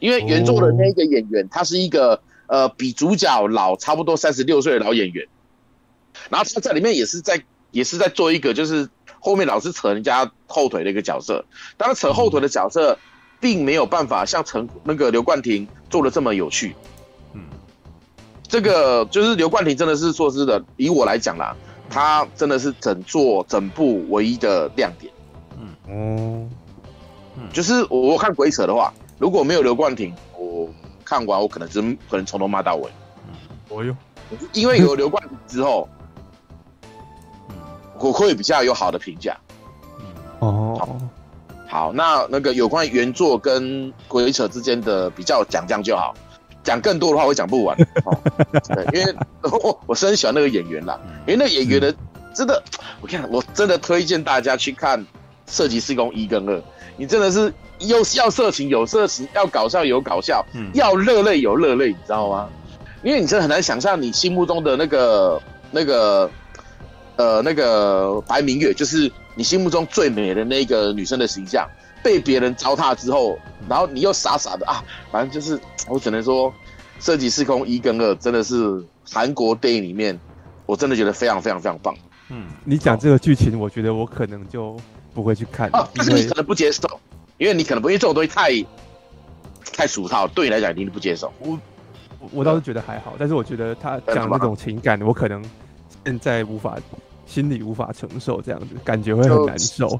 [0.00, 5.26] 因为原作的那个演员，他是一个呃比主角老差不多三十六岁的老演员，
[6.30, 8.88] 然后他在里面也是在也是在做一个就是
[9.20, 11.44] 后面老是扯人家后腿的一个角色，
[11.76, 12.98] 当然扯后腿的角色。
[13.40, 16.74] 并没有办法像陈那个刘冠廷做的这么有趣，
[17.34, 17.42] 嗯，
[18.48, 21.54] 这个就是刘冠廷真的是说是的，以我来讲啦，
[21.94, 25.12] 他真的是整座整部唯一的亮点，
[25.56, 25.68] 嗯。
[25.86, 26.48] 哦，
[27.36, 30.68] 嗯，就是我我看鬼扯的话，如果没有刘冠廷，我
[31.04, 32.90] 看完我可能真可能从头骂到尾，
[33.28, 33.34] 嗯，
[33.68, 33.96] 哦哟，
[34.52, 35.88] 因为有刘冠廷之后，
[37.50, 37.54] 嗯，
[38.00, 39.38] 我会比较有好的评价，
[40.00, 40.04] 嗯，
[40.40, 40.76] 哦。
[40.80, 40.98] 好。
[41.66, 46.14] 好，那那个有关原作跟鬼扯之间的比较讲讲就好，
[46.64, 47.76] 讲更多的话我讲不完。
[48.04, 48.18] 哦、
[48.74, 51.94] 对，因为我我是很喜欢那个演员啦，因为那个演员的
[52.34, 52.60] 真的，
[53.00, 54.98] 我看我真的推荐大家去看
[55.46, 56.60] 《射击施工一》跟二，
[56.96, 62.48] 你真的是又要色情有色情，要搞笑有搞笑，要热泪有热泪，你知道吗？
[63.02, 66.30] 因为你真的很难想象你心目中的那个那个
[67.16, 69.12] 呃那个白明月就是。
[69.36, 71.68] 你心目中最美的那个女生的形象
[72.04, 75.58] 被别人糟蹋之后，然后你又傻傻的啊，反正就是
[75.88, 76.50] 我只能说，
[77.00, 80.20] 《射击事工一》跟二真的是韩国电影里面，
[80.66, 81.94] 我真的觉得非常非常非常棒。
[82.28, 84.76] 嗯，你讲这个剧情，我觉得我可能就
[85.14, 86.86] 不会去看啊，但是你可能不接受，
[87.38, 88.50] 因为你可能不因为这种东西太
[89.72, 91.32] 太俗套，对你来讲一定不接受。
[91.40, 91.58] 我
[92.32, 95.42] 我倒是觉得还好，但是我觉得他讲那种情感，我可能
[96.04, 96.78] 现在无法。
[97.26, 99.98] 心里无法承受这样子，感觉会很难受。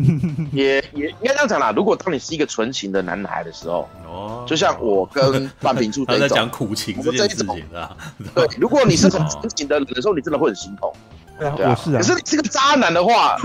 [0.52, 1.72] 也也应该这样讲啦。
[1.74, 7.96] 如果当你是一个纯情的男孩的时候，哦，就像我跟范平处这种，他在讲苦情这件事情啊。
[8.34, 10.92] 对，如果你是很纯情的人的时候，你真的会很心痛。
[11.38, 11.98] 对啊，我是啊。
[11.98, 13.36] 可是你是个渣男的话，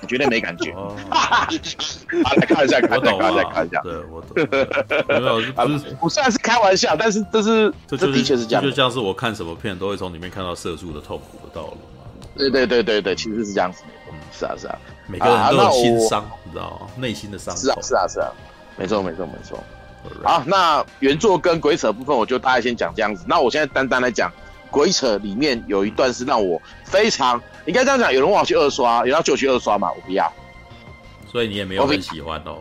[0.00, 0.70] 你绝对没感觉。
[1.08, 1.48] 啊，
[2.36, 3.80] 来看一下，我懂啊，再看一下。
[3.82, 4.28] 对，我懂。
[5.08, 8.62] 没有，不是， 我虽然是开玩笑，但是这是这的确是这样。
[8.62, 11.78] 就像是我看什么片都会从里面看到色素的痛苦的道路。
[12.36, 13.82] 对对对对对，其实是这样子。
[14.32, 16.86] 是啊是啊，每个人都有心伤，你知道吗？
[16.96, 17.56] 内心的伤。
[17.56, 18.32] 是啊是啊是啊，
[18.76, 19.58] 没错没错没错。
[20.24, 23.24] 好，那原作跟鬼扯部分，我就大概先讲这样子。
[23.28, 24.32] 那我现在单单来讲
[24.70, 30.30] 鬼扯里面有一段是让我非常应该这样讲，有人问我去二刷，有人要就去二刷嘛，我不要。
[31.30, 32.58] 所以你也没有很喜欢哦。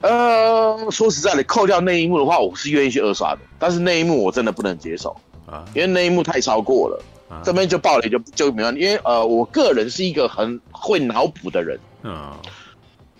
[0.00, 3.40] 呃，说实在的，扣掉那一幕的话，我是愿意去二刷的。
[3.58, 5.14] 但是那一幕我真的不能接受
[5.46, 7.02] 啊，因为那一幕太超过了。
[7.28, 11.78] 啊、这边就爆雷就就没有，因为呃，我个人是一个很会脑补的人。
[12.02, 12.38] 嗯、啊，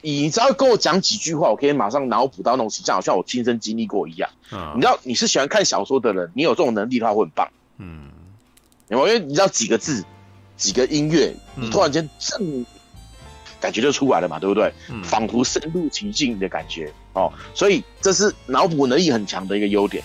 [0.03, 4.31] 你只要跟我讲几句话，我可以马上脑补到那种形象，好像我亲身经历过一样。
[4.51, 7.49] 啊，你知道你是喜欢看小说的人，你有这种能力的话会很棒。
[7.79, 8.11] 嗯，
[8.89, 10.05] 因为你知道几个字，
[10.57, 12.65] 几个音乐，你突然间正。
[13.59, 14.71] 感觉就出来了嘛，对不对？
[14.91, 20.05] 嗯，仿佛深入其境的感觉哦，所以这是脑补能力很强的一个优点。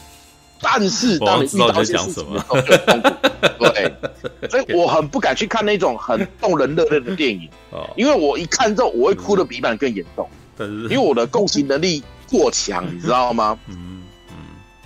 [0.62, 3.10] 但是当你遇到一些事情的时候，就痛苦。
[3.74, 10.28] 对，所以我很不敢去看那种很动人热泪的电影，哦，因为我一看之后我会哭的比一般人更严重。
[10.58, 13.58] 但是，因为我的共情能力过强，你知道吗？
[13.68, 14.36] 嗯嗯，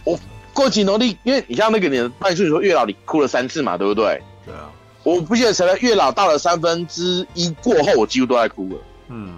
[0.04, 0.18] 我
[0.54, 4.22] 共情能力，因为你像那个你的半岁说月老，你哭了三次嘛，对不对？
[4.46, 4.72] 对啊。
[5.04, 8.78] 我不记得承认，月老到了三分之一过后，我几乎都在哭了。
[9.10, 9.38] 嗯，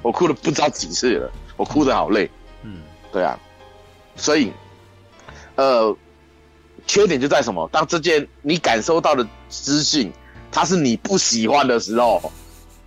[0.00, 2.30] 我哭了不知道几次了，我哭的好累。
[2.62, 2.80] 嗯，
[3.12, 3.38] 对啊，
[4.16, 4.50] 所以，
[5.58, 5.94] 呃，
[6.86, 7.68] 缺点就在什么？
[7.72, 10.12] 当这件你感受到的资讯，
[10.52, 12.32] 它是你不喜欢的时候，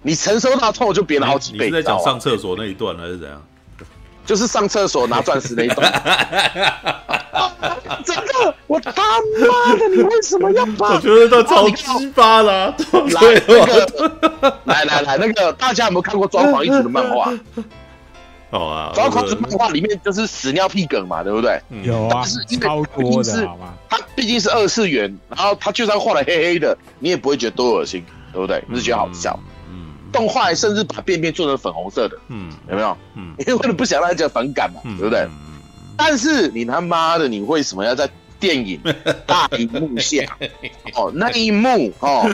[0.01, 1.65] 你承受到痛就别了好几倍。
[1.65, 3.45] 你是在讲上厕所那一段还是怎样？
[4.25, 5.91] 就是上厕所拿钻石那一段。
[8.05, 10.93] 这个，我他妈的，你为什么要把？
[10.93, 12.67] 我觉得他超鸡巴了。
[12.69, 17.33] 来，那个，来来来，那个，大家有没有看过《装潢一族》的漫画？
[18.51, 21.59] 好啊，《抓狂一族》漫画里面就是屎尿屁梗嘛，对不对？
[21.83, 22.23] 有啊，
[22.61, 23.73] 超多的，好吗？
[23.89, 28.03] 他毕竟是二次元，然后他就算画的黑黑的，你也不会觉得多恶心，
[28.33, 28.63] 对不对？
[28.67, 29.39] 你是觉得好笑。
[29.43, 29.47] 嗯
[30.11, 32.97] 动画甚至把便便做成粉红色的，嗯，有没有？
[33.15, 35.21] 嗯，因为为了不想让人家反感嘛，嗯、对不对？
[35.21, 35.61] 嗯、
[35.95, 38.09] 但是你他妈的，你为什么要在
[38.41, 38.81] 电影
[39.25, 40.37] 大荧幕下？
[40.95, 42.29] 哦，那一幕哦，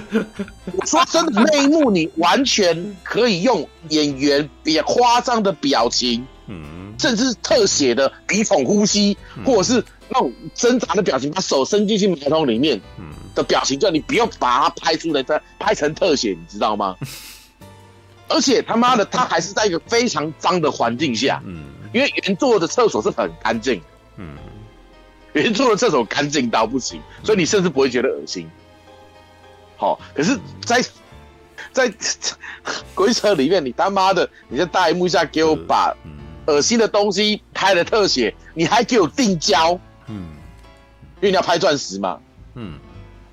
[0.73, 16.95] 我说真的，那一幕你完全可以用演员比较夸张的表情，嗯，甚至特写的鼻孔呼吸，嗯、或者是那种挣扎的表情，把手伸进去马桶里面，嗯，的表情，叫你不用把它拍出来，再拍成特写，你知道吗？
[18.29, 23.81] 而且他妈的，他还是在一个非常脏的环境下，嗯，因为原作的厕所是很干净，
[24.17, 24.35] 嗯，
[25.37, 28.49] 原作的厕所干净到不行，所以你甚至不会觉得恶心。
[29.77, 30.81] 好，可是在，
[31.71, 32.33] 在在
[32.95, 35.95] 鬼扯里面，你他妈的，你在大荧幕下给我把
[36.47, 40.29] 恶心的东西拍了特写，你还给我定焦，嗯，
[41.17, 42.19] 因为你要拍钻石嘛，
[42.55, 42.79] 嗯，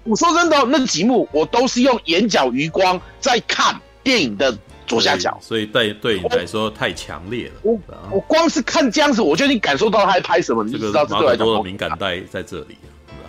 [0.04, 4.56] 我说真的，那几幕我都是用眼角余光在看电影的。
[4.86, 7.54] 左下角，所以对对你来说太强烈了。
[7.62, 7.78] 我
[8.10, 10.64] 我光是看这样子，我就已经感受到他在拍什么。
[10.64, 12.76] 你就知道这个马可多的敏感带在这里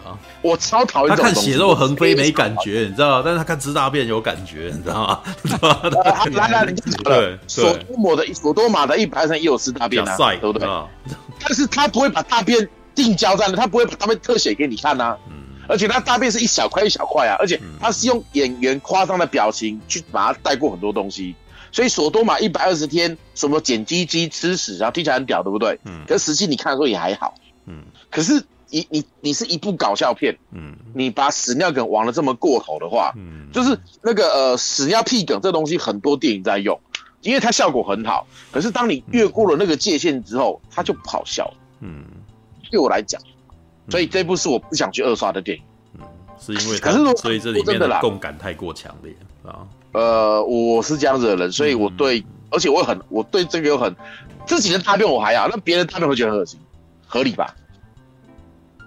[0.05, 0.17] 啊！
[0.41, 3.23] 我超讨厌他看血肉横飞没感觉，你知道？
[3.23, 5.21] 但是他看吃大便有感觉，你知道吗？
[6.33, 10.67] 来来，你对索多玛的索多玛的一排上也有吃大便啊，对不对？
[11.39, 15.17] 但是他不会把大便定焦在那，他不会把大便特写给你看呐。
[15.67, 21.33] 而且他大便是一小块一小块啊，而且他是用演员夸张的表情去把它带过很多东西。
[21.75, 25.77] 所以索多玛一百二十天什么捡鸡鸡吃屎，然后听起来很屌，对不对？
[25.83, 26.05] 嗯。
[26.07, 27.35] 可是实际你看的时候也还好。
[27.65, 27.83] 嗯。
[28.09, 30.73] 可是你你你是一部搞笑片，嗯。
[30.93, 33.49] 你把屎尿梗玩的这么过头的话，嗯。
[33.51, 36.79] 就是那个呃屎尿屁梗这东西很多电影在用，
[37.19, 38.25] 因为它效果很好。
[38.53, 41.53] 可是当你越过了那个界限之后，它就不好笑。
[41.81, 42.05] 嗯。
[42.71, 43.21] 对我来讲，
[43.89, 45.63] 所以这部是我不想去二刷的电影。
[46.47, 46.59] 嗯。
[46.59, 49.65] 是因为可是所以这里面的共感太过强烈啊。
[49.93, 53.95] 呃，我是这样子的人，所以我对，嗯、而且我很，我对这个有很
[54.45, 56.59] 自己的大便我还好，那别人大便会觉得很恶心，
[57.07, 57.55] 合理吧？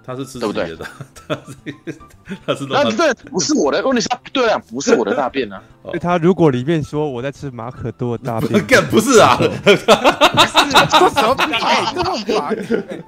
[0.05, 0.87] 他是自己的，对不对？
[1.27, 1.99] 他是，
[2.45, 5.61] 他是那这，不是我的，问题是他对啊，不是我的大便啊。
[5.99, 9.35] 他如果里面说我在吃马可多的大便， 干不是啊？
[9.37, 9.77] 不是，
[10.97, 11.59] 说什么大便？
[11.95, 12.53] 这么麻？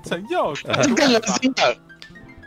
[0.03, 1.76] 陈佑，这更恶心的。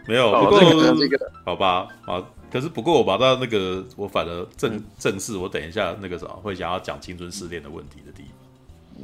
[0.06, 2.22] 没有，不过这个，好吧，啊。
[2.52, 8.22] 可是不过我把到那个，我反而正正视，我等一下那个什么会想要讲青春失恋的问题的地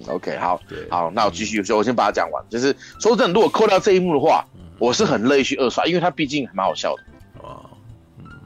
[0.07, 0.15] 方。
[0.15, 2.45] OK，好，对，好，那我继续说，我先把它讲完。
[2.49, 4.45] 就是说真的，如果扣掉这一幕的话，
[4.79, 7.03] 我是很乐意去二刷，因为它毕竟还蛮好笑的。
[7.43, 7.69] 哦，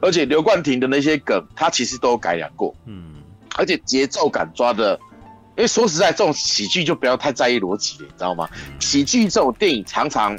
[0.01, 2.73] 而且刘冠廷的那些梗，他其实都有改良过。
[2.85, 3.13] 嗯，
[3.55, 4.99] 而且节奏感抓的，
[5.55, 8.49] 因为说实在，这种喜剧就不要太在意逻辑了，你知道吗？
[8.79, 10.35] 喜剧这种电影常常，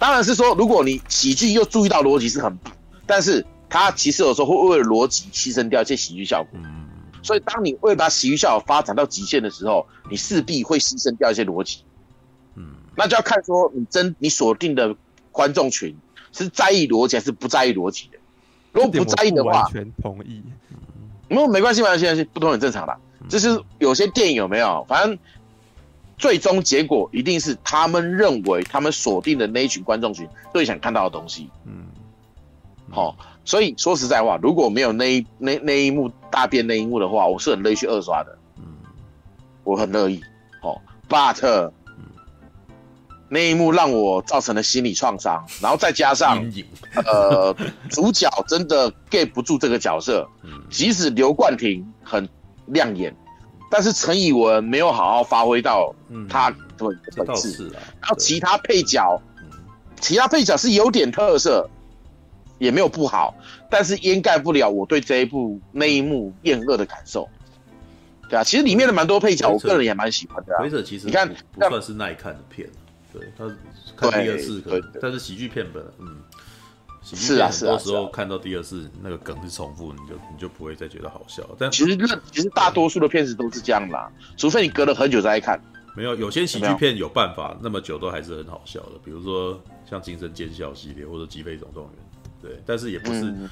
[0.00, 2.72] 当然是说，如果你喜剧又注意到逻辑是很棒。
[3.06, 6.58] 但是它其实有时候会为了逻辑牺牲掉一些喜剧效果。
[6.62, 6.86] 嗯，
[7.22, 11.84] 所以当你为了把喜剧效果发展到极限的时候，你势必会牺牲掉一些逻辑。
[12.54, 14.96] 嗯，那就要看说你真你锁定的
[15.32, 15.94] 观众群
[16.32, 18.18] 是在意逻辑还是不在意逻辑的。
[18.72, 20.42] 如果不在意的话，完全同意。
[21.28, 22.96] 没有没关系，没关系，不同很正常啦。
[23.28, 25.18] 就是有些电影有没有，反正
[26.20, 31.48] 最终结果一定是他们认为他们锁定的那一群观众群最想看到的东西。
[31.64, 31.86] 嗯，
[32.90, 38.38] 好，所以说实在话，如果没有那一那那一幕大便那一幕的话，我是很乐意去二刷的。
[38.58, 38.64] 嗯，
[39.64, 40.20] 我很乐意。
[40.62, 40.78] 哦
[41.08, 41.72] ，but
[43.32, 46.44] 那一幕让我造成了心理创伤，然后再加上。
[47.06, 47.56] 呃，
[47.88, 52.28] 主角真的 get 不住这个角色，嗯即使刘冠廷很
[52.66, 53.14] 亮眼，
[53.70, 56.56] 但是陈以文没有好好发挥到嗯，他的
[57.10, 57.68] 这本质。
[57.70, 59.48] 然后其他配角，嗯
[60.00, 61.68] 其他配角是有点特色，
[62.58, 63.34] 也没有不好，
[63.70, 67.28] 但是掩盖不了我对这一部那一幕厌恶的感受。
[68.28, 70.70] 对啊，其实里面的蛮多配角，我个人也蛮喜欢的啊回。
[70.70, 72.68] 者其实你看不不算是耐看的片，
[73.12, 73.44] 对他
[73.96, 76.16] 看第二次可能但是喜剧片本嗯，
[77.16, 81.42] 喜剧是啊片很多是啊是啊时候看到第二次那个梗是重复，你就你就不会再觉得好笑。
[81.58, 85.60] 但其实那其实大多数的片子都是这样啦，除非你隔了很久再看。
[85.96, 91.92] 没有有些喜剧片有办法那么久都还是很好笑的，比如说像《惊声尖笑》系列或者《击飞总动员》，
[92.42, 93.50] 对，但是也不是、嗯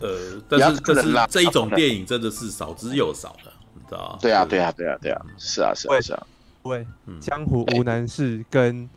[0.00, 4.18] 呃，但是但是啦这一种电影真的是少之又少的，你知道吗？
[4.22, 6.26] 对啊，对啊，对啊，对啊，是啊，是啊，是啊。
[6.62, 8.88] 喂，嗯江湖无难事跟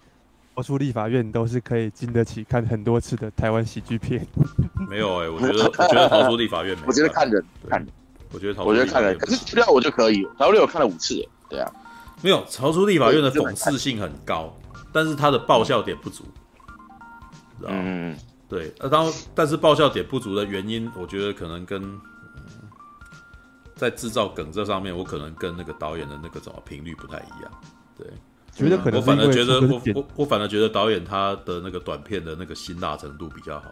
[0.55, 4.25] 逃出立法院都是可以经得起看很多次的台湾喜剧片。
[4.89, 7.88] 没有哎、我觉得我觉得逃出立法院没，我觉得看人看人，
[8.31, 11.71] 我觉得逃出我觉得看人，立法院可是资料我就可以，逃出我看了五次了，对啊，
[12.21, 14.55] 没有逃出立法院的讽刺性很高，
[14.91, 16.23] 但是它的爆笑点不足？
[17.65, 18.15] 嗯，
[18.47, 22.01] 对，呃，当但是爆笑点不足的原因，我觉得可能跟、嗯
[23.75, 27.51] 在制造梗这上面，我可能跟那个导演的那个什么频率不太一样。
[27.97, 28.07] 对，
[28.55, 33.71] 觉得可能我反而觉得我我我反而觉得导演他的那个短片的那个辛辣程度比较好，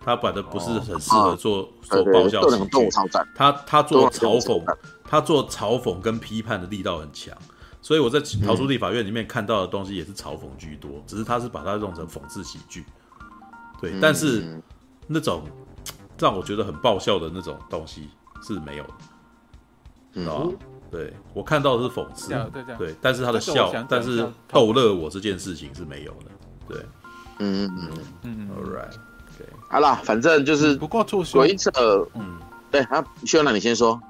[0.00, 2.88] 他反正不是很适合做、做爆笑喜剧
[3.34, 7.36] 他他做嘲讽，他做嘲讽跟批判的力道很强，
[7.82, 12.84] 所以我在《逃出立法院》里面看到的东西也是嘲讽居多，只是他是把它弄成讽刺喜剧。
[13.80, 14.62] 对，但是嗯
[15.06, 15.42] 那种
[16.18, 18.08] 让我觉得很爆笑的那种东西
[18.42, 18.94] 是没有的，
[20.14, 20.52] 知道嗯吗？
[20.90, 26.26] 对我看到的是讽刺对，对，但是他的笑但是逗乐我这件事情是没有的。
[26.68, 26.78] 对。
[27.38, 27.90] 嗯嗯
[28.22, 31.70] 嗯，嗯，All right，OK，好啦，反正就是不过促修，鬼扯，
[32.14, 32.38] 嗯，
[32.70, 34.00] 对啊，需要那你先说，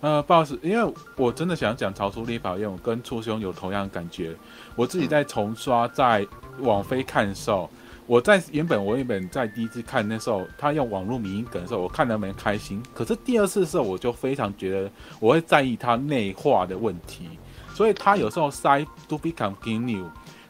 [0.00, 4.34] 呃，不好意思，因为我真的想讲《逃出立法院》，我跟初兄有同样的感觉。
[4.74, 6.26] 我自己在重刷，在
[6.58, 7.70] 网飞看的时候，
[8.08, 12.82] 我在原本我原本在第一次看那时候，他用网络迷音梗的时候，我看得蛮开心。
[12.94, 14.90] 可是第二次的时候，我就非常觉得
[15.20, 17.28] 我会在意他内化的问题，
[17.74, 20.04] 所以他有时候塞 to be continue，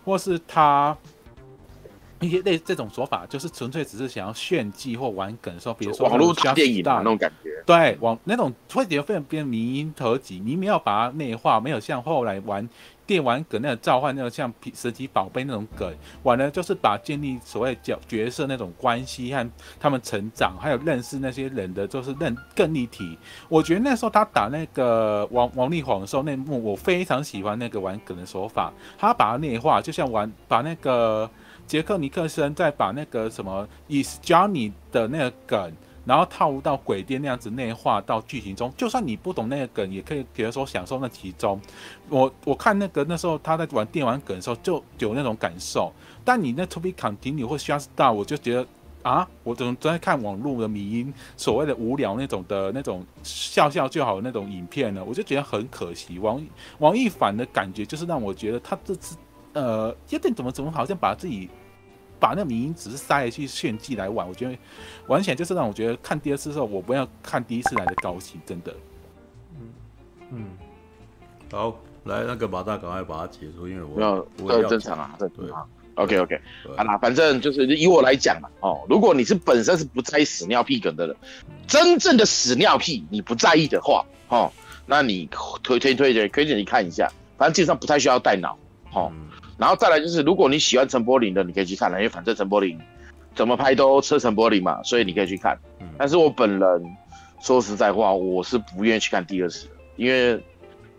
[0.05, 0.97] 或是他。
[2.20, 12.68] 一些类这种说法，就是纯粹只是想要炫技或玩梗的时候，比如说网络大电影那种感觉，对，网那种会觉得非常变迷音特辑，你没有把它内化，没有像后来玩
[13.09, 15.90] 电玩梗那种召唤那种像皮神奇宝贝那种梗，
[16.22, 23.16] 玩的就是把建立所谓角角色那种关系和他们成长，还有认识那些人的，就是认更立体。
[23.48, 31.28] 我觉得那时候他打那个王王力宏的时候那幕，我非常喜欢那个玩梗的手法，他把它内化，就像玩把那个
[31.66, 35.72] 杰克尼克森再把那个什么 Is Johnny 的那个梗。
[36.09, 41.60] 然后套入到鬼店那样子内化到剧情中，就算你不懂那个梗，也可以比如说享受那其中。
[42.09, 45.93] 我我看那个那时候他在玩电玩梗的时候就有那种感受，
[46.24, 48.66] 但你那 To Be Continue 或 Shut Down，我就觉得
[49.02, 55.05] 啊，我怎么在看网络的迷音所谓的无聊那种的那种笑笑就好那种影片呢？
[55.06, 56.18] 我就觉得很可惜。
[56.18, 56.43] 王
[56.78, 59.14] 王一凡的感觉就是让我觉得他这次
[59.52, 61.51] 呃有点怎么怎么好像把自己。
[62.20, 64.59] 把那个迷因只是塞下去炫技来玩，我觉得
[65.07, 68.74] 玩起来就是让我觉得看第二次的时候，我不要看第一次来的高兴，真的。
[69.61, 69.69] 嗯
[70.31, 70.45] 嗯，
[71.51, 75.51] 好，来那个马大赶快把它结束，因为我没有，我要这正常啊，这正对。
[75.51, 75.69] 常。
[75.95, 76.40] OK OK，
[76.77, 81.16] 好啦，反正就是以我来讲嘛，哦，如果你是本身是不在意屎尿屁梗的人，
[81.66, 84.53] 真正的屎尿屁你不在意的话，哦，
[84.86, 85.27] 那你
[85.61, 88.57] 推推推荐推荐你看一下，反正基本上不太需要带脑，
[88.93, 89.28] 哦，嗯
[89.59, 92.80] 然后再来就是如果你喜欢陈柏霖的，你可以去看了，因为反正陈柏霖
[93.35, 95.59] 怎么拍都车陈柏霖嘛，所以你可以去看。
[95.80, 96.97] 嗯但是我本人
[97.40, 100.40] 说实在话，我是不愿意去看第二次的，因为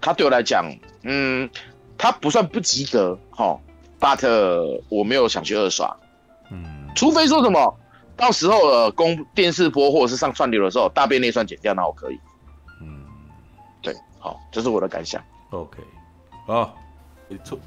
[0.01, 0.65] 他对我来讲，
[1.03, 1.49] 嗯，
[1.97, 3.59] 他不算不及格，哈
[3.99, 5.95] ，but 我没有想去二刷，
[6.51, 7.77] 嗯除非说什么
[8.17, 12.19] 到时候呃公电视播或者是上串流的时候，大便内算剪掉，那我可以。
[12.81, 13.05] 嗯，
[13.81, 15.23] 对，好，这是我的感想。
[15.51, 15.79] OK，
[16.45, 16.77] 好，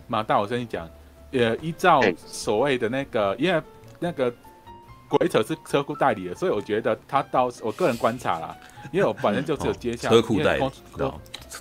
[0.06, 0.88] 马大，我跟你讲，
[1.32, 3.62] 呃，依照所谓的那个，因为
[3.98, 4.32] 那个
[5.08, 8.56] 鬼扯是车库代理的，所以我觉得他到我个人观察啦，
[8.92, 10.70] 因为我反正就只有接下车库代理，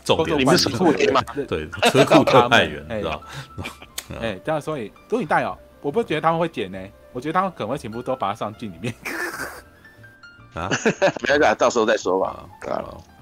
[0.06, 1.22] 重点你们是车库嘛？
[1.48, 3.22] 对，车库特派员，知道？
[4.22, 6.80] 哎，这样所以都你带哦，我不觉得他们会剪呢，
[7.14, 8.94] 我觉得他们可能会全部都把它上镜里面。
[10.54, 10.68] 啊，
[11.24, 12.46] 没事，到时候再说吧。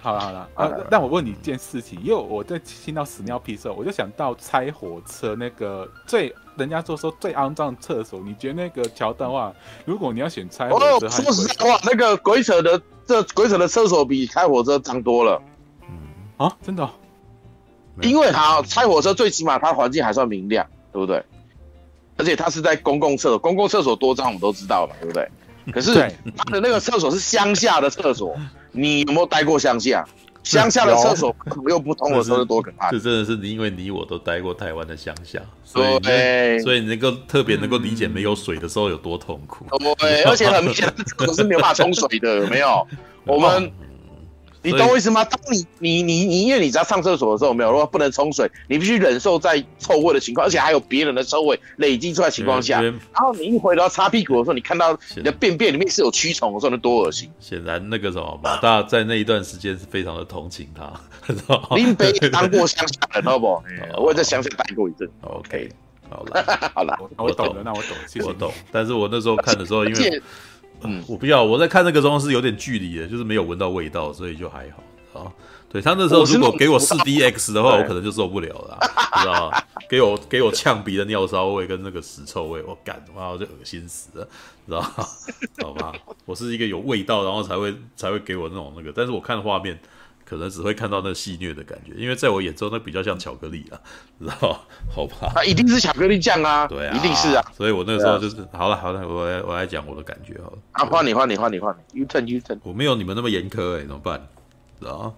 [0.02, 9.54] 好了好了，啊，但我问你一件事情，因为我在听到屎尿屁的时候，我就想到拆火车那个最人家说说最肮脏的厕所，你觉得那个桥段话，
[9.84, 15.42] 如果你要选拆火车，哦，说实在话，那个鬼扯的这鬼扯的厕所比开火车脏多了。
[15.82, 15.98] 嗯
[16.38, 16.92] 啊，真的，哦，
[18.02, 21.22] 因为它拆火车最起码它环境还算明亮，对不对？
[22.16, 25.30] 而且它是在公共厕所，公共厕所多脏我们都知道嘛，对不对？
[25.72, 25.94] 可是
[26.36, 28.36] 他的那个厕所是乡下的厕所，
[28.72, 30.06] 你有没有待过乡下？
[30.42, 31.36] 乡下的厕所
[31.68, 32.90] 又不通的时候多可怕！
[32.90, 39.66] 这真的是你，因为你我都待过台湾的乡下，所以所以你能够特别能够理解没有水的时候有多痛苦。
[40.00, 42.88] 对，而且很 明显，厕所是没有办法冲水的，有没有？
[43.28, 43.72] 我们。
[44.62, 45.24] 你懂我意思吗？
[45.24, 57.32] 当你你你你，因为你在上厕所的时候，没有，如果不能冲水，你必须忍受在臭味的情况，而且还有别人的臭味累积出来的情况下，然后你一回头擦屁股的时候，你看到你的便便里面是有蛆虫的时候，那多恶心！
[57.40, 60.92] 显然，那个什么马大在那一段时间是非常的同情他。
[61.76, 63.64] 林北 当过乡下人，好不好？
[63.98, 65.10] 我也在乡下待过一阵。
[65.22, 65.70] OK，
[66.10, 66.44] 好了，
[66.76, 68.52] 好了，我懂了，那我懂，我懂。
[68.72, 70.22] 但是我那时候看的时候，因为。
[70.84, 75.32] 嗯， 我不要，我在看那个时候是有点距离的，就是没有闻到味道，所以就还好啊。
[75.72, 78.78] 对他那时候如果给我四 DX 的话，我，可能就受不了了，
[79.16, 79.64] 你知道吗？
[79.88, 84.28] 给我给我呛鼻的尿骚味跟那个屎臭味，我干，妈我就恶心死了，
[84.66, 85.06] 你知道吗？
[85.62, 85.94] 好吧，
[86.26, 89.80] 我是一个有味道，然后才会才会给我那种那个，但是我看画面。
[90.30, 93.82] 可能只会看到那个戏谑的感觉，因为在我眼中那比较像巧克力啊，
[94.20, 94.62] 知道
[94.94, 95.32] 好吧？
[95.34, 97.44] 那一定是巧克力酱啊，对啊，一定是啊。
[97.58, 100.58] 所以我那个时候就是好了，好了，我来我来讲我的感觉好了。
[100.74, 102.60] 啊，换你，换你，换你，换你，You turn，You turn。
[102.62, 104.22] 我没有你们那么严苛哎，怎么办？
[104.80, 105.16] 知道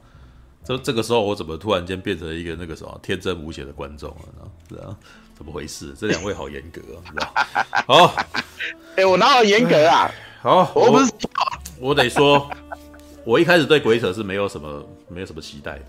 [0.64, 4.50] 这这个时候我怎么突然间变成一个那个什么天真无邪的观众了呢？
[4.70, 4.96] 知道
[5.36, 5.94] 怎么回事？
[6.00, 7.34] 这两位好严格啊，知道
[7.86, 8.16] 好，
[8.96, 10.10] 哎，我哪有严格啊？
[10.42, 11.12] 好，我不是，
[11.80, 12.50] 我得说。
[13.24, 15.86] 我一开始对鬼扯是没有什么没有什么期待的，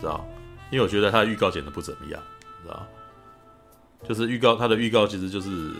[0.00, 0.24] 知道？
[0.70, 2.22] 因为我觉得他的预告剪的不怎么样，
[2.62, 2.86] 知道？
[4.06, 5.70] 就是预告他的预告其实就是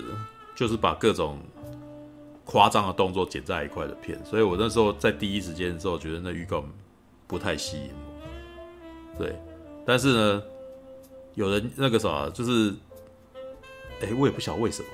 [0.54, 1.38] 就是把各种
[2.44, 6.64] 夸张的动作剪在一块的片，所以我那时候在第一时间的时候觉得那预告
[7.26, 9.18] 不太吸引我。
[9.18, 9.34] 对，
[9.86, 10.42] 但是呢，
[11.34, 12.74] 有人那个啥，就是，
[14.00, 14.88] 哎、我也不晓得为什么。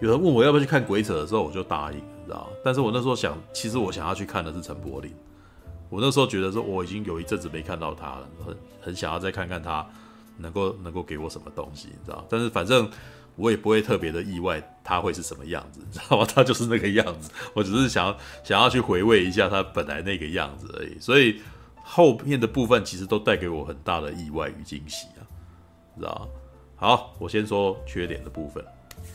[0.00, 2.48] 有人问我要不要去看鬼扯的时候，我就答应，你知道？
[2.64, 5.12] 但是我那时候想，其实我想要去看的是陈柏霖。
[5.90, 9.84] 我那时候觉得说，我已经有一阵子没看到他了，很很想要再看看他
[10.38, 12.24] 能够能够给我什么东西，你知道？
[12.30, 12.88] 但是反正
[13.36, 16.24] 我也不会特别的意外他会是什么样子，你知道吗？
[16.32, 20.98] 他就是那个样子，我只是想要想要去回味一下他本来那个样子而已。
[21.00, 21.40] 所以
[21.82, 25.26] 后面的部分其实都带给我很大的意外与惊喜啊，
[25.98, 26.28] 知道？
[26.76, 28.64] 好，我先说缺点的部分。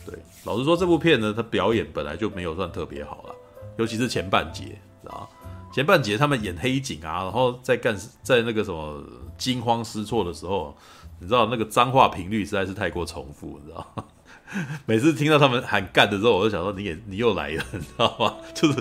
[0.04, 3.34] 对，老实说，这部片呢，它表演本来就没有算特别好了，
[3.76, 4.64] 尤其是前半节，
[5.02, 5.28] 知道
[5.72, 9.02] 前半节他们演黑警啊，然后在干在那个什么
[9.36, 10.74] 惊慌失措的时候，
[11.20, 14.04] 你知道那个脏话频率实在是太过重复，你知道吗？
[14.86, 18.36] 每次听到他们喊干的时候，我就想说你也你又来了，你知道吗？
[18.54, 18.78] 就是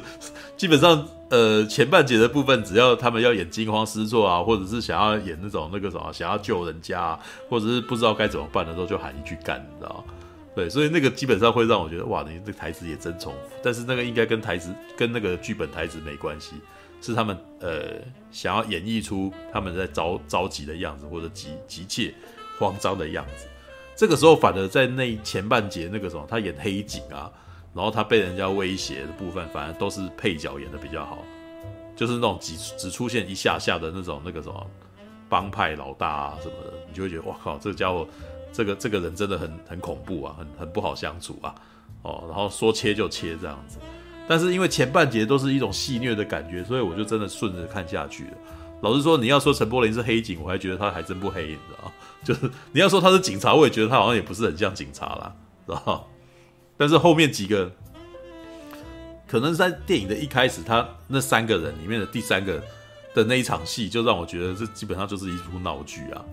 [0.55, 10.13] 基本上呃前半节的部分，只要他们要演惊慌失措啊，或者是想要演那种那个什么想要救人家，或者是不知道该怎么办的时候，就喊一句干，你知道吗？
[10.55, 13.39] 对，所以那个基本上会让我觉得哇，你这台词也真重复。
[13.63, 16.53] 但是那个应该跟台词跟那个剧本台词没关系，
[17.05, 18.01] 是他们呃
[18.31, 22.13] 想要演绎出他们在着着急的样子，或者急急切
[22.59, 23.47] 慌张的样子。
[23.95, 27.31] 这个时候反而在那前半节那个什么，他演黑警啊，
[27.73, 31.19] 然后他被人家威胁的部分，反而都是配角演的比较好，
[31.95, 34.67] 就是那种只只出现一下下的那种那个什么
[35.29, 38.07] 帮派老大啊什么的，你就会觉得哇靠，这个家伙。
[38.57, 41.53] 这个这个人真的很很恐怖啊，很很不好相处啊，
[42.03, 43.79] 哦，然后说切就切这样子，
[44.27, 48.31] 但是因为前半节都是一种戏谑的感觉，所以我就真的顺着看下去了。
[48.81, 51.91] 老实说，你要说陈柏霖是黑警，我还觉得他还真不黑，你知道？
[52.23, 55.35] 就是你要说他是警察，我也觉得他好像也不是很像警察啦，
[55.65, 56.07] 知道？
[56.77, 57.71] 但是后面几个，
[59.27, 62.61] 可能在电影的一开始，他那三个人里面的第三个
[63.13, 66.25] 的那一场戏，就让我觉得这基本上就是一出闹剧啊。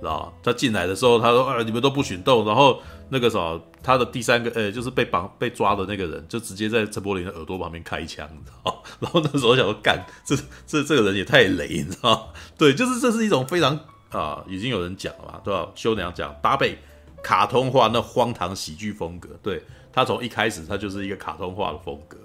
[0.00, 8.82] 知道他进来的时候，他说：“啊，你们都不许动。”然后那个时候，他的第三个，呃，就是被绑、被抓的那个人，就直接在陈柏霖的耳朵旁边开枪，你知道？
[8.98, 10.34] 然后那时候想说，干，这
[10.66, 12.32] 这这个人也太雷，你知道？
[12.56, 13.78] 对，就是这是一种非常
[14.10, 15.68] 啊，已经有人讲了嘛，对吧？
[15.74, 16.78] 修娘讲搭配
[17.22, 19.62] 卡通化那荒唐喜剧风格，对，
[19.92, 22.16] 他从一开始他就是一个卡通化的风格。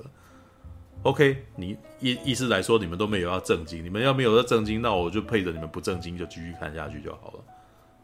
[1.03, 7.39] OK，你意意思来说，你们都没有要正经，你们要没有要正经，那我就配着你们不正经就继续看下去就好了。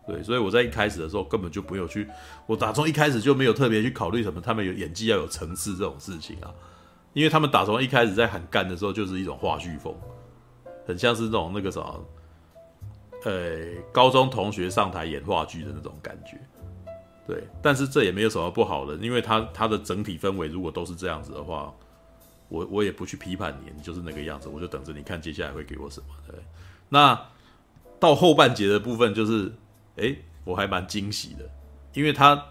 [0.08, 2.08] 对，所以我在一开始的时候根本就没有去，
[2.48, 6.54] 我打从一开始就没有特别去考虑什么，他们有演技要有层次这种事情啊，
[7.14, 9.96] 因为他们打从一开始在喊干的时候就是一种话剧风，
[10.86, 12.06] 很像是那种那个什么，
[13.26, 16.38] 呃，高中同学上台演话剧的那种感觉。
[17.28, 21.74] 对，但是这也没有什么不好的，因为他他的整体氛围如果都是这样子的话。
[22.54, 26.08] 我我也不去批判你，你就是那个样子，我就等着你看接下来会给我什么。
[26.28, 26.36] 对，
[26.90, 27.18] 那
[27.98, 29.50] 到后半节的部分就是，
[30.02, 31.50] 哎、我还蛮惊喜的，
[31.94, 32.44] 因为他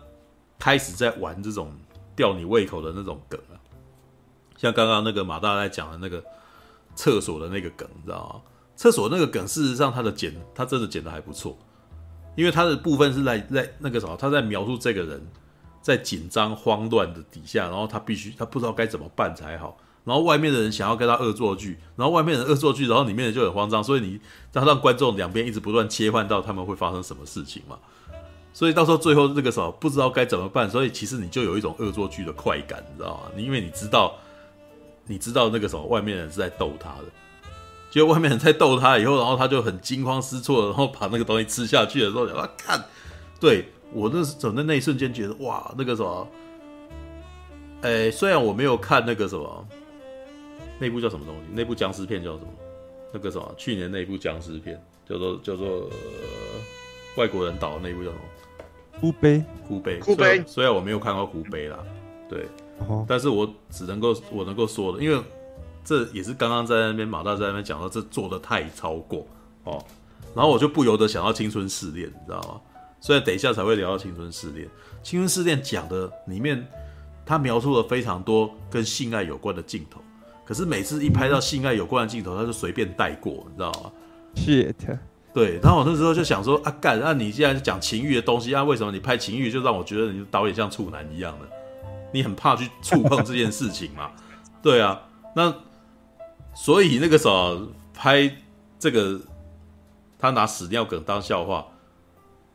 [0.59, 1.72] 开始在玩这种
[2.14, 3.59] 吊你胃口的那种梗啊，
[4.56, 6.22] 像刚刚那个马大在讲的那个
[6.94, 8.43] 厕所的那个梗，你知道吗？
[8.77, 11.59] 厕所那个梗，事实上他的剪，他真的剪的还不错，
[12.36, 15.20] 因为他的部分是在在那个什么，他在描述这个人
[15.82, 19.77] 在紧张慌乱的底下，然后他必须他不知道该怎么办才好。
[20.05, 24.18] 然后外面的人想要跟他恶作剧，然后外面的人恶作剧，然后里面的人就很慌张，所以你
[24.52, 27.78] 让让观众两边一直不断切换到他们会发生什么事情嘛？
[28.52, 33.31] 所以到时候最后这个时候不知道该怎么办，所以其实你就有一种恶作剧的快感，你知道吗？
[33.36, 34.14] 你因为你知道，
[35.06, 37.05] 你知道那个时候外面人是在逗他的，
[37.90, 42.82] 结果外面人在逗他以后，然后他就很惊慌失措，然后把那个东西吃下去的时候，啊看，
[43.39, 46.28] 对我那整的那一瞬间觉得哇，那个什么，
[47.82, 49.66] 哎，虽然我没有看那个什么。
[50.81, 51.43] 那部叫什么东西？
[51.52, 52.48] 那部僵尸片叫什么？
[53.12, 53.55] 那个什么？
[53.57, 55.90] 去年那部僵尸片叫做叫做、呃、
[57.16, 58.23] 外国人导的那部叫什么？
[59.01, 60.43] 哭悲，哭悲，哭悲。
[60.47, 61.78] 虽然我没有看过哭悲啦，
[62.28, 62.47] 对，
[62.89, 65.23] 哦、但是我只能够我能够说的，因为
[65.85, 69.27] 这也是刚刚在那边马大在那边讲到，这做的太超过
[69.65, 69.85] 哦，
[70.35, 72.61] 然后我就不由得想到青春试炼，你知道吗？
[73.01, 74.69] 所以等一下才会聊到青春试炼。
[75.02, 76.66] 青春试炼讲的里面，
[77.24, 80.02] 他描述了非常多跟性爱有关的镜头。
[80.51, 83.93] 可是每次一拍到性爱有关的镜头，他就随便带过，你知道吗
[84.35, 84.98] ？Shit，
[85.32, 85.60] 对。
[85.62, 91.47] 然后我那时候就想说啊，干，那你既然是讲情欲的东西啊，为什么你拍情欲就让我觉得你导演像处男一样的？
[92.12, 94.10] 你很怕去触碰这件事情嘛？
[94.60, 95.01] 对啊，
[95.36, 95.55] 那
[96.52, 98.28] 所以那个时候拍
[98.77, 99.20] 这个，
[100.18, 101.64] 他拿屎尿梗当笑话，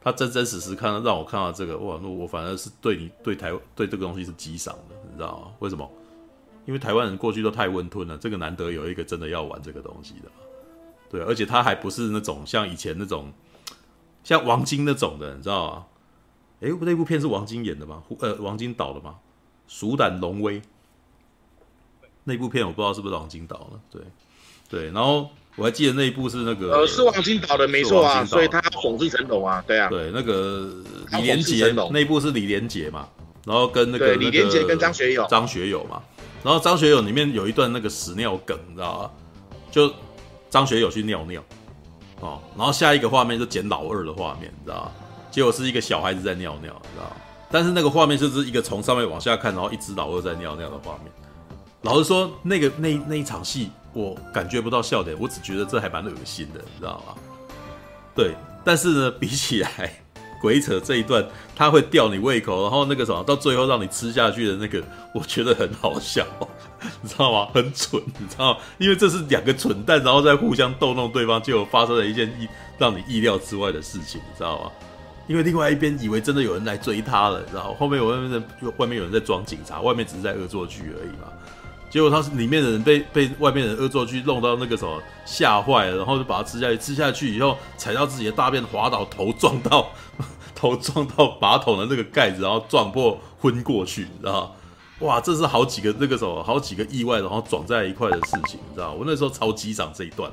[0.02, 5.48] 他真真实实看到让我看到这个，哇，那我反而是对你对台对这个东西是激赏的，你知道吗？
[5.60, 5.90] 为什么？
[6.66, 10.30] 因为台湾人过去都太温吞了，这个难得有一个真的要玩这个东西的，
[11.10, 13.32] 对，而且他还不是那种像以前那种，
[14.24, 15.86] 像王晶那种的，你知道吗？
[16.62, 18.02] 哎，那部片是王晶演的吗？
[18.20, 19.16] 呃，王晶导的吗？
[19.68, 20.62] 鼠胆龙威，
[22.24, 24.02] 那部片我不知道是不是王晶导的，对，
[24.68, 30.74] 对，然后我还记得那一部是那个，呃，是王晶导的，没错啊，所以他讽刺成龙啊，对啊，对，那个
[31.12, 33.08] 李连杰那一部是李连杰嘛，
[33.46, 36.02] 然后跟那个李连杰跟张学友，张学友嘛。
[36.46, 39.12] 然后张学友里面有一段那个屎尿梗，你知道吗？
[39.72, 39.92] 就
[40.48, 41.44] 张学友去尿尿，
[42.20, 44.92] 哦，然后下一个画面就剪老二的画面，你知道吗？
[45.32, 47.16] 结果是一个小孩子在尿尿，你知道吗？
[47.50, 51.12] 但是那个画面就是一个从上面往下看，然后一只老二在尿尿的画面。
[51.82, 57.16] 老实说，那个那那一场戏我感觉不到笑点，我只觉得这还蛮恶心的，你知道吗？
[58.14, 60.05] 对，但是呢，比起来。
[60.46, 64.80] 鬼扯这一段，他会吊你胃口，然后那个什么，到最后让你吃下去的那个，
[65.12, 66.24] 我觉得很好笑，
[67.02, 67.50] 你知道吗？
[67.52, 68.60] 很蠢，你知道吗？
[68.78, 72.48] 因为这是两个蠢蛋，然后在互相逗弄对方，结果发生了一件意
[72.78, 74.72] 让你意料之外的事情，你知道吗？
[75.28, 78.44] 因为另外一边以为真的有人来追他了，然后后面有外面的
[78.78, 81.26] 外面有人在装警察，外面只是在恶作剧而已嘛。
[81.96, 89.88] 结果他是里面的人被被外面的人恶作剧弄到那个什么吓坏了，然后就把他吃下去，吃下去以后踩到自己的大便滑倒，头撞到。
[90.54, 94.54] 头撞到马桶的那个盖子，然后撞破昏过去，你知道？
[95.00, 98.92] 哇，这是好几个那个什么，好几个意外，然后撞在一块的事情，你知道？
[98.92, 100.30] 我那时候超激赏这一段，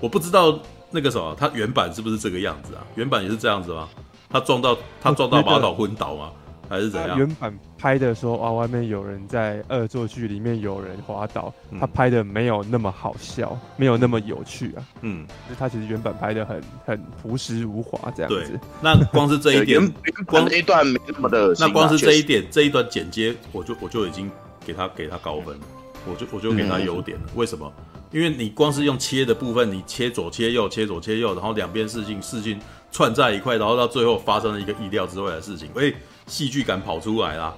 [0.00, 0.58] 我不知道
[0.90, 2.82] 那个什么，他原版是不是这个样子啊？
[2.96, 3.88] 原版也是这样子吗？
[4.28, 6.32] 他撞到他撞到马桶昏倒吗？
[6.74, 7.16] 还是怎样？
[7.16, 14.82] 原版拍的时候啊，外面有人在恶作剧，里面有人滑倒，嗯、他拍的没有那么好笑，没有那么有趣啊。
[15.02, 18.58] 嗯，就他其实原版拍的很很朴实无华这样子。
[18.80, 19.94] 那光是这一点，
[20.26, 24.28] 光这一段没那么的，那光是这一点，这一段剪接，我就我就已经
[24.66, 25.62] 给他给他高分了，
[26.10, 27.24] 我就我就给他优点了。
[27.28, 27.72] 嗯、为什么？
[28.10, 32.60] 因为你光是用切的部分，你切左切右，切左切右，然后两边视镜视镜
[32.92, 35.92] 串在一块，然后到最后发生了一个意料之外的事情，哎，
[36.26, 37.54] 戏剧感跑出来啦，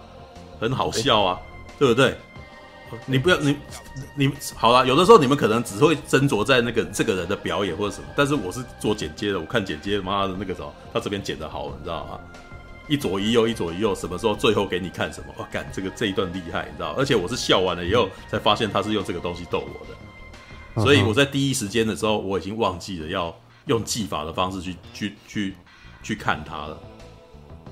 [0.61, 1.41] 很好笑啊，
[1.79, 2.17] 对不对？
[3.05, 3.57] 你不要你
[4.15, 12.21] 你好了，有的时候你们可能只会斟酌在那个这个人的表演或者什么，但是我是做剪接的，我看剪接，妈的那个时候他这边剪的好，你知道吗？
[12.87, 15.35] 一左一右，一左一右，什么时候最后给你看什么？
[15.39, 16.95] 哇，干这个这一段厉害，你知道？
[16.97, 19.87] 而且我是笑完了以后才发现他是用这个东西逗我
[20.81, 25.57] 的，所以我在第一时间的时候我已经忘记了要用技法的方式去去去
[26.05, 26.79] 去看他了。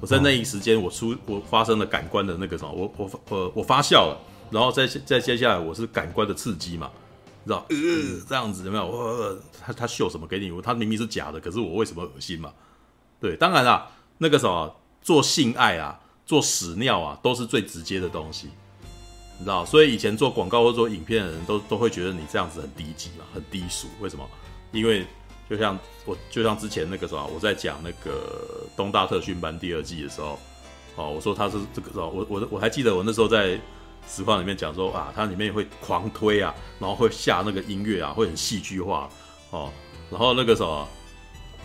[0.05, 4.21] 我在那一时间我出我发生了感官的那个什么，我我我我发笑了，
[4.51, 6.91] 然后再再接下来我是感官的刺激嘛，
[7.43, 7.65] 你知道？
[7.71, 8.87] 呃，这样子有没有？
[8.87, 10.51] 我他他秀什么给你？
[10.61, 12.53] 他明明是假的，可是我为什么恶心嘛？
[13.21, 14.75] 对，当然啦，那个什么。
[15.05, 18.49] 做性爱啊，做屎尿啊，都是最直接的东西，
[19.39, 19.63] 你知道？
[19.63, 23.87] 所以以前做广告或做影片的人都都会觉得你这样子很低级嘛，很低俗。
[24.01, 24.27] 为什么？
[24.73, 25.07] 因为
[25.49, 30.39] 就像我，就像之前那个什么，我在讲那个东大特训班第二季的时候，
[30.97, 33.59] 哦，我说他是这个时候，我我我还记得我那时候在
[34.09, 39.09] 实况里面讲说啊，它里面会狂推啊，然后会下那个音乐啊，会很戏剧化
[39.51, 39.71] 哦，
[40.11, 40.89] 然后那个什么，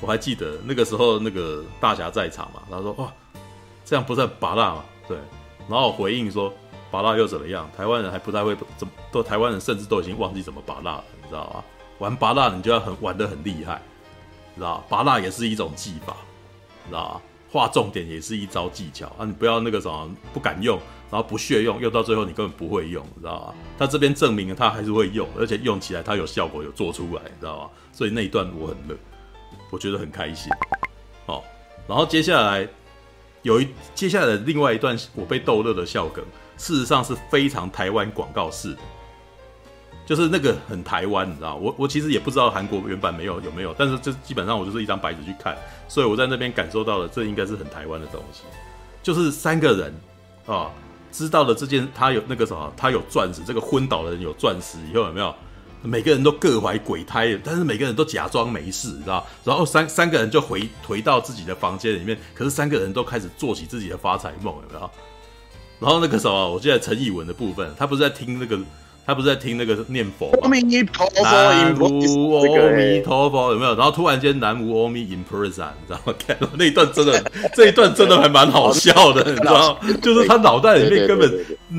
[0.01, 3.11] 我还记得那个时候那个大侠在场嘛，他说哇。
[3.85, 4.85] 这样不是拔辣吗？
[5.07, 5.17] 对，
[5.67, 6.53] 然后我回应说，
[6.91, 7.67] 拔辣又怎么样？
[7.75, 11.65] 台湾人还不太会怎么，都台湾人甚至都已经忘记怎么拔辣了，你知道吧？
[11.99, 13.81] 玩拔辣你就要很玩得很厉害，
[14.55, 14.83] 知道吧？
[14.89, 16.15] 拔辣也是一种技法，
[16.87, 17.21] 知道吧？
[17.51, 19.25] 画重点也是一招技巧啊！
[19.25, 23.55] 你不要那个什么不敢用，然后不屑用，用到最后你根本不会用，知道吧？
[23.77, 27.69] 他这边证明了他还是会用，而且用起来他有效果，有做出来，知道吧？
[27.91, 28.95] 所以那一段我很乐，
[29.71, 30.51] 我觉得很开心。
[31.25, 31.43] 好，
[31.87, 32.67] 然后接下来。
[33.41, 36.21] 有一接下来的另外一段我被逗乐的笑梗，
[36.57, 38.79] 事实上是非常台湾广告式的，
[40.09, 41.53] 就是那个很台湾，你知道？
[41.57, 45.55] 我我其实也不知道韩国原版没有有没有，但是这基本上我就是一张白纸去看，
[45.87, 48.41] 所以我在那边感受到了，这应该是很台湾的东西，
[49.03, 49.93] 就是三个人
[50.47, 50.71] 啊，
[51.11, 55.31] 知道了这件他有那个什么，他有钻石，这个昏倒的人有钻石以后有没有？
[55.83, 59.23] 每个人都各怀鬼胎，但是每个人都假装没事，你知道？
[59.43, 64.89] 然后三三个人就回回到自己的房间里面，可是三个人都开始做起自己的发财梦，有没有？
[65.79, 68.59] 然后那个什么，我记得陈艺文的部分，他不是在听那个。
[69.09, 70.37] 他不是在听那个念佛吗？
[71.23, 73.75] 南无阿弥陀佛，有没有？
[73.75, 76.13] 然后突然间南无阿弥 in person，你知道吗？
[76.27, 77.19] 看 那一段真的，
[77.55, 79.89] 这一段真的还蛮好笑的，你知道吗？
[79.99, 81.27] 就是他脑袋里面根本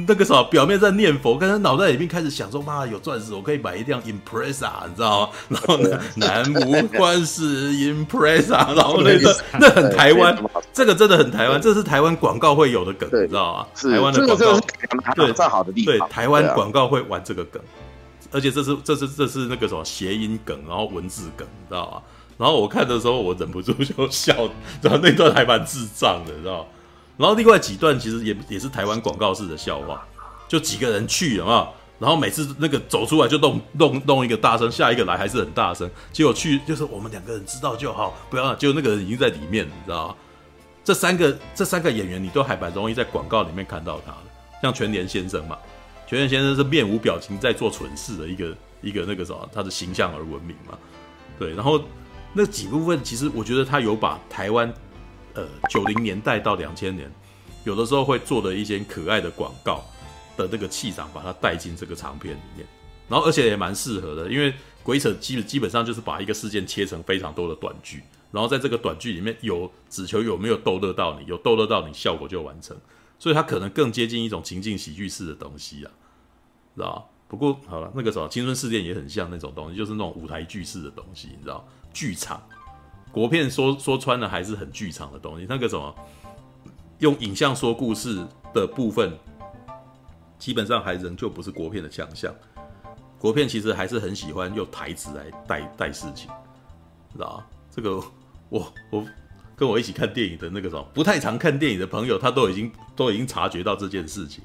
[0.09, 5.29] 那个什么，表面在念佛，但是脑袋里面开始想说：妈，有钻石，我可以买一辆 Impreza，你知道吗？
[5.49, 10.37] 然后呢，南无观世 Impreza， 然后那个那很台湾，
[10.73, 13.67] 这个真的很台湾，这是台湾广告会有的梗，你知道吗？
[13.95, 14.61] 台湾的广告，
[15.15, 17.20] 对，好的地方，对，台湾广告会玩。
[17.25, 17.63] 这个梗，
[18.31, 22.03] 而且这是这是这是那个什么谐音梗，然后文字梗，你知道吗？
[22.39, 24.35] 然后我看的时候，我忍不住就笑，
[24.81, 26.67] 然后那段还蛮智障的，你知道吗？
[27.19, 30.03] 然后另外几段其实也也是台湾广告式的笑话，
[30.49, 31.69] 就几个人去，有没有？
[31.99, 40.15] 然后每次那个走出来就弄弄弄一个大声，下一个来还是很大声，结果去就是我们两个人知道就好，不要，就那个人已经在里面，你知道吗？
[40.83, 44.19] 这三个这三个演员，你都还蛮容易在广告里面看到他的，
[44.63, 45.59] 像全联先生嘛。
[46.11, 50.77] 全联先生是面无表情在做蠢事的一个一个那个什么，他的形象而闻名嘛。
[51.39, 51.81] 对，然后
[52.33, 54.75] 那几部分其实我觉得他有把台湾
[55.35, 57.09] 呃九零年代到两千年
[57.63, 59.85] 有的时候会做的一些可爱的广告
[60.37, 62.67] 的那个气场，把它带进这个长片里面。
[63.09, 72.77] 然后而且也蛮适合的，因为鬼扯基基本上就是把一个事件切成非常多的短剧，然后在这个短剧里面有只求有没有逗乐到你，有逗乐到你，效果就完成。
[73.17, 75.93] 所以它可能更接近一种情境喜剧式的东西啊，
[76.75, 77.09] 知道？
[77.29, 81.65] 不过好了，那个什么青春试炼也很像那种东西，就是那种舞台剧式的东西，你知道？
[81.93, 82.43] 剧场
[83.13, 85.47] 国片说说穿了还是很剧场的东西。
[85.49, 85.95] 那个什么
[86.99, 89.17] 用影像说故事的部分，
[90.39, 92.35] 基本上还仍旧不是国片的强项。
[93.19, 96.31] 国片其实还是很喜欢用台词来带带事情，
[97.13, 97.43] 知道？
[97.71, 98.03] 这个
[98.49, 99.07] 我我。
[99.57, 104.43] 跟我一起看电影的那个什么不太常看电影的朋友，他都已经都已经察觉到这件事情。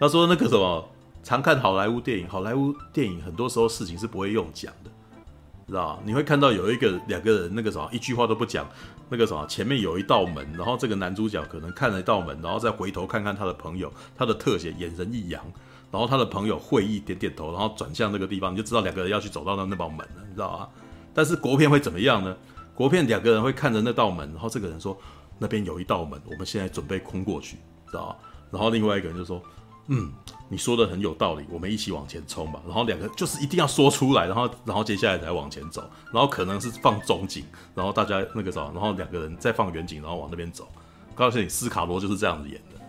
[0.00, 0.88] 他说那个什么
[1.26, 4.90] 常看好莱坞电影，好莱坞电影很多时候事情是不会用讲的，
[5.66, 6.00] 知道？
[6.04, 8.64] 你会看到有一个两个人那个什么一句话都不讲，
[9.08, 15.42] 那个什么前面有一道门，然后这个男主角可能看了一道门，然后再回头看看他的朋友，他的特写眼神一扬，
[15.90, 20.68] 然后他的朋友会意点点头，然后转向那个地方，你就知道两个人要去走到那那道门了，你知道吗？
[21.12, 22.36] 但是国片会怎么样呢？
[22.72, 24.96] 国片两个人会看着那道门，然后这个人说
[25.40, 27.56] ：“那边有一道门，我们现在准备空过去，
[27.88, 28.16] 知道吧？”
[28.52, 29.42] 然后另外一个人就说
[29.88, 30.12] ：“嗯，
[30.48, 32.60] 你说的很有道理，我们一起往前冲吧。
[32.66, 37.44] 然后两个就是一定要说出来，然后然后接下来才往前走，然后可能是放中景，
[37.74, 40.68] 然后大家那个啥，然后两个人再放远景，然后往那边走。
[41.14, 42.80] 告诉你，斯卡罗就是这样子演的，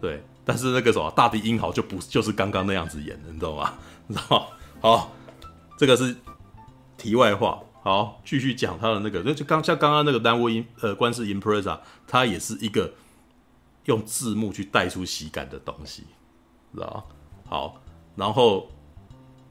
[0.00, 0.22] 对。
[0.44, 3.74] 但是那个什么大地英豪就不就是刚刚那样子演的，你知道吗？
[4.06, 4.46] 你知道吗？
[4.80, 5.12] 好，
[5.76, 6.14] 这个是
[6.96, 7.60] 题外话。
[7.82, 12.92] 好，继续讲他的那个，就就刚像刚刚那个单位音呃观世音 Impreza，它也是一个
[13.84, 16.04] 用字幕去带出喜感的东西，
[16.76, 17.08] 知道？
[17.48, 17.74] 好，
[18.14, 18.68] 然后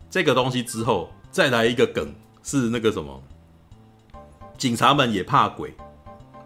[0.10, 3.22] 这个东西之后再来一个梗是那个什么，
[4.58, 5.74] 警察们也怕鬼，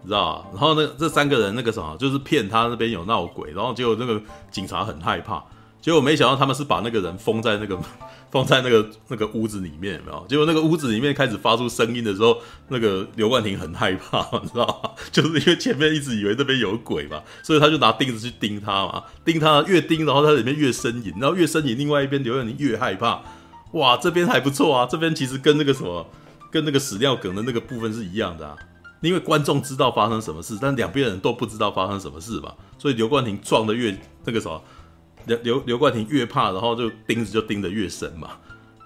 [0.04, 0.48] 知道吧？
[0.52, 4.20] 然后那这三个人那个什么，就是骗他那边有闹鬼，然后结果那个
[4.50, 5.44] 警察很害怕，
[5.80, 7.78] 结果没想到他们是把那个人封在那个。
[8.30, 10.24] 封在那个 那个屋子里面有没有？
[10.28, 12.38] 结果那个屋子里面开始发出声音的时候，
[12.68, 14.90] 那个刘冠廷很害怕，你知道吗？
[15.10, 23.20] 就是因为前面一直以为那边有鬼嘛，所以他就拿钉子去钉他嘛，钉他越钉，然后他里面越呻吟，然后越呻吟，另外一边刘冠廷越害怕。
[23.72, 26.06] 哇，这边还不错啊，这边其实跟那个什么，
[26.52, 28.54] 跟那个史料梗的那个部分是一样的啊，
[29.00, 34.62] 因为观众知道发生什么事，但两边人都不知道发生什么事嘛，所以刘冠廷撞的越那个什么。
[35.26, 38.30] 刘刘刘冠廷越怕，然后就钉子就钉得越深嘛，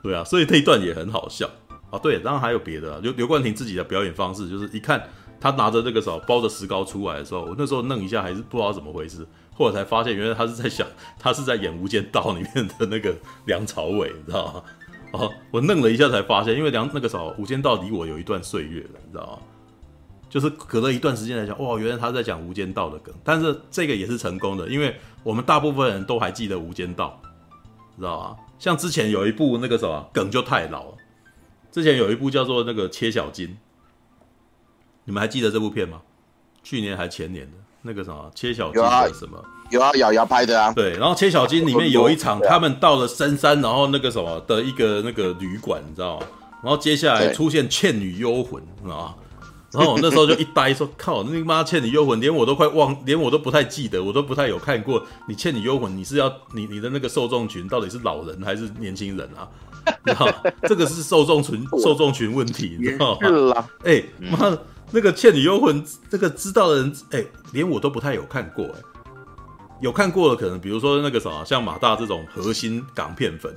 [0.03, 1.49] 对啊，所以这一段也很好笑
[1.91, 1.99] 啊。
[1.99, 5.09] 对，当然还有别的，刘刘冠廷自己的表演方式，就是一看
[5.41, 10.87] 他拿着这个什么包着石膏出来的时候，我那时候愣一下，还是不知道怎么回事，后来才发现原来他是在想，
[11.19, 13.15] 他是在演《无间道》里面的那个
[13.47, 14.63] 梁朝伟，你知道吗？
[15.13, 19.39] 哦，我愣了一下才发现，因为梁那个时候《无间道》离我有一段岁月了，你知道吗？
[20.35, 27.21] 就是隔了一段时间来讲，哇，原来他在讲《无间道》的梗，但是这个也是成功的，因为我们大部分人都还记得《无间道》，
[27.97, 28.37] 知道吧？
[28.59, 30.95] 像之前有一部那个什么梗就太老了，
[31.71, 33.47] 之前有一部叫做那个《切小金》，
[35.05, 36.01] 你们还记得这部片吗？
[36.65, 37.53] 去年还前年的
[37.83, 39.41] 那个什么《切小金》的什么？
[39.71, 40.73] 有啊，瑶瑶、啊、拍的啊。
[40.73, 46.27] 对，然后《切小金》里面有一场，他们到了深山，然后那个什么的一个那个旅馆，你知道吗？
[46.65, 49.15] 然后接下来出现《倩女幽魂》，知道吗？
[49.75, 55.05] 然后我那时候就一呆，说：“靠，那妈《倩女幽魂》连我都快忘，连我都不太记得，我都不太有看过。
[55.27, 59.49] 你《倩女幽魂》，你是要你你的那个受众群到底是老人还是年轻人啊？
[60.05, 60.33] 你知道
[60.63, 63.67] 这个是受众群 受众群问题，你知道吗？
[63.85, 64.57] 哎妈，
[64.93, 68.81] 那个《倩女幽魂》，这个知道的人，哎，连我都不太有看过，哎。”
[69.81, 73.53] 有看过的可能，比如说那个什么，像马大这种核心港片粉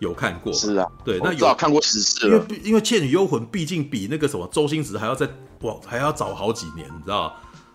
[0.00, 0.52] 有看过。
[0.52, 2.44] 是啊，对，那有看过十次了。
[2.48, 5.28] 因为因为《倩女幽魂》毕竟比那个什么周星驰还要再
[5.60, 7.34] 往还要早好几年，你知道？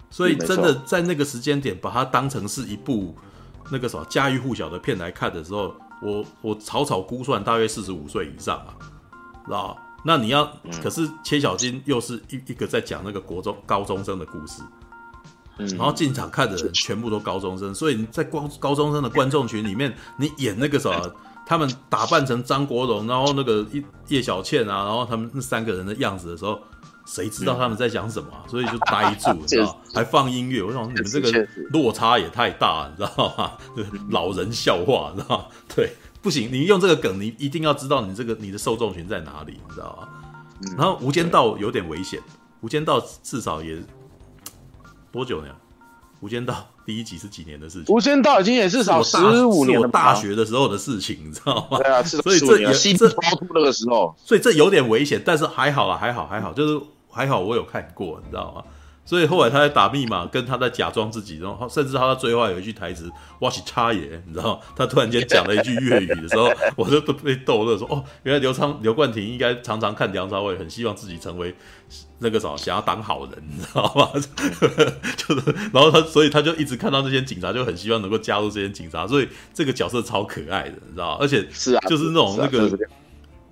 [0.10, 3.16] 所以真的在那个时间点把它当成是一部
[3.72, 8.76] 那个什么家喻户晓的片来看的时候，我我草草估算大约四十五岁以上啊，
[9.46, 9.78] 知道？
[10.06, 14.62] 那你要，嗯、可是切小金又是一一个在讲那个国中高中生的故事。
[15.56, 21.16] 然后进场看的人全部都高中生，所以你在光高中生的观众群里面，你演那个什么，
[21.46, 26.60] 他们打扮成张国荣，然后那个叶叶小倩啊，然后他们那三个人的样子的时候，
[27.06, 28.30] 谁知道他们在讲什么？
[28.48, 29.80] 所以就呆住， 你知道？
[29.94, 33.52] 还放音乐，我想你们这个落差也太大，你知道吗？
[34.12, 35.46] 老人笑话，你知道吗？
[35.76, 40.08] 对，不行，你用这个梗，你一定要知道你这个你的受众群在哪里，你知道吗？
[40.78, 42.20] 然后《无间道》有点危险，
[42.62, 43.78] 《无间道》至少也。
[45.12, 45.50] 多久呢？
[46.22, 47.94] 无间道第一集是几年的事情？
[47.94, 49.86] 无间道已经也至少十五年了。
[49.86, 51.78] 我大学的时候的事情，你知道吗？
[51.78, 53.08] 对啊，所以这也是超
[53.38, 56.84] 脱那个时候，所以这有点危险，但是还好啊，还好还好，就是
[57.14, 58.64] 还好我有看过，你知道吗？
[59.06, 64.60] 所以后来他在打密码，跟他在假装自己，然后甚至他在最后有一句台词“我是叉爷”，你知道吗？
[64.78, 71.54] 他突然间讲了一句粤语的时候，我就都被逗乐说：“哦，原来刘昌刘冠廷应该常常看梁朝伟，很希望自己成为
[72.20, 74.10] 那个什么，想要当好人，你知道吗？
[75.18, 81.18] 就是，然后他所以他就一直看到这些警察，就很希望能够加入这些警察，所以这个角色超可爱的，你知道吗？
[81.20, 82.72] 而且是啊，就是那种那个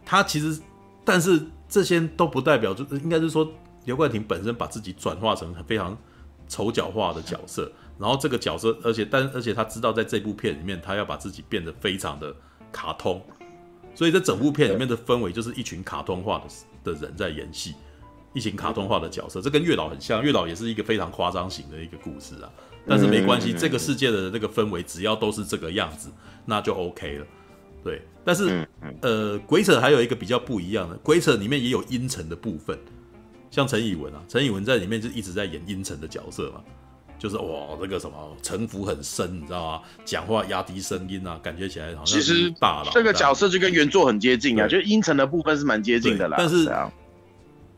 [0.05, 0.57] 他其实，
[1.03, 3.51] 但是这些都不代表，就应该是说。
[3.85, 5.97] 刘冠廷本身把自己转化成非常
[6.47, 12.31] 丑角化的角色，然后这个角色，而且但而且他知道在这部片里面，他要把自己变得非常的
[12.71, 13.19] 卡通，
[13.95, 16.37] 所以这整部片里面的氛围就是一群卡通化
[16.83, 17.73] 的的人在演戏，
[18.33, 22.51] 一群卡通化的角色，这跟月老很像，月老也是一个非常夸张型的一个故事啊，
[22.87, 26.11] 但是没关系，这个世界的那个氛围只要都是这个样子，
[26.45, 27.25] 那就 OK 了，
[27.83, 28.67] 对，但是
[29.01, 32.77] 呃，鬼扯还有一个比较不一样的，鬼扯里面也有阴沉的部分。
[33.49, 36.61] 像陈以文啊，陈以文在里面就一直在演阴沉的角色嘛，
[37.19, 39.81] 就是哇，那个什么城府很深，你知道吗？
[40.05, 42.91] 讲话压低声音啊，感觉起来好像是大佬。
[42.91, 46.37] 这个角色就跟原作很接近啊，就阴沉的部分是蛮接近的啦。
[46.39, 46.71] 但是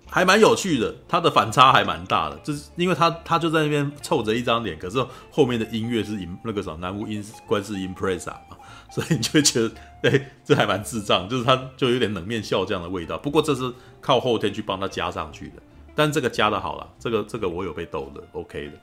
[0.05, 8.55] 还蛮有趣的，他的反差还蛮大的，就是因为他他就在那边凑着一张脸，可是后面的音乐是音那个什么南无音观世音 Presa 嘛，
[8.91, 9.71] 所以你就会觉得，
[10.03, 13.17] 哎、欸，这还蛮智障，就是他就有点冷面笑匠的味道。
[13.17, 15.55] 不过这是靠后天去帮他加上去的，
[15.95, 18.73] 但这个加的好了，这个这个我有被逗的，OK 的，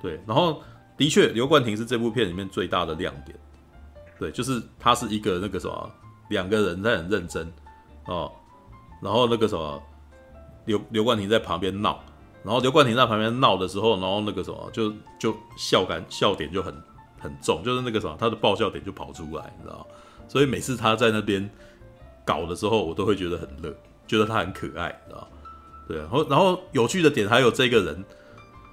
[0.00, 0.20] 对。
[0.26, 0.62] 然后
[0.96, 3.38] 的确，刘冠廷是这部片里面最大的亮点，
[4.18, 5.90] 对，就是他是一个那个什么，
[6.30, 7.52] 两个人在很认真
[8.06, 8.32] 哦，
[9.02, 9.82] 然后那个什么。
[10.64, 11.98] 刘刘冠廷在旁边闹，
[12.44, 16.74] 然后刘冠廷在旁边闹的时候，然后那个什么就就笑感笑点就很
[17.18, 19.86] 很重，就是那个什么他的爆笑点就跑出来，你知道？
[20.28, 21.50] 所以每次他在那边
[22.24, 23.74] 搞的时候，我都会觉得很乐，
[24.06, 25.28] 觉得他很可爱，你知道？
[25.88, 28.04] 对，然后然后有趣的点还有这个人。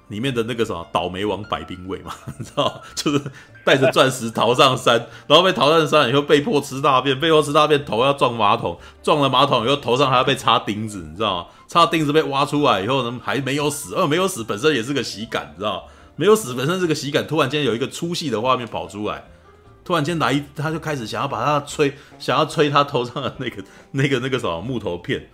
[0.08, 3.20] 里面的那个什么倒霉王白冰卫嘛， 你知道，就是
[3.64, 11.46] 带着钻石逃上山，然后被逃上山以后被迫吃大便，被迫吃大便头要撞马桶，撞了马桶以后头上还要被插钉子，你知道吗？
[11.66, 19.24] 插钉子被挖出来以后呢，还没有死，而没有死本身也是个喜感，你知道没有死本身是个喜感，突然间有一个粗细的画面跑出来，
[19.86, 25.26] 突然间来一他就开始想要把他吹， 想要吹他头上的那个 那个那个什么木头片。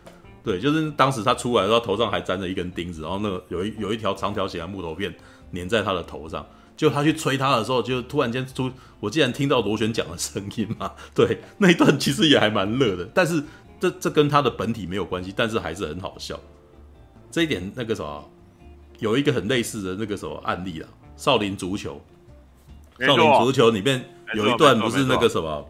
[0.45, 5.15] 对，就是当时他出来的时候，头上还粘着一根钉子，然后那个有一有一条长条形的木头片
[5.55, 6.47] 粘在他的头上。
[6.77, 10.93] 就他去吹他的时候，就突然间出，我竟然听到螺旋桨的声音嘛。
[11.15, 13.43] 对，那一段其实也还蛮乐的，但是
[13.79, 16.39] 这这跟他的本体没有关系，但是还是很好笑。
[17.31, 18.29] 这一点那个什么，
[18.99, 20.89] 有一个很类似的那个什么案例啊，
[21.23, 22.01] 《少林足球》。
[23.07, 25.66] 少林足球里面有一段不是那个什么。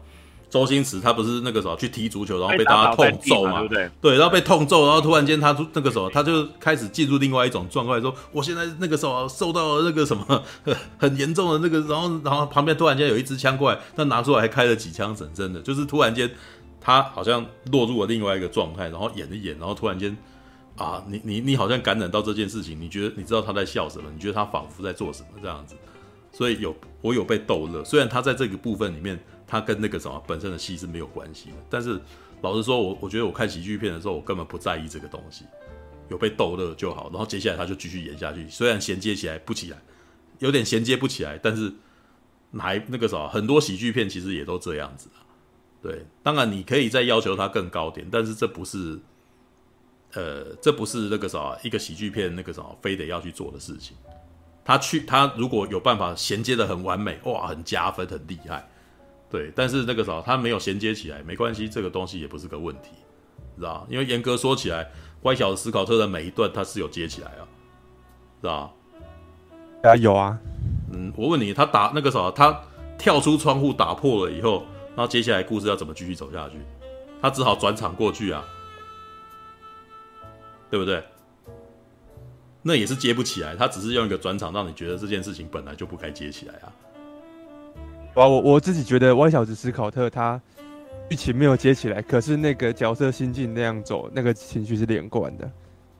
[0.49, 3.89] 周星驰他不是那个什么去踢足球，然后被大家痛揍嘛，对不对？
[3.99, 10.43] 对，然后被痛揍，然后突然间他那个时候他就开始进入另外一种状态，说我现在那个时候受到了那个什么
[10.99, 16.29] 很严重的那个，然后然后旁边突然间有一支枪过来，他拿出来还开了几枪，整真的就是突然间
[16.79, 20.15] 他好像落入了另外一个状态，然后演了演，然后突然间
[20.77, 24.05] 啊，你你你好像感染到这件事情，你觉得你知道他在笑什么？
[24.13, 25.73] 你觉得他仿佛在做什么这样子？
[26.33, 29.17] 所以有我有被逗乐，虽然他在这个部分里面。
[29.45, 32.01] 他跟那个什么本身的戏是没有关系的，但是
[32.41, 35.45] 老实说，我我觉得我看喜剧片的时候，我根本不在意这个东西，
[36.09, 37.07] 有被逗乐就好。
[37.11, 39.77] 然后接下来他就继续演下去，虽然衔接起来不起来，
[40.39, 41.71] 有点衔接不起来，但是
[42.57, 45.21] 还那个什么，很多喜剧片其实也都这样子啊。
[45.83, 48.97] 对，当然你可以再要求他更高点，但是这不是，
[50.13, 53.95] 呃，这不是那个什么一个喜剧片那个什么非得要去做的事情。
[54.65, 58.67] 他去，他如果有办法衔接的很完美，哇，很加分，很厉害。
[59.29, 62.89] 对，但是那个时候他没有衔接起来，没关系，这个东西也不是个问题，
[63.57, 63.85] 知道？
[63.89, 64.89] 因为严格说起来，
[65.21, 67.43] 乖小的思考特的每一段他是有接起来啊，
[68.41, 68.75] 知道？
[69.83, 70.39] 啊，有啊。
[70.93, 72.61] 嗯，我问你，他打那个时候，他
[72.97, 74.65] 跳出窗户打破了以后，
[74.95, 76.55] 那接下来故事要怎么继续走下去？
[77.19, 78.45] 他只好转场过去啊，
[80.69, 81.03] 对不对？
[82.63, 86.71] 那也是接不起来，他只是用一个转场让你觉得这件事情本来就不该接起来啊。
[88.15, 90.41] 我我我自己觉得，歪小子史考特他
[91.09, 95.51] 剧情没有接起来，可是那个角色心境那样走，那个情绪是连贯的。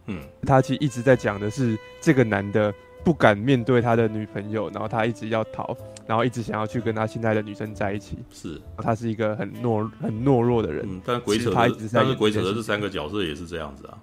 [0.07, 2.73] 嗯，他其实一直在讲的是这个男的
[3.03, 5.75] 不敢面对他的女朋友，然后他一直要逃，
[6.07, 8.17] 然后一直想要去跟他心爱的女生在一起。
[8.31, 10.85] 是，他是一个很懦很懦弱的人。
[10.87, 13.97] 嗯，但鬼扯的，但是鬼扯的这三个角色也是这样子啊。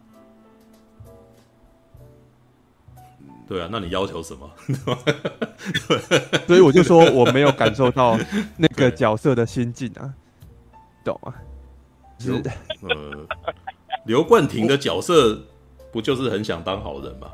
[3.50, 4.48] 对啊，那你要求什么？
[6.46, 8.16] 所以我就说我没有感受到
[8.56, 10.14] 那个角色的心境啊，
[11.04, 11.34] 懂吗？
[12.20, 12.30] 是
[12.88, 13.26] 呃，
[14.06, 15.36] 刘冠廷的角色
[15.92, 17.26] 不就是很想当好人吗？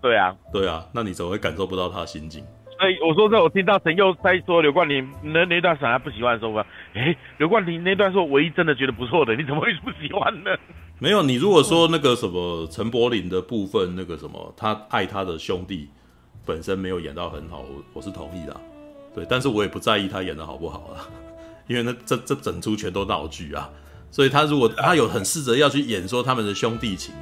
[0.00, 2.44] 对啊，对啊，那你怎么会感受不到他的心境？
[2.78, 6.54] 所以我说这，我听到陈佑在说刘冠廷那那段反而不喜欢的时候，
[6.94, 10.56] 哎，刘冠廷那段是我唯一真的觉得不错的，你怎么会不喜欢呢？
[11.02, 15.88] 没有，你如果说那个什么陈柏霖的部分，那个什么他爱他的兄弟
[16.44, 18.54] 本身没有演到很好，我我是同意的，
[19.14, 21.08] 对，但是我也不在意他演的好不好啊，
[21.66, 23.70] 因为那这这整出全都闹剧啊，
[24.10, 27.14] 所以他如果他有很试着要去演说他们的兄弟情，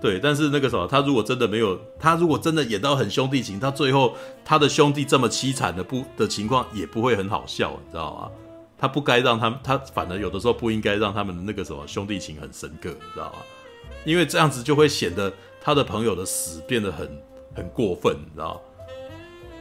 [0.00, 8.30] 对，但是那个什么他如果真的没有，他如果真的演到很兄弟情，他最后他的兄弟这么凄惨的不的情况也不会很好笑，你知道吗？
[8.82, 13.38] 他不该让他们，他反而有的时候不应该让他们的那个什么兄弟情很深刻，你知道吗？
[14.04, 17.08] 因为这样子就会显得他的朋友的死变得很
[17.54, 18.60] 很过分，你知道吗？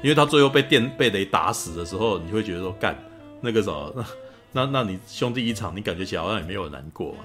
[0.02, 2.98] 因为他最后被电被雷打死的时候，你会觉得说干
[3.41, 3.93] 那个什么，
[4.52, 7.19] 那那那你兄弟一场，你感觉起来好像也没有难过嘛，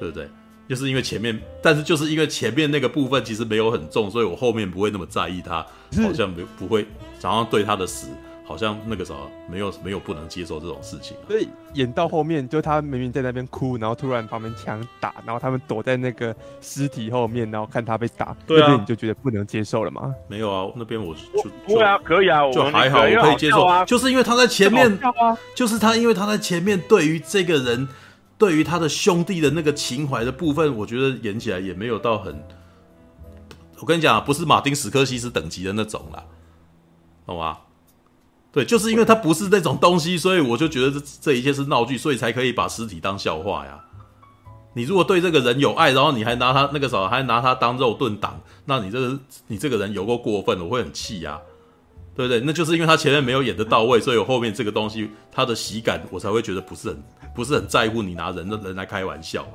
[0.00, 0.28] 对不对？
[0.68, 5.64] 就是因为前面，但是就是因为前面那个部分其实没有很重，所以我后面不会那么在意他，
[6.02, 6.84] 好像没不会
[7.20, 8.08] 想要对他的死。
[8.48, 9.14] 好像那个啥
[9.46, 11.28] 没有没有不能接受这种事情、啊。
[11.28, 20.14] 所以演到后面，就他明明在那边哭，然后突然旁边枪打，然后他们躲在那个尸体后面，然后看他被打，对啊，你就觉得不能接受了吗？
[20.28, 21.20] 没有啊，那边我就
[21.66, 24.98] 对啊，可以啊，就还好，我可以接受啊，就是因为他在前面，
[25.54, 27.86] 就是他因为他在前面，对于这个人，
[28.38, 32.42] 对于他的兄弟的那个情怀的部分，我觉得演起来也没有到很。
[33.80, 36.24] 我跟你讲啊，不是马丁·史科西斯等级的那种啦，
[37.26, 37.58] 懂吗？
[38.50, 43.78] 对，就是因为他不是那种东西，所以我就觉得这这一切是闹剧，所以才可以把尸体当笑话呀。
[44.74, 49.18] 你如果对这个人有爱，然后你还拿他那个啥还拿他当肉盾挡，那你这个
[49.48, 51.38] 你这个人有够过分，我会很气呀，
[52.14, 52.40] 对不对？
[52.40, 57.02] 那就是因为他前面没有演得到位，所以我后面这个东西他的喜感，我才会觉得不是很
[57.34, 59.52] 不是很在乎你拿人的人来开玩笑嘛，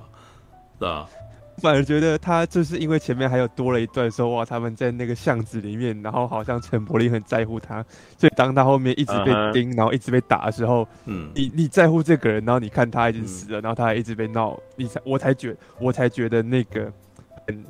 [0.80, 1.08] 是吧？
[1.62, 7.84] 反而觉得他就是因为前面还有多了一段说哇，他们在那个巷子里面，然后好像陈柏霖很在乎他，
[8.18, 16.92] 所以当他后面一直被盯，然后一直被打的时候，嗯，你你在乎这个人，然后你看他已经死了，然后他还一直被闹，你才我才觉我才觉得那个
[17.48, 17.66] 很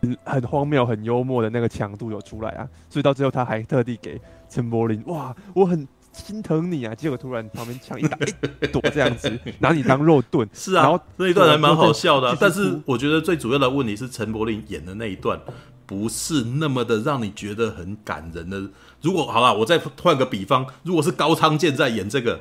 [0.00, 5.86] 很很荒谬、很幽默的那个强度有出来啊，所以到最后他还特地给陈柏霖哇，我很。
[6.18, 6.94] 心疼你啊！
[6.94, 8.18] 结果突然旁边枪一打，
[8.60, 10.48] 一 躲这样子，拿你当肉盾。
[10.52, 12.36] 是啊，然后那一段还蛮好笑的啊。
[12.38, 15.40] 但是我觉得最主要的问题是陈柏霖演的那一段
[15.86, 18.60] 不是那么的让你觉得很感人的。
[19.00, 22.40] 如果好了，我再换个比方，如果是高仓健在演这个，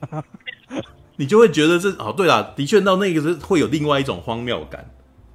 [1.16, 4.90] 你就会觉得这哦，对了，的确到那个是会有另外一种荒谬感。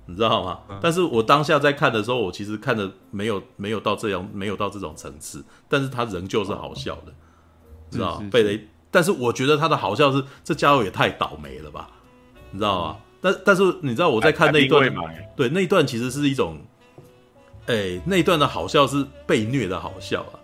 [0.10, 0.60] 你知道吗？
[0.70, 5.44] 嗯、但是我当下在看的时候，我其实看的没有没有到这样，没有到这种层次。
[5.68, 8.30] 但是他仍旧是好笑的，嗯、知道吗？
[8.32, 11.90] 贝雷，但是我觉得他的好笑是这家伙也太倒霉了吧，
[12.52, 12.96] 你知道吗？
[12.98, 14.90] 嗯、但但是你知道我在看那一段，
[15.36, 16.58] 对那一段其实是一种，
[17.66, 20.40] 哎、欸，那一段的好笑是被虐的好笑啊，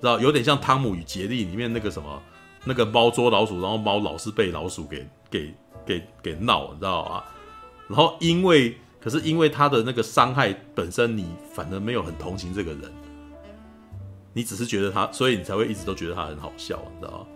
[0.00, 2.22] 知道有点像《汤姆与杰利》里面那个什么，
[2.64, 7.22] 那个猫捉老鼠，然后猫老是被老鼠给给给给闹，你知道吗？
[7.88, 8.74] 然后因为。
[9.02, 12.82] 可是因为他的那个伤害本身，你反而没有很同情这个人，
[14.32, 17.26] 你只是觉得他，所以你才会一直都觉得他很好笑，你知道吗？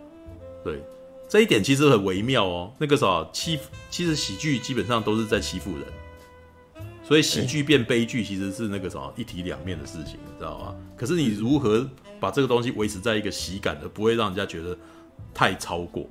[0.62, 0.80] 对，
[1.28, 2.72] 这一点其实很微妙哦。
[2.78, 10.76] 那个时候欺负，其实喜剧基本上都是在欺负人，所以喜剧变悲剧其实是那个什么一体两面的事情，你知道吗？
[10.97, 11.84] 可是你如何
[12.20, 14.78] 把这个东西维持在一个喜感的，不会让人家觉得
[15.34, 16.09] 太超过？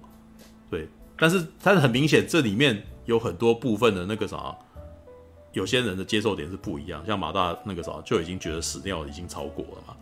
[0.70, 4.54] 对，但是但是很明显，这里面有很多部分的那个啥。
[5.56, 9.96] 有些人的接受点是不一样，像马大那个时候就已经觉得屎尿已经超过了嘛，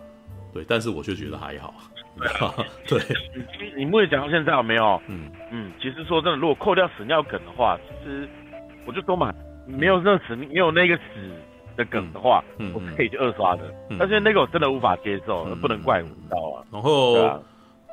[0.51, 1.73] 对，但是我就觉得还好，
[2.87, 2.99] 对。
[3.77, 4.99] 你目前讲到现在有没有？
[5.07, 8.27] 嗯嗯，其实说真的，如果扣掉屎尿梗的话，其实
[8.87, 9.31] 我就说嘛，
[9.67, 11.31] 没有那屎，没有那个屎
[11.77, 13.71] 的梗的话，嗯，我可以去二刷的。
[13.99, 16.65] 但是那个我真的无法接受，不能怪我，知道吗。
[16.71, 17.13] 然后，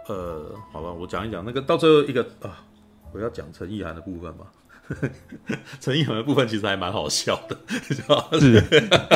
[0.08, 2.64] 呃，好吧，我讲一讲那个到最后一个啊，
[3.12, 4.46] 我要讲陈意涵的部分吧。
[5.80, 7.56] 陈意涵的部分其实还蛮好笑的，
[7.88, 8.26] 是吧？
[8.38, 8.60] 是，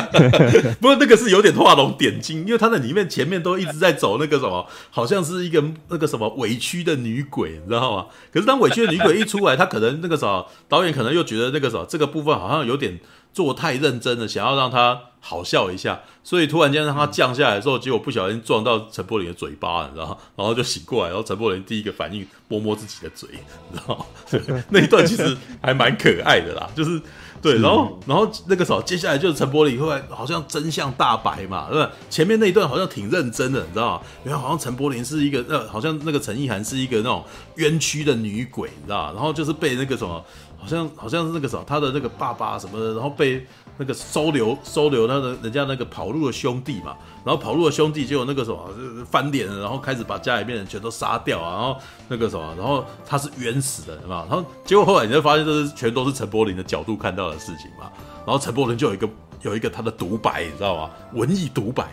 [0.79, 8.07] 不过那个是有点画龙点睛，因为他在里面前面都一直在走那个什么，好像是一个那个什么委屈的女鬼，你知道吗？
[8.31, 12.99] 可是当委屈的女鬼一出来，他可能那个什么导演可能又觉得那个什么这个部分好像有点
[13.35, 14.99] 做太认真了，想要让他。
[15.27, 20.17] 好笑一下，所以突然间让他降下来的时候，结果不小心撞到陈柏霖的嘴巴，你知道吗？
[20.37, 23.27] 然后就醒过来，然后陈柏霖第一个反应摸摸自己的嘴，
[23.71, 24.63] 你知道吗？
[24.69, 27.01] 那一段其实还蛮可爱的啦，就是
[27.41, 31.91] 对，然后然后那个时候接下来就是陈柏霖后来好像真相大白嘛，对吧？
[32.07, 34.01] 前面那一段好像挺认真的，你知道吗？
[34.25, 37.25] 因为好像陈柏霖是一个，呃，好像那个陈意涵是一个那种
[37.55, 39.13] 冤屈的女鬼，你知道吗？
[39.15, 40.23] 然后就是被那个什么，
[40.65, 43.45] 好像好像是那个什么，他的那个爸爸什么的，然后被。
[43.77, 48.69] 那个收留收留他的人家那个跑路的兄弟嘛，然后跑路的兄弟结果那个什么
[49.11, 51.77] 翻脸了，然后开始把家里面人全都杀掉啊，然后
[52.07, 57.91] 那个什么，然后他是冤死的嘛，然后结果后来你就发现这是全都是陈柏霖的角度看到的事情嘛，
[58.25, 59.09] 然后陈柏霖就有一个
[59.41, 60.89] 有一个他的独白，你知道吗？
[61.11, 61.83] 文艺独白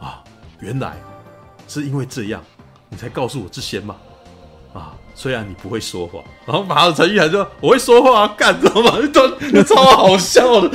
[0.00, 0.24] 啊，
[0.60, 0.96] 原来
[1.68, 2.42] 是因为这样，
[2.88, 3.94] 你才告诉我这些嘛，
[4.72, 4.96] 啊。
[5.18, 8.98] 虽然你不会说话，然后马上陈意涵说：“我会说话啊，干知道吗？
[9.00, 10.68] 那段超好笑的，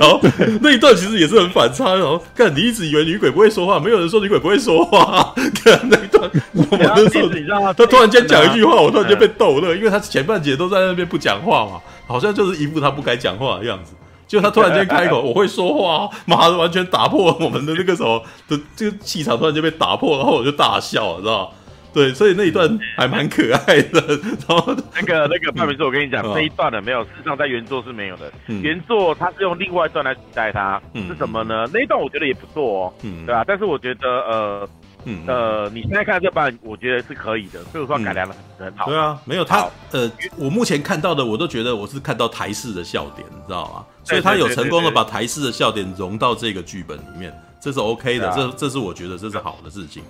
[0.00, 0.20] 然后
[0.60, 1.94] 那一段其实也是很反差。
[1.94, 5.32] 然后干，你一直以为女鬼不会说话，没有人说女鬼不会说话。
[5.64, 13.92] 干那一段，我那时候他突然间讲一句话，我突然间被逗乐，因为他前半节都在那边不讲话嘛，好像就是一副他不该讲话的样子。
[14.26, 21.48] 就他突然间开口，我会说话，马上完全打破我们的那个什么的这个气场，突然间被打破，然后我就大笑了，知道吗？”
[21.94, 24.00] 对，所以那一段还蛮可爱的。
[24.48, 28.32] 然后那个那个 范明说，我跟你讲，那一段呢没有，事实上在原作是没有的。
[28.48, 31.66] 原作它是用另外一段来取代它，是什么呢？
[31.72, 33.44] 那一段我觉得也不错哦，对吧？
[33.46, 34.68] 但是我觉得呃，
[35.04, 38.86] 嗯，呃，你现在看这版，我觉得是可以的，所以说改良的很好。
[38.86, 43.84] 对啊，没有他，呃，我目前看到的，我都觉得我是看到台式的笑点，你知道吗？
[44.02, 50.02] 所以他有成功的把台式的笑点融到这个剧本里面，这是 OK 的，这这是我觉得这是好的事情。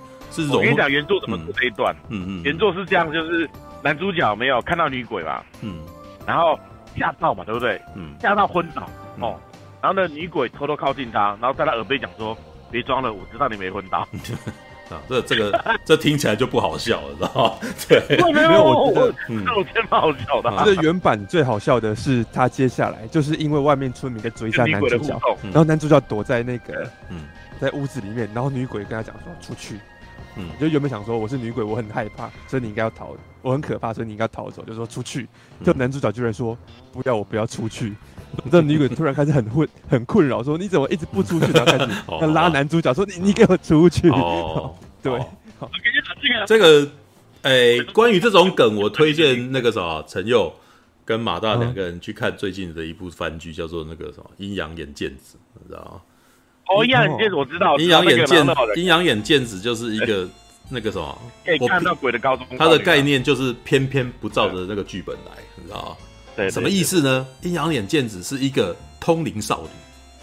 [0.43, 0.51] 是。
[0.51, 1.95] 我跟你讲原作怎么做这一段？
[2.09, 3.49] 嗯嗯，原作是这样，就是
[3.83, 5.79] 男主角没有看到女鬼嘛，嗯，
[6.27, 6.59] 然后
[6.97, 7.81] 吓到嘛，对不对？
[7.95, 8.89] 嗯，吓到昏倒
[9.21, 9.39] 哦，
[9.81, 12.37] 然后呢，女鬼偷偷靠近他，然后在他耳边讲说
[12.71, 14.07] ：“别装了，我知道你没昏倒。
[14.91, 17.69] ”啊，这这个这听起来就不好笑了，知道吗？
[17.89, 20.63] 对，没有，我觉得那我真好笑的。
[20.63, 27.29] 这原版最好笑的是他接下来就是因为外面村民在追杀男主角，然后男主角躲在那个嗯，
[27.59, 29.81] 在屋子里面，然后女鬼跟他讲说出去，
[30.37, 35.29] 嗯，就原本想说我是女鬼，我很害怕，所以你应该要逃，我很可怕，所以你应该逃走，就说出去。
[35.65, 36.57] 就男主角居然说
[36.93, 37.95] 不要，我不要出去。
[38.51, 41.53] 这女鬼突然开始很混很困扰，说你怎么一直不出去？
[41.53, 41.91] 然后开始
[42.21, 44.09] 要拉男主角说你你给我出去。
[44.11, 45.13] 哦， 对，
[45.59, 45.71] 好，
[46.47, 46.89] 这个，
[47.43, 50.53] 哎，关于这种梗，我推荐那个什么陈佑
[51.05, 56.01] 跟马大两个人去看最近的一部番剧，叫做那个什么《阴阳眼剑子》，你知道吗？
[56.69, 58.47] 哦，阴阳眼剑子我知道，阴阳眼剑
[58.77, 60.29] 阴阳眼剑子就是一个
[60.71, 65.97] 那个什么可以看到鬼的高中，它的概念就是偏偏不照着那个剧本来，你知道吗？
[66.37, 67.27] 对，什么意思呢？
[67.43, 69.69] 阴阳眼剑子是一个通灵少女，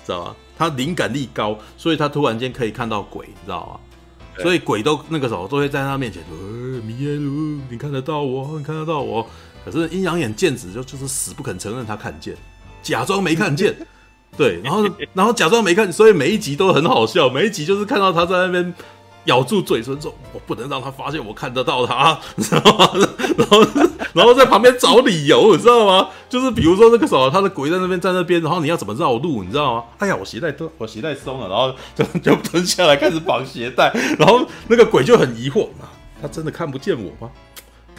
[0.05, 0.35] 知道吗？
[0.57, 3.79] 她灵感力高，所以她突然间可以看到鬼，你知道吗？
[4.41, 6.37] 所以鬼都那个时候都会在她面前，呃，
[6.81, 9.25] 米耶鲁，你看得到我，你看得到我。
[9.63, 12.35] 可是阴阳眼剑子就就是死不肯承认他看见，
[12.81, 13.75] 假装没看见，
[14.37, 14.83] 对，然后
[15.13, 18.73] 然后假装没看，所以每一集都很好笑，每一集就是看到他在那边。
[19.25, 22.89] 咬住嘴唇说：“我不能让他发现我看得到他，你知道吗？
[23.37, 23.63] 然后，
[24.13, 26.09] 然后在旁边找理由，你知道吗？
[26.27, 29.83] 就是比如说那个时候，他的鬼在那边，在那边，然后你要怎么绕路，你知道吗？
[29.99, 35.85] 哎呀，我鞋带都，我鞋带松了，然后 就就蹲下来开始绑鞋带，然后那个鬼就很疑惑，啊，
[36.19, 37.31] 他真的看不见我吗？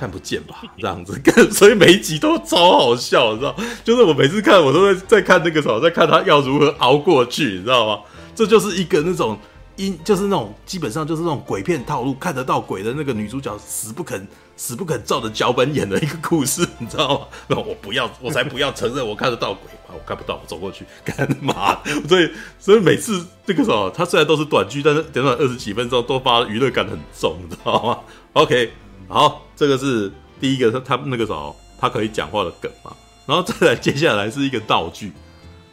[0.02, 1.20] 看不见吧，这样子，
[1.54, 3.54] 所以每一集都超好笑，你知道？
[3.84, 8.00] 就是我每次看，我都在在看那个时候，在看他要如何熬过去，你知道吗？
[8.34, 9.38] 这就是一个那种。”
[9.76, 17.26] 因就是那种基本上就是那种鬼片套路，看得到鬼的那个女主角死不肯死不肯照着脚本演的一个故事，你知道吗？
[17.48, 21.78] 那我不要，我才不要承认我看得到鬼嘛，我看不到，我走过去 干嘛？
[22.06, 27.98] 所以所以每次这个时候，它虽然都是短剧，但是短短二十几分钟都发娱乐感很重，你知道吗
[28.34, 28.70] ？OK，
[29.12, 30.10] 好，这个是
[30.40, 35.12] 第一个，他他那个时候他可以讲话的梗嘛，然后再来接下来是一个道具。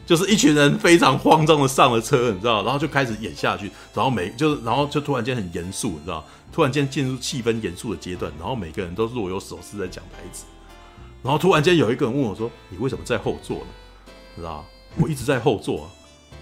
[0.04, 6.22] 就是一群人非常慌张的上了车，你知道，然后就开始演下去，然后每就是，然后就突然间很严肃，你知道，
[6.52, 10.44] 突然间进入气氛严肃的阶段，然后每个人都若有所思在讲台词，
[11.22, 13.66] 然后突然间有一个人问我说：“你为什么在后座呢？”
[14.36, 14.64] 知道
[14.98, 15.88] 我一直在后座啊，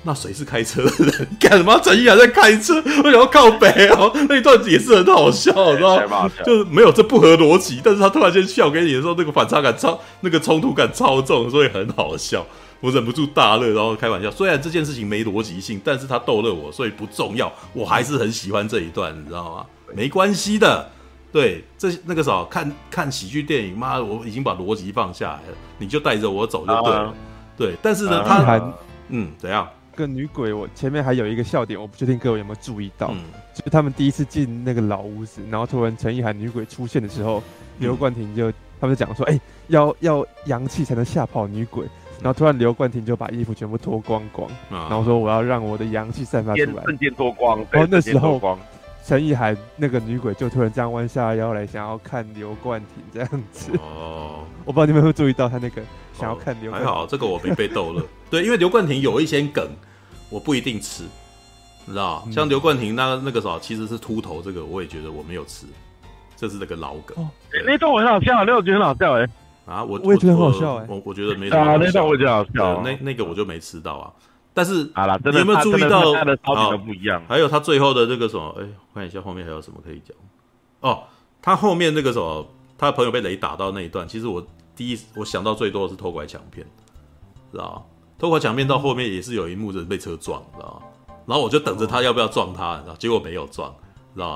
[0.03, 1.29] 那谁是开车的人？
[1.41, 1.79] 干什么？
[1.83, 4.11] 陈意涵在开车，为什么要靠北哦？
[4.29, 6.31] 那一段也是很好笑，知道吗？
[6.45, 12.47] 就是没有这不合逻辑，但是他突然间笑给你的时候，那个反差感超，那个冲突感超重，所以很好笑。
[12.81, 14.31] 我忍不住大乐，然后开玩笑。
[14.31, 17.53] 虽然这件事情没逻辑性，但是他逗乐我，所以不重要。
[17.73, 19.67] 我还是很喜欢这一段，你知道吗？
[19.95, 20.89] 没关系的。
[21.33, 27.01] 对，这那个时候看看喜剧电影，妈，我已经把逻辑放下来了，你就带着我走就对了。
[27.01, 27.15] 啊、
[27.57, 28.63] 对，但是呢，他还
[29.09, 29.69] 嗯，怎样？
[29.99, 33.19] 跟女鬼，我前面还有一个笑点，我不确定各位有没有注意到，嗯、
[33.53, 37.43] 就是他们第一次进那个老屋子，然后突然陈意涵女鬼出现的时候，
[37.81, 41.85] 刘冠廷就他们就讲说，哎、欸，要要阳气才能吓跑女鬼。
[42.21, 47.65] 然后突然刘冠廷就把衣服全部脱光光，然后说我要让我的阳气散发出来，瞬间脱光。
[47.71, 48.59] 然后那时候
[49.05, 53.71] 陈意涵那个女鬼就突然这样弯下腰来，想要看刘冠廷这样子。
[53.79, 55.81] 哦， 我不知道你们有没有注意到他那个
[56.13, 56.89] 想要看刘冠廷。
[56.89, 58.05] 还好这个我没被逗了。
[58.29, 59.65] 对，因为刘冠廷有一些梗
[60.31, 61.05] 我不一定吃，
[61.85, 65.67] 你知道像刘冠廷那那个时候其实是秃头，这个我也觉得我没有吃，
[66.37, 67.17] 这是那个老梗。
[67.67, 69.29] 那段我很好笑，那我觉得很好笑哎。
[69.67, 71.79] 啊，我我也觉得很好笑哎，我我觉得没什么好笑。
[71.79, 74.13] 那段我觉得好笑，那那个我就没吃到啊。
[74.55, 77.23] 但是好了，你有没有注意到他的超不一样？
[77.29, 78.57] 还有他最后的这个什么？
[78.61, 80.17] 哎，看一下后面还有什么可以讲。
[80.81, 81.05] 哦，
[81.41, 82.47] 他后面那个什么，
[82.77, 84.45] 他的朋友被雷打到那一段，其实我
[84.75, 86.67] 第一我想到最多的是偷拐抢骗，
[87.53, 87.87] 知道
[88.19, 88.21] 吗？
[88.21, 91.15] 偷拐抢骗到后面也是有一幕是被车撞，知道吗？
[91.27, 93.75] 然后我就等着他要不要撞他，然后结果没有撞，
[94.15, 94.29] 知道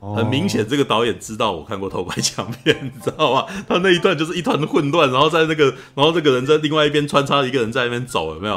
[0.00, 0.16] 吗？
[0.16, 3.46] 很明显，这个导演知道我看过偷拐抢骗，你知道吗？
[3.68, 8.54] 他那一段就是一团混乱，然后在那个，然后这个人在另外一边穿插一个人在那边走，有没有？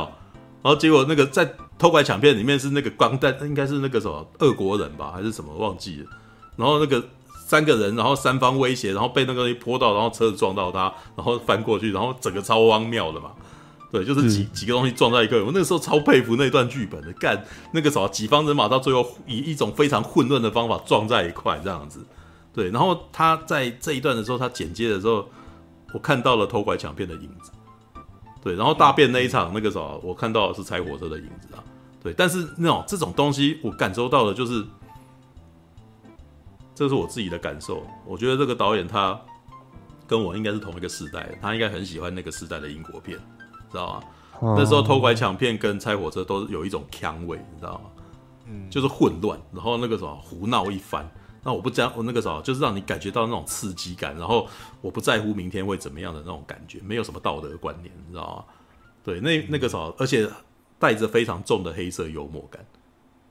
[0.64, 6.08] 然后结果那个在偷拐抢骗里面是那个光蛋，应该是那个什么俄国人吧，还是什么忘记了？
[6.56, 7.04] 然后那个
[7.46, 13.30] 三个人，然后三方威胁，然后被那个东西泼到，然后车子撞到他，然后翻过去，然后整个超荒谬的嘛。
[13.92, 15.38] 对，就是几几个东西撞在一块。
[15.40, 22.06] 我那个时候超佩服那段剧本的，干那个什么几方人马到最后以一种非常混乱的方法撞在一块这样子。
[22.54, 25.28] 对，然后他在这一段的时候，他剪接的时候，
[25.94, 27.52] 我看到了偷拐抢骗的影子。
[28.42, 31.64] 对，然后大便那一场那个时候，我看到的是拆火车的影子啊。
[32.04, 34.64] 对，但是那种这种东西，我感受到的就是，
[36.76, 37.86] 这是我自己的感受。
[38.06, 39.20] 我觉得这个导演他
[40.06, 43.18] 跟我应该是同一个时代，他应该很喜欢那个时代的英国片，
[43.76, 44.00] 知道
[44.42, 44.56] 吗？
[44.58, 47.90] 那时候偷拐抢骗跟拆火车都有一种腔味，你知道吗？
[48.48, 51.10] 嗯，就是混乱，然后那个什么胡闹一番。
[51.44, 54.48] 那我不讲，我那个时候就是让你感觉到那种刺激感，然后
[54.82, 58.54] 我不在乎明天会怎么样的那种感觉，没有什么道德观念，你知道吗？
[59.04, 60.30] 对，那那个时候，而且。
[60.78, 62.64] 带着非常重的黑色幽默感，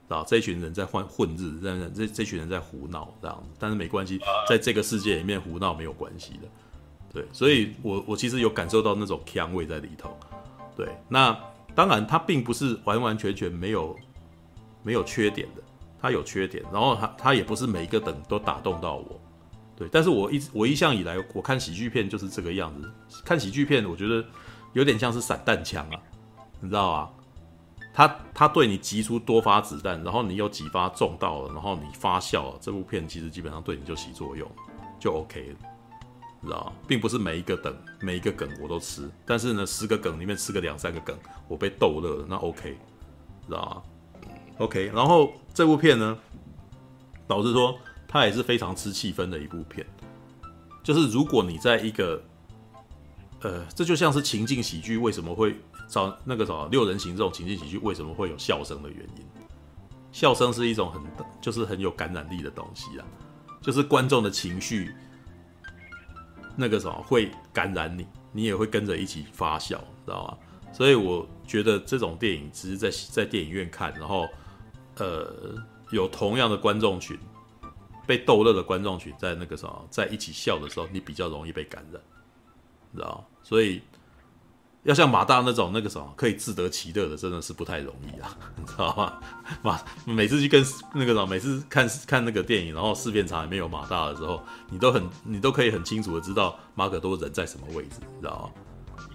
[0.09, 4.19] 啊，这群人在混混日，这这这群人在胡闹这样，但是没关系，
[4.49, 6.49] 在这个世界里面胡闹没有关系的，
[7.13, 10.17] 对，所以我我其实有感受到那种腔味在里头，
[10.77, 11.39] 对，那
[11.75, 13.97] 当然它并不是完完全全没有
[14.83, 15.63] 没有缺点的，
[16.01, 19.21] 它有缺点，然后它它也不是每一个等都打动到我，
[19.77, 22.93] 对，但是我一直我一向以来我看喜剧片就是这个样子，
[23.25, 24.25] 看喜剧片我觉得
[24.73, 25.99] 有点像是散弹枪啊，
[26.61, 27.11] 你知道啊？
[27.97, 34.51] 他他对你击出多发子弹，然后你有几发中到了，然后你发笑了，这部片其实基本上对你就起作用，
[34.99, 35.69] 就 OK 了，
[36.45, 36.73] 知道？
[36.87, 41.19] 并不是每一个等每一个梗我都吃，但是呢，十个梗里面吃个两三个梗，
[41.49, 42.77] 我被逗乐了，那 OK，
[43.47, 46.19] 知道吗？OK，然后这部片呢，
[47.29, 49.87] 老实说，它也是非常吃气氛的一部片，
[50.83, 52.23] 就是如果你在一个，
[53.43, 55.57] 呃，这就像是情境喜剧为什么会。
[55.87, 59.25] 找那个什么六人行这种情境喜剧为什么会有笑声的原因？
[60.11, 61.01] 笑声是一种很
[61.43, 63.05] 就是很有感染力的东西啊，
[63.61, 64.95] 就是观众的情绪，
[66.57, 70.39] 那个什么会感染你，你也会跟着一起发笑，知道吗？
[70.73, 74.27] 所以我觉得这种电影只是在在电影院看，然后
[74.97, 75.55] 呃
[75.91, 77.19] 有同样的观众群
[78.07, 82.01] 被逗乐的观众群在那个什么在一起笑的时候，你比较容易被感染，
[82.95, 83.25] 知道？
[83.43, 83.83] 所以。
[84.85, 89.15] 要像马大那种那个什么可以自得其乐的，真的是不太容易啊， 你知道吗？
[89.63, 98.63] 马每次去跟那个什么，每次看看那个电影，然后试片场里面有马大的时候，你都很你都可以很清楚的知道马可多人在什么位置，你知道吗？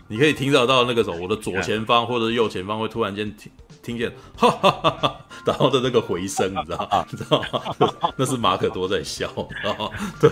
[0.10, 7.06] 你可以听得到那个什么，我的左前方或者右前方会突然间听听见哈哈哈哈，然后的那个回声，你知道吗？
[7.12, 7.42] 你知道
[7.80, 8.12] 吗？
[8.18, 9.92] 那是马可多在笑，你知道吗？
[10.20, 10.30] 对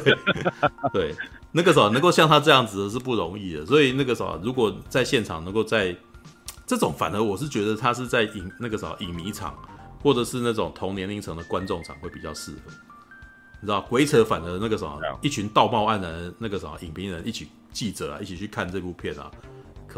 [0.91, 1.15] 对。
[1.53, 5.95] 那个时候能够像他这样子的是不容易的，所以那个时候如果在现场能够在
[6.67, 9.57] 这种，反而我是觉得他是在影那个时候影迷场，
[10.03, 12.71] 或者是那种同年龄层的观众场会比较适合。
[13.61, 19.31] 你知道，鬼扯反而那个什么一群道貌岸然那个什么影评人一起记者啊一起去看这部片啊，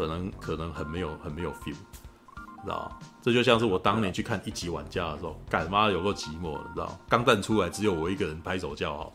[0.00, 2.98] 可能可能很没有很没有 feel，你知道？
[3.20, 6.98] 这就像是我当年去看一级玩家的时候，干妈有够寂寞，你知道？
[7.08, 9.12] 钢弹出来只有我一个人拍手叫好。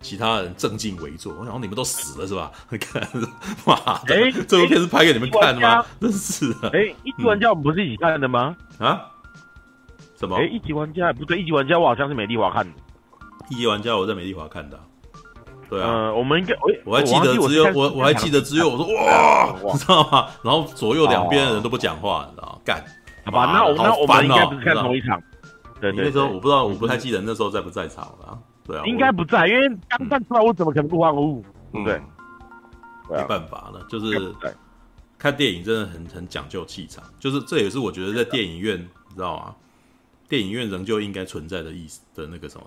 [0.00, 2.50] 其他人正襟危坐，我想你们都死了是吧？
[2.70, 3.02] 你看，
[3.66, 3.74] 妈
[4.04, 5.84] 的，欸、这部片是拍给你们看的吗？
[6.00, 6.68] 真是的。
[6.68, 8.56] 哎、欸，一级玩家我们不是一起看的吗？
[8.78, 9.10] 啊？
[10.16, 10.36] 什么？
[10.36, 12.72] 哎、欸，一级玩家不对，一级玩家我好像是美丽华看的。
[13.50, 14.78] 一级玩家我在美丽华看的。
[15.74, 20.28] 对啊，呃、我们应该，我我还记得只有我，我还记得只有我说 哇，你知道吗？
[20.42, 22.84] 然后左右两边的人都不讲话，你知道干？
[23.24, 25.20] 好吧，那我那我们应该不是看同一场。
[25.80, 28.38] 对，对，对，那时候我不知道，我不太记得那时候在不在场了。
[28.64, 31.44] 对啊，应该不在，因为刚站出来，我怎么可能不欢呼？
[31.72, 32.00] 嗯、对，
[33.10, 34.32] 没办法了，就是
[35.18, 38.78] 看电影真的很很讲究气场，就是这也是我觉得在电影院，
[39.08, 39.54] 你知道吗？
[40.28, 42.66] 电影院仍旧应该存在的意思的那个什么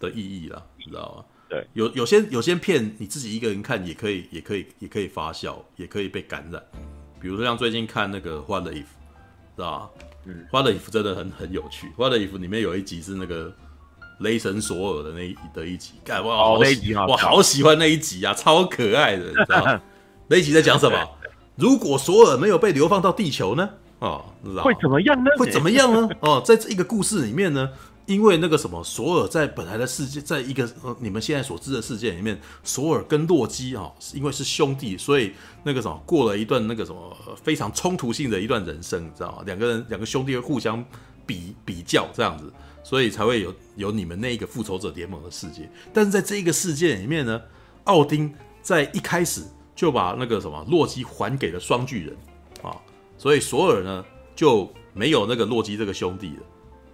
[0.00, 1.24] 的意义啦，你知道吗？
[1.48, 6.62] 对，有有些有些片你自己一个人看也可以，也可以，也可以发笑，也可以被感染。
[7.20, 8.72] 比如说像最近看那个《What If》，
[9.56, 9.90] 知道吧？
[10.26, 13.52] 嗯，《What If》真的很很有趣，《What If》里面有一集是那个。
[14.20, 19.80] 雷神索尔的那一的一集，干我好喜，我好喜欢那一集啊，超可爱的，你知道
[20.26, 20.98] 那一集在讲什么？
[21.54, 23.70] 如果索尔没有被流放到地球呢？
[24.00, 25.30] 哦，你知道会怎么样呢？
[25.38, 26.08] 会怎么样呢？
[26.18, 27.70] 哦，在这一个故事里面呢，
[28.08, 35.32] 因为那个什么，索尔在本来的世界，在一个呃你们现在所知的世界里面，索尔跟洛基啊，因为是兄弟，所以
[35.62, 39.42] 那个什么过了一段那个什么非常冲突性的一段人生，你知道吗？
[39.46, 40.84] 两个人两个兄弟会互相
[41.24, 42.52] 比比较这样子。
[42.84, 47.38] 所以才会有有你们那一个复仇者联盟的世界，但是在这一个世界里面呢，
[47.84, 48.32] 奥丁
[48.62, 49.42] 在一开始
[49.76, 52.16] 就把那个什么洛基还给了双巨人
[52.62, 52.74] 啊，
[53.18, 54.02] 所以索尔呢
[54.34, 56.42] 就没有那个洛基这个兄弟了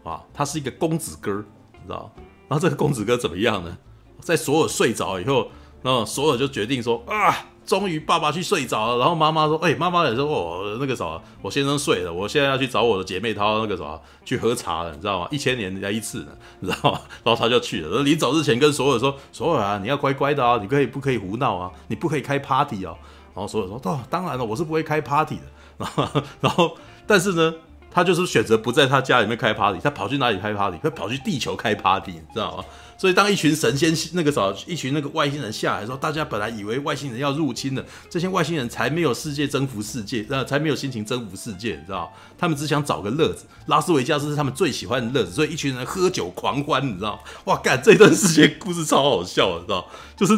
[0.05, 1.33] 啊，他是一个公子哥，
[1.73, 2.11] 你知道？
[2.47, 3.77] 然后这个公子哥怎么样呢？
[4.21, 5.49] 在索尔睡着以后，
[5.83, 15.29] 然后索尔就决定说啊，终于爸爸去睡着了，然后妈妈说：“哎、欸，妈妈也说哦，那个什么，我先生睡了，我现在要去找我的姐妹她那个什么去喝茶了，你知道吗？
[15.31, 17.01] 一千年来一次呢，你知道吗？
[17.23, 18.03] 然后他就去了。
[18.03, 21.71] 临走之前跟所有说：所有啊，你要乖乖的啊，你可以不可以胡闹啊？
[21.89, 22.95] 你不可以开 party 啊。
[23.35, 25.43] 然后所有说：哦，当然了，我是不会开 party 的。
[25.77, 26.77] 然后，然后，
[27.07, 27.53] 但是呢，
[27.95, 30.77] 他就是选择不在他家里面开 party，他跑去哪里开 party？
[30.83, 32.65] 他跑去地球开 party，你知道吗？”
[32.97, 42.11] 所以，当一群神仙那个时候，一群那个外星人下来的时候，大家本来以为外星人要入侵了，这些外星人才没有世界征服世界，呃，才没有心情征服世界，你知道？
[42.39, 47.23] 他们只想找个乐子，拉斯维加斯是他们最喜欢的乐子，所以一群人喝酒狂欢，你知道？
[47.47, 49.87] 哇，干这段世界故事超好笑，你知道？
[50.17, 50.33] 就是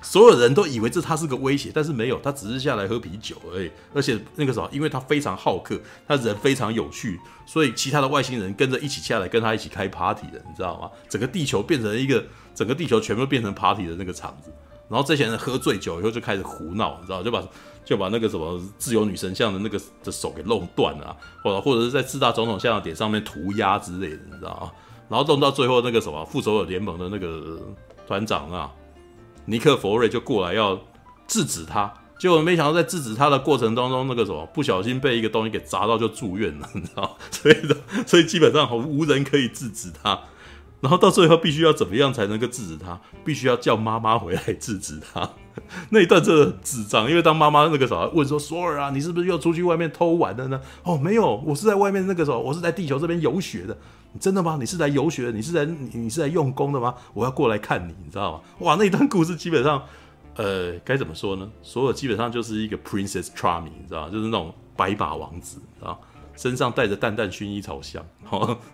[0.00, 3.70] 所有人都以为这他是个威胁，但是没有，他只是下来喝啤酒而已。
[3.92, 10.90] 而且那个时候，因为他非常好客，他人非常有趣，所以其他的外星人跟着一起下来跟他一起开 party 的，你知道吗？
[11.08, 12.24] 整个地球变成一个，
[12.54, 14.50] 整个地球全部变成 party 的那个场子。
[14.88, 17.22] 然后这些人喝醉酒以后就开始胡闹，你知道？
[17.22, 17.46] 就把
[17.84, 24.72] 就把那个什么自由女神像的那个的手给弄断了，或者或者是在四大总统像的点上面涂鸦之类的，你知道吗？
[25.10, 27.60] 然后弄到最后那个什么复仇者联盟的那个
[28.06, 28.72] 团长啊。
[29.48, 30.78] 尼克弗瑞就过来要
[31.26, 37.16] 制止他，结果没想到在制止他的过程当中，那个什么不小心被一个东西给砸到就住院了，你知道？
[37.32, 37.56] 所以，
[38.06, 40.20] 所以基本上无人可以制止他。
[40.80, 43.00] 然后到最后必须要怎么样才能够制止他？
[43.24, 45.28] 必须要叫妈妈回来制止他。
[45.90, 53.76] 那一段真的很智障，因为当妈妈那个时候问说：“索尔啊，你是不是又出去外面偷玩了呢？”哦，没有，我是在外面那个时候，我是在地球这边游学的。
[54.18, 54.56] 真的吗？
[54.58, 55.32] 你是来游学的？
[55.32, 56.94] 你是来你你是来用功的吗？
[57.14, 58.40] 我要过来看你，你知道吗？
[58.60, 59.82] 哇，那一段故事基本上，
[60.34, 61.48] 呃，该怎么说呢？
[61.62, 64.10] 所有基本上就是一个 Princess Charming，你知道吗？
[64.10, 65.96] 就是那种白马王子啊，
[66.36, 68.04] 身上带着淡淡薰衣草香，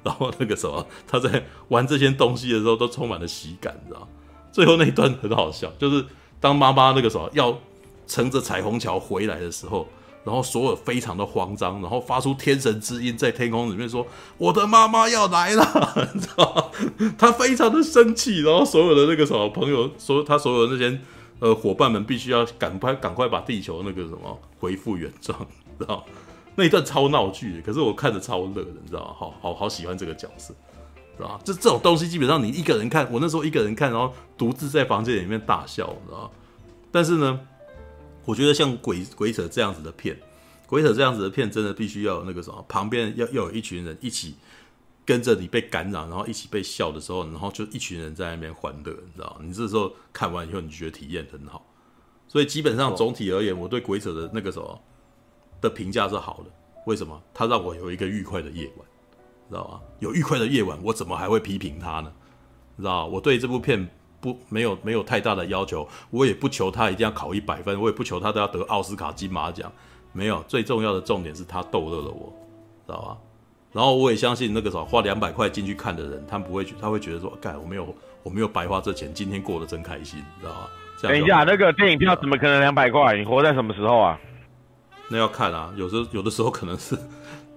[0.02, 4.08] 然后那个什么，他在玩这些东西的时候都充满了喜感，你知道吗？
[4.52, 6.04] 最后那一段很好笑，就是
[6.40, 7.58] 当妈妈那个什么要
[8.06, 9.86] 乘着彩虹桥回来的时候。
[10.24, 14.06] 然后索尔非常的慌张，然后发出天神之音，在天空里面说
[14.38, 15.62] ：“我的妈妈要来了。
[16.14, 16.72] ”你知道？
[17.18, 20.98] 他非常的生气，然后所有的那个什么朋友说，他所有的那些
[21.40, 25.38] 呃伙伴们必须要赶快赶快把地球那个什么恢复原状，
[25.78, 26.02] 知道
[26.54, 29.14] 那一段超闹剧，可是我看着超乐的，你知道吗？
[29.18, 30.54] 好好好喜欢这个角色，
[31.18, 31.38] 知道？
[31.44, 36.30] 这这种东西基本上你一个人看，我那时候一个人看，然后独自在房间里面大笑，你知道？
[36.90, 37.40] 但是呢。
[38.24, 40.18] 我觉得像鬼鬼扯这样子的片，
[40.66, 44.36] 鬼扯这样子的片，真的必须要有那个什么，旁边要要有一群人一起
[45.04, 49.44] 跟着你被感染，然后一起被笑的时候，然后就一群人在那边欢乐，你知道吗？
[49.44, 51.66] 你这时候看完以后，你觉得体验很好。
[52.26, 54.80] 所以基本上总体而言，我对鬼扯的那个什么
[55.60, 56.50] 的评价是好的。
[56.86, 57.22] 为什么？
[57.32, 58.86] 他让我有一个愉快的夜晚，
[59.48, 59.80] 知道吗？
[60.00, 62.12] 有愉快的夜晚，我怎么还会批评他呢？
[62.78, 63.12] 知道吗？
[63.14, 63.88] 我对这部片。
[64.24, 69.70] 不，没有没有太大的要求，我也不求他一定要考一百分，我也不求他都要得奥斯卡金马奖，
[70.14, 72.32] 没有，最重要的重点是他逗乐了我，
[72.86, 73.18] 知道吧？
[73.70, 80.70] 然后我也相信那个时候花两百块进去看的人，他不会觉，他会觉得说，干，我没有我没有白花这钱，今天过得真开心，知道吧？
[81.02, 83.14] 等一下，那个电影票怎么可能两百块？
[83.18, 84.18] 你活在什么时候啊？
[85.08, 86.96] 那要看啊，有时候有的时候可能是。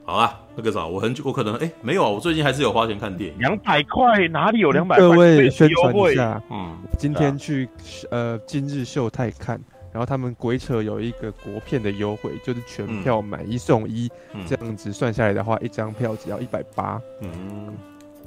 [0.07, 3.37] 好啊，那个啥，我很久，我可能哎、欸，没有啊，我最近还是有花钱看电影。
[3.39, 5.05] 两百块哪里有两百块？
[5.05, 7.67] 各位宣传一下，嗯，今天去
[8.09, 9.59] 呃今日秀泰看，
[9.91, 17.01] 然后他们鬼扯有一个国片的优惠，就是全票买一送一，嗯、这样子算下来的话，一张票只要一百八。
[17.21, 17.75] 嗯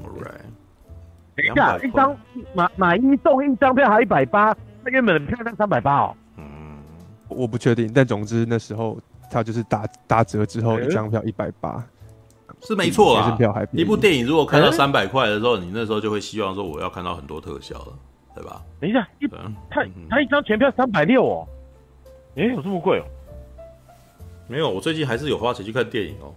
[0.05, 0.35] ，All right。
[1.35, 2.15] 等一下，一张
[2.52, 4.55] 买买一送一张票还一百八，
[4.85, 6.15] 那原本的票价三百八哦。
[6.36, 6.77] 嗯，
[7.28, 8.98] 我不确定，但总之那时候。
[9.31, 11.82] 他就是打打折之后一张票一百八，
[12.61, 13.39] 是没错啊。
[13.73, 17.93] 一部电影如果看到三百块的时候，你那时候就会希望说我要看到很多特效了，
[18.35, 18.62] 对吧？
[18.81, 19.28] 等一下，一
[19.70, 21.48] 他他一张全票三百六哦，
[22.36, 23.05] 哎，有这么贵哦？
[24.48, 26.35] 没有，我最近还是有花钱去看电影哦，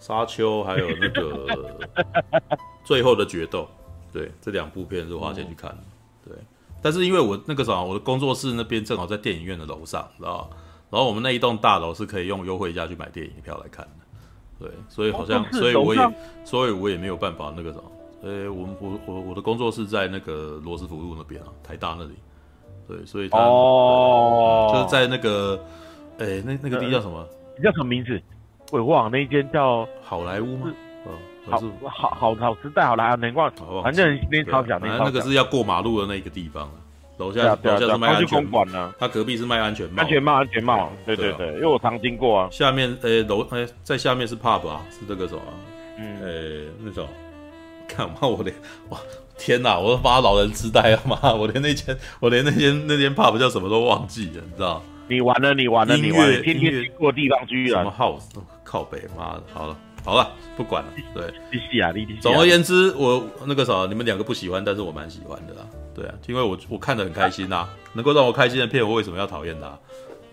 [0.04, 1.46] 《沙丘》还有那个
[2.82, 3.60] 《最后的决斗》，
[4.12, 5.78] 对，这两部片是花钱去看的，
[6.26, 6.36] 对。
[6.82, 10.56] 但是因为我那个啥，我的工作室那边正好在电影院的楼上，知道吧？
[10.92, 16.10] 然后我们那一栋大楼是可以用优惠价去买电影票来看的，对，所以好像，所以我也，
[16.44, 17.84] 所以我也没有办法那个什么，
[18.22, 22.12] 呃，我我我我的工作是在那个罗斯福路那边啊，台大那里，
[22.86, 25.58] 对，所以他哦，就是在那个，
[26.18, 27.26] 哎，那那个地叫什么？
[27.56, 28.20] 你叫什么名字？
[28.70, 30.70] 我也忘了，那一间叫好莱坞吗？
[31.46, 31.58] 好
[31.88, 33.50] 好好好时代好莱坞，难怪，
[33.82, 36.70] 反正那超小，那那个是要过马路的那个地方。
[37.22, 40.02] 楼下楼下是卖安全帽呢，他隔壁是卖安全帽。
[40.02, 42.48] 安全帽，安全帽，对对对，因为我常经过啊。
[42.50, 45.42] 下面呃楼呃在下面是 pub 啊，是这个什么？
[45.98, 47.06] 嗯，呃那种，
[47.86, 48.54] 看嘛我连
[48.88, 48.98] 哇
[49.38, 54.82] 天哪，我都发老人痴呆了嘛， 我连那间我连那间那间 pub 叫什么都忘记了，你知道？
[55.08, 58.22] 你完了，你完了，你完了，天天经过地方居然什么 house
[58.64, 61.92] 靠北，妈的，好了好了，不管了，对，利息啊。
[62.20, 65.60] 总而言之，我那个啥，你们两个不喜欢，但是我蛮喜欢的啦，
[65.94, 69.78] 对啊，因为我我看得很开心呐，能够让我开心的片，我为什么要讨厌它？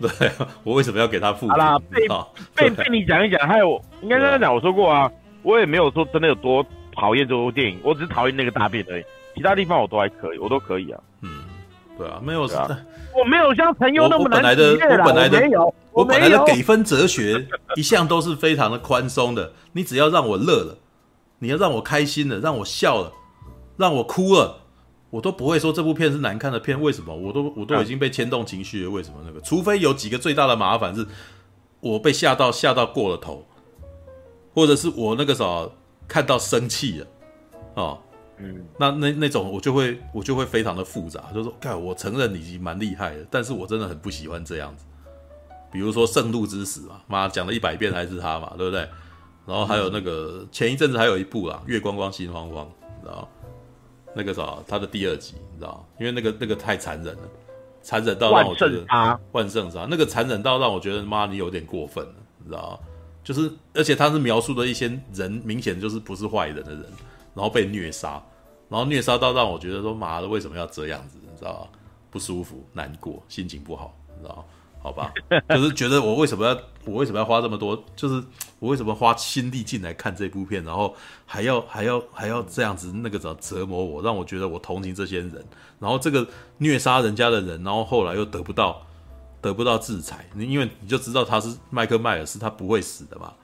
[0.00, 0.30] 对，
[0.64, 1.46] 我为什么要给他负？
[1.48, 2.08] 好啦，被
[2.56, 5.12] 被被你讲一讲，还有应该刚刚讲，我说过啊，
[5.42, 6.64] 我也没有说真的有多
[6.96, 9.04] 讨厌这部电影，我只是讨厌那个大便而已，
[9.34, 10.98] 其他地方我都还可以，我都可以啊。
[11.20, 11.44] 嗯，
[11.98, 12.66] 对啊，没有啊，
[13.14, 17.46] 我没有像陈优那么难本来的，我本来的，我本来的给分哲学
[17.76, 20.78] 一向都是非常的宽松的，你只要让我乐了，
[21.40, 23.12] 你要让我开心了，让我笑了，
[23.76, 24.59] 让我哭了。
[25.10, 27.14] 我都不会说这部片是难看的片，为什么？
[27.14, 29.40] 我都我都已经被牵动情绪了，为什么那个？
[29.40, 31.06] 除非有几个最大的麻烦是，
[31.80, 33.44] 我被吓到吓到过了头，
[34.54, 35.72] 或者是我那个时候
[36.06, 37.06] 看到生气了，
[37.74, 37.98] 哦，
[38.38, 44.84] 嗯，那那那种我就会我就会非常的复杂，就是说，看我承认你已经蛮厉害的，但是我真的很不喜欢这样子。
[45.72, 48.88] 比如说《圣路之死》嘛，妈讲了一百遍还是他嘛，对不对？
[49.46, 52.64] 然后还有那个前一阵子还有一部啦，《月光光心慌慌》，
[52.98, 53.28] 你知道。
[54.14, 57.22] 那个啥，他的第二集，你知道，因为那个那个太残忍了，
[57.82, 58.84] 残忍到让我觉得
[59.32, 62.80] 万圣杀，那个残忍到让我觉得妈你有点过分了，你知道，
[63.22, 66.84] 就是而且他是描述的一些人明显就是不是坏人的人，
[67.34, 68.22] 然后被虐杀，
[68.68, 71.68] 然后虐杀到让我觉得说妈的为什么要这样子，你知道，
[72.10, 74.44] 不舒服、难过、心情不好，你知道。
[74.82, 75.12] 好吧，
[75.50, 78.24] 就是觉得我为什么要我为什么要花这么多，就是
[78.58, 80.96] 我为什么花心力进来看这部片，然后
[81.26, 85.44] 还要还要还要这样子那个怎么折磨我，让我觉得我同情这些人，
[85.78, 86.26] 然后这个
[86.56, 88.86] 虐杀人家的人，然后后来又得不到
[89.42, 93.34] 得不到制裁，你因为你就知道他是麦克迈尔斯，他不会死的嘛，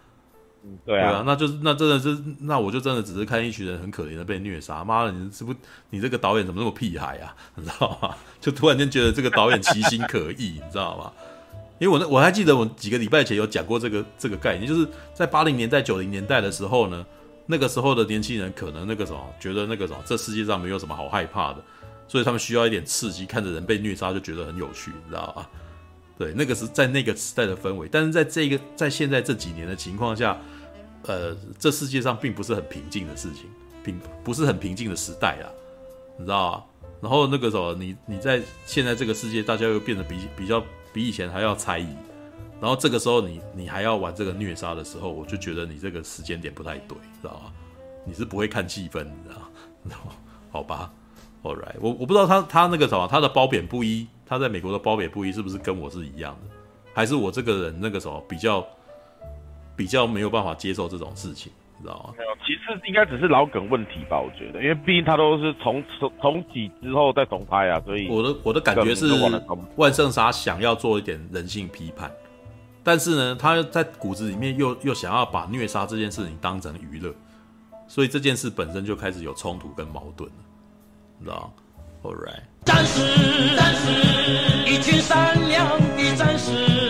[0.84, 5.54] 对啊，那就是那真的是那我就真的只是看一群人很可怜的被虐杀，妈的，你是不
[5.90, 8.16] 你这个导演怎么那么屁孩啊，你知道吗？
[8.40, 11.12] 就突然间觉得这个导演其心可疑，你知道吗？
[11.78, 17.04] 因为我那我还记得我几个礼拜前有讲过这个这个概念，就是在八零年代九零年代的时候呢，
[17.44, 21.62] 那个时候的年轻人可能那个什么，觉得那个什么，这世界上没有什么好害怕的，
[22.08, 25.50] 所以他们需要一点刺激，看着人被虐杀就觉得很有趣，你知道吧？
[26.18, 30.40] 对，那个是在那个时代的氛围，但是在这个在现在这几年的情况下，
[31.02, 33.50] 呃，这世界上并不是很平静的事情，
[33.84, 35.46] 并不是很平静的时代啊，
[36.16, 36.64] 你知道吧？
[37.02, 40.64] 然后那个时候，你你在现在这个世界，大家又变得比比较。
[40.96, 41.94] 比以前还要猜疑，
[42.58, 47.52] 然后这个时候你你还要玩这个虐杀的时候，我就觉得你这个时间点不太对，知道吗？
[48.06, 49.40] 你是不会看气氛，你知道
[50.06, 50.12] 吗？
[50.50, 50.90] 好吧
[51.42, 56.56] ，All right，我我不知道他他那个什么，他的褒贬不一，他在美国的褒贬不一是不是跟我是一样的，
[56.94, 58.66] 还是我这个人那个时候比较
[59.76, 61.52] 比较没有办法接受这种事情？
[61.78, 62.14] 你知道吗？
[62.16, 69.06] 没有，其实应该只是老梗问题吧，我觉得，因为毕竟他都是重重重启之后再重拍啊，所以我的我的感觉是，
[69.76, 72.10] 万圣杀想要做一点人性批判，
[72.82, 77.14] 但是呢，他在骨子里面又又想要把虐杀这件事情当成娱乐，
[77.86, 80.36] 所以这件事本身就开始有冲突跟矛盾了，
[81.18, 81.52] 你知道
[82.02, 83.90] ？All right，战士，战士，
[84.70, 86.85] 一群善良的战士，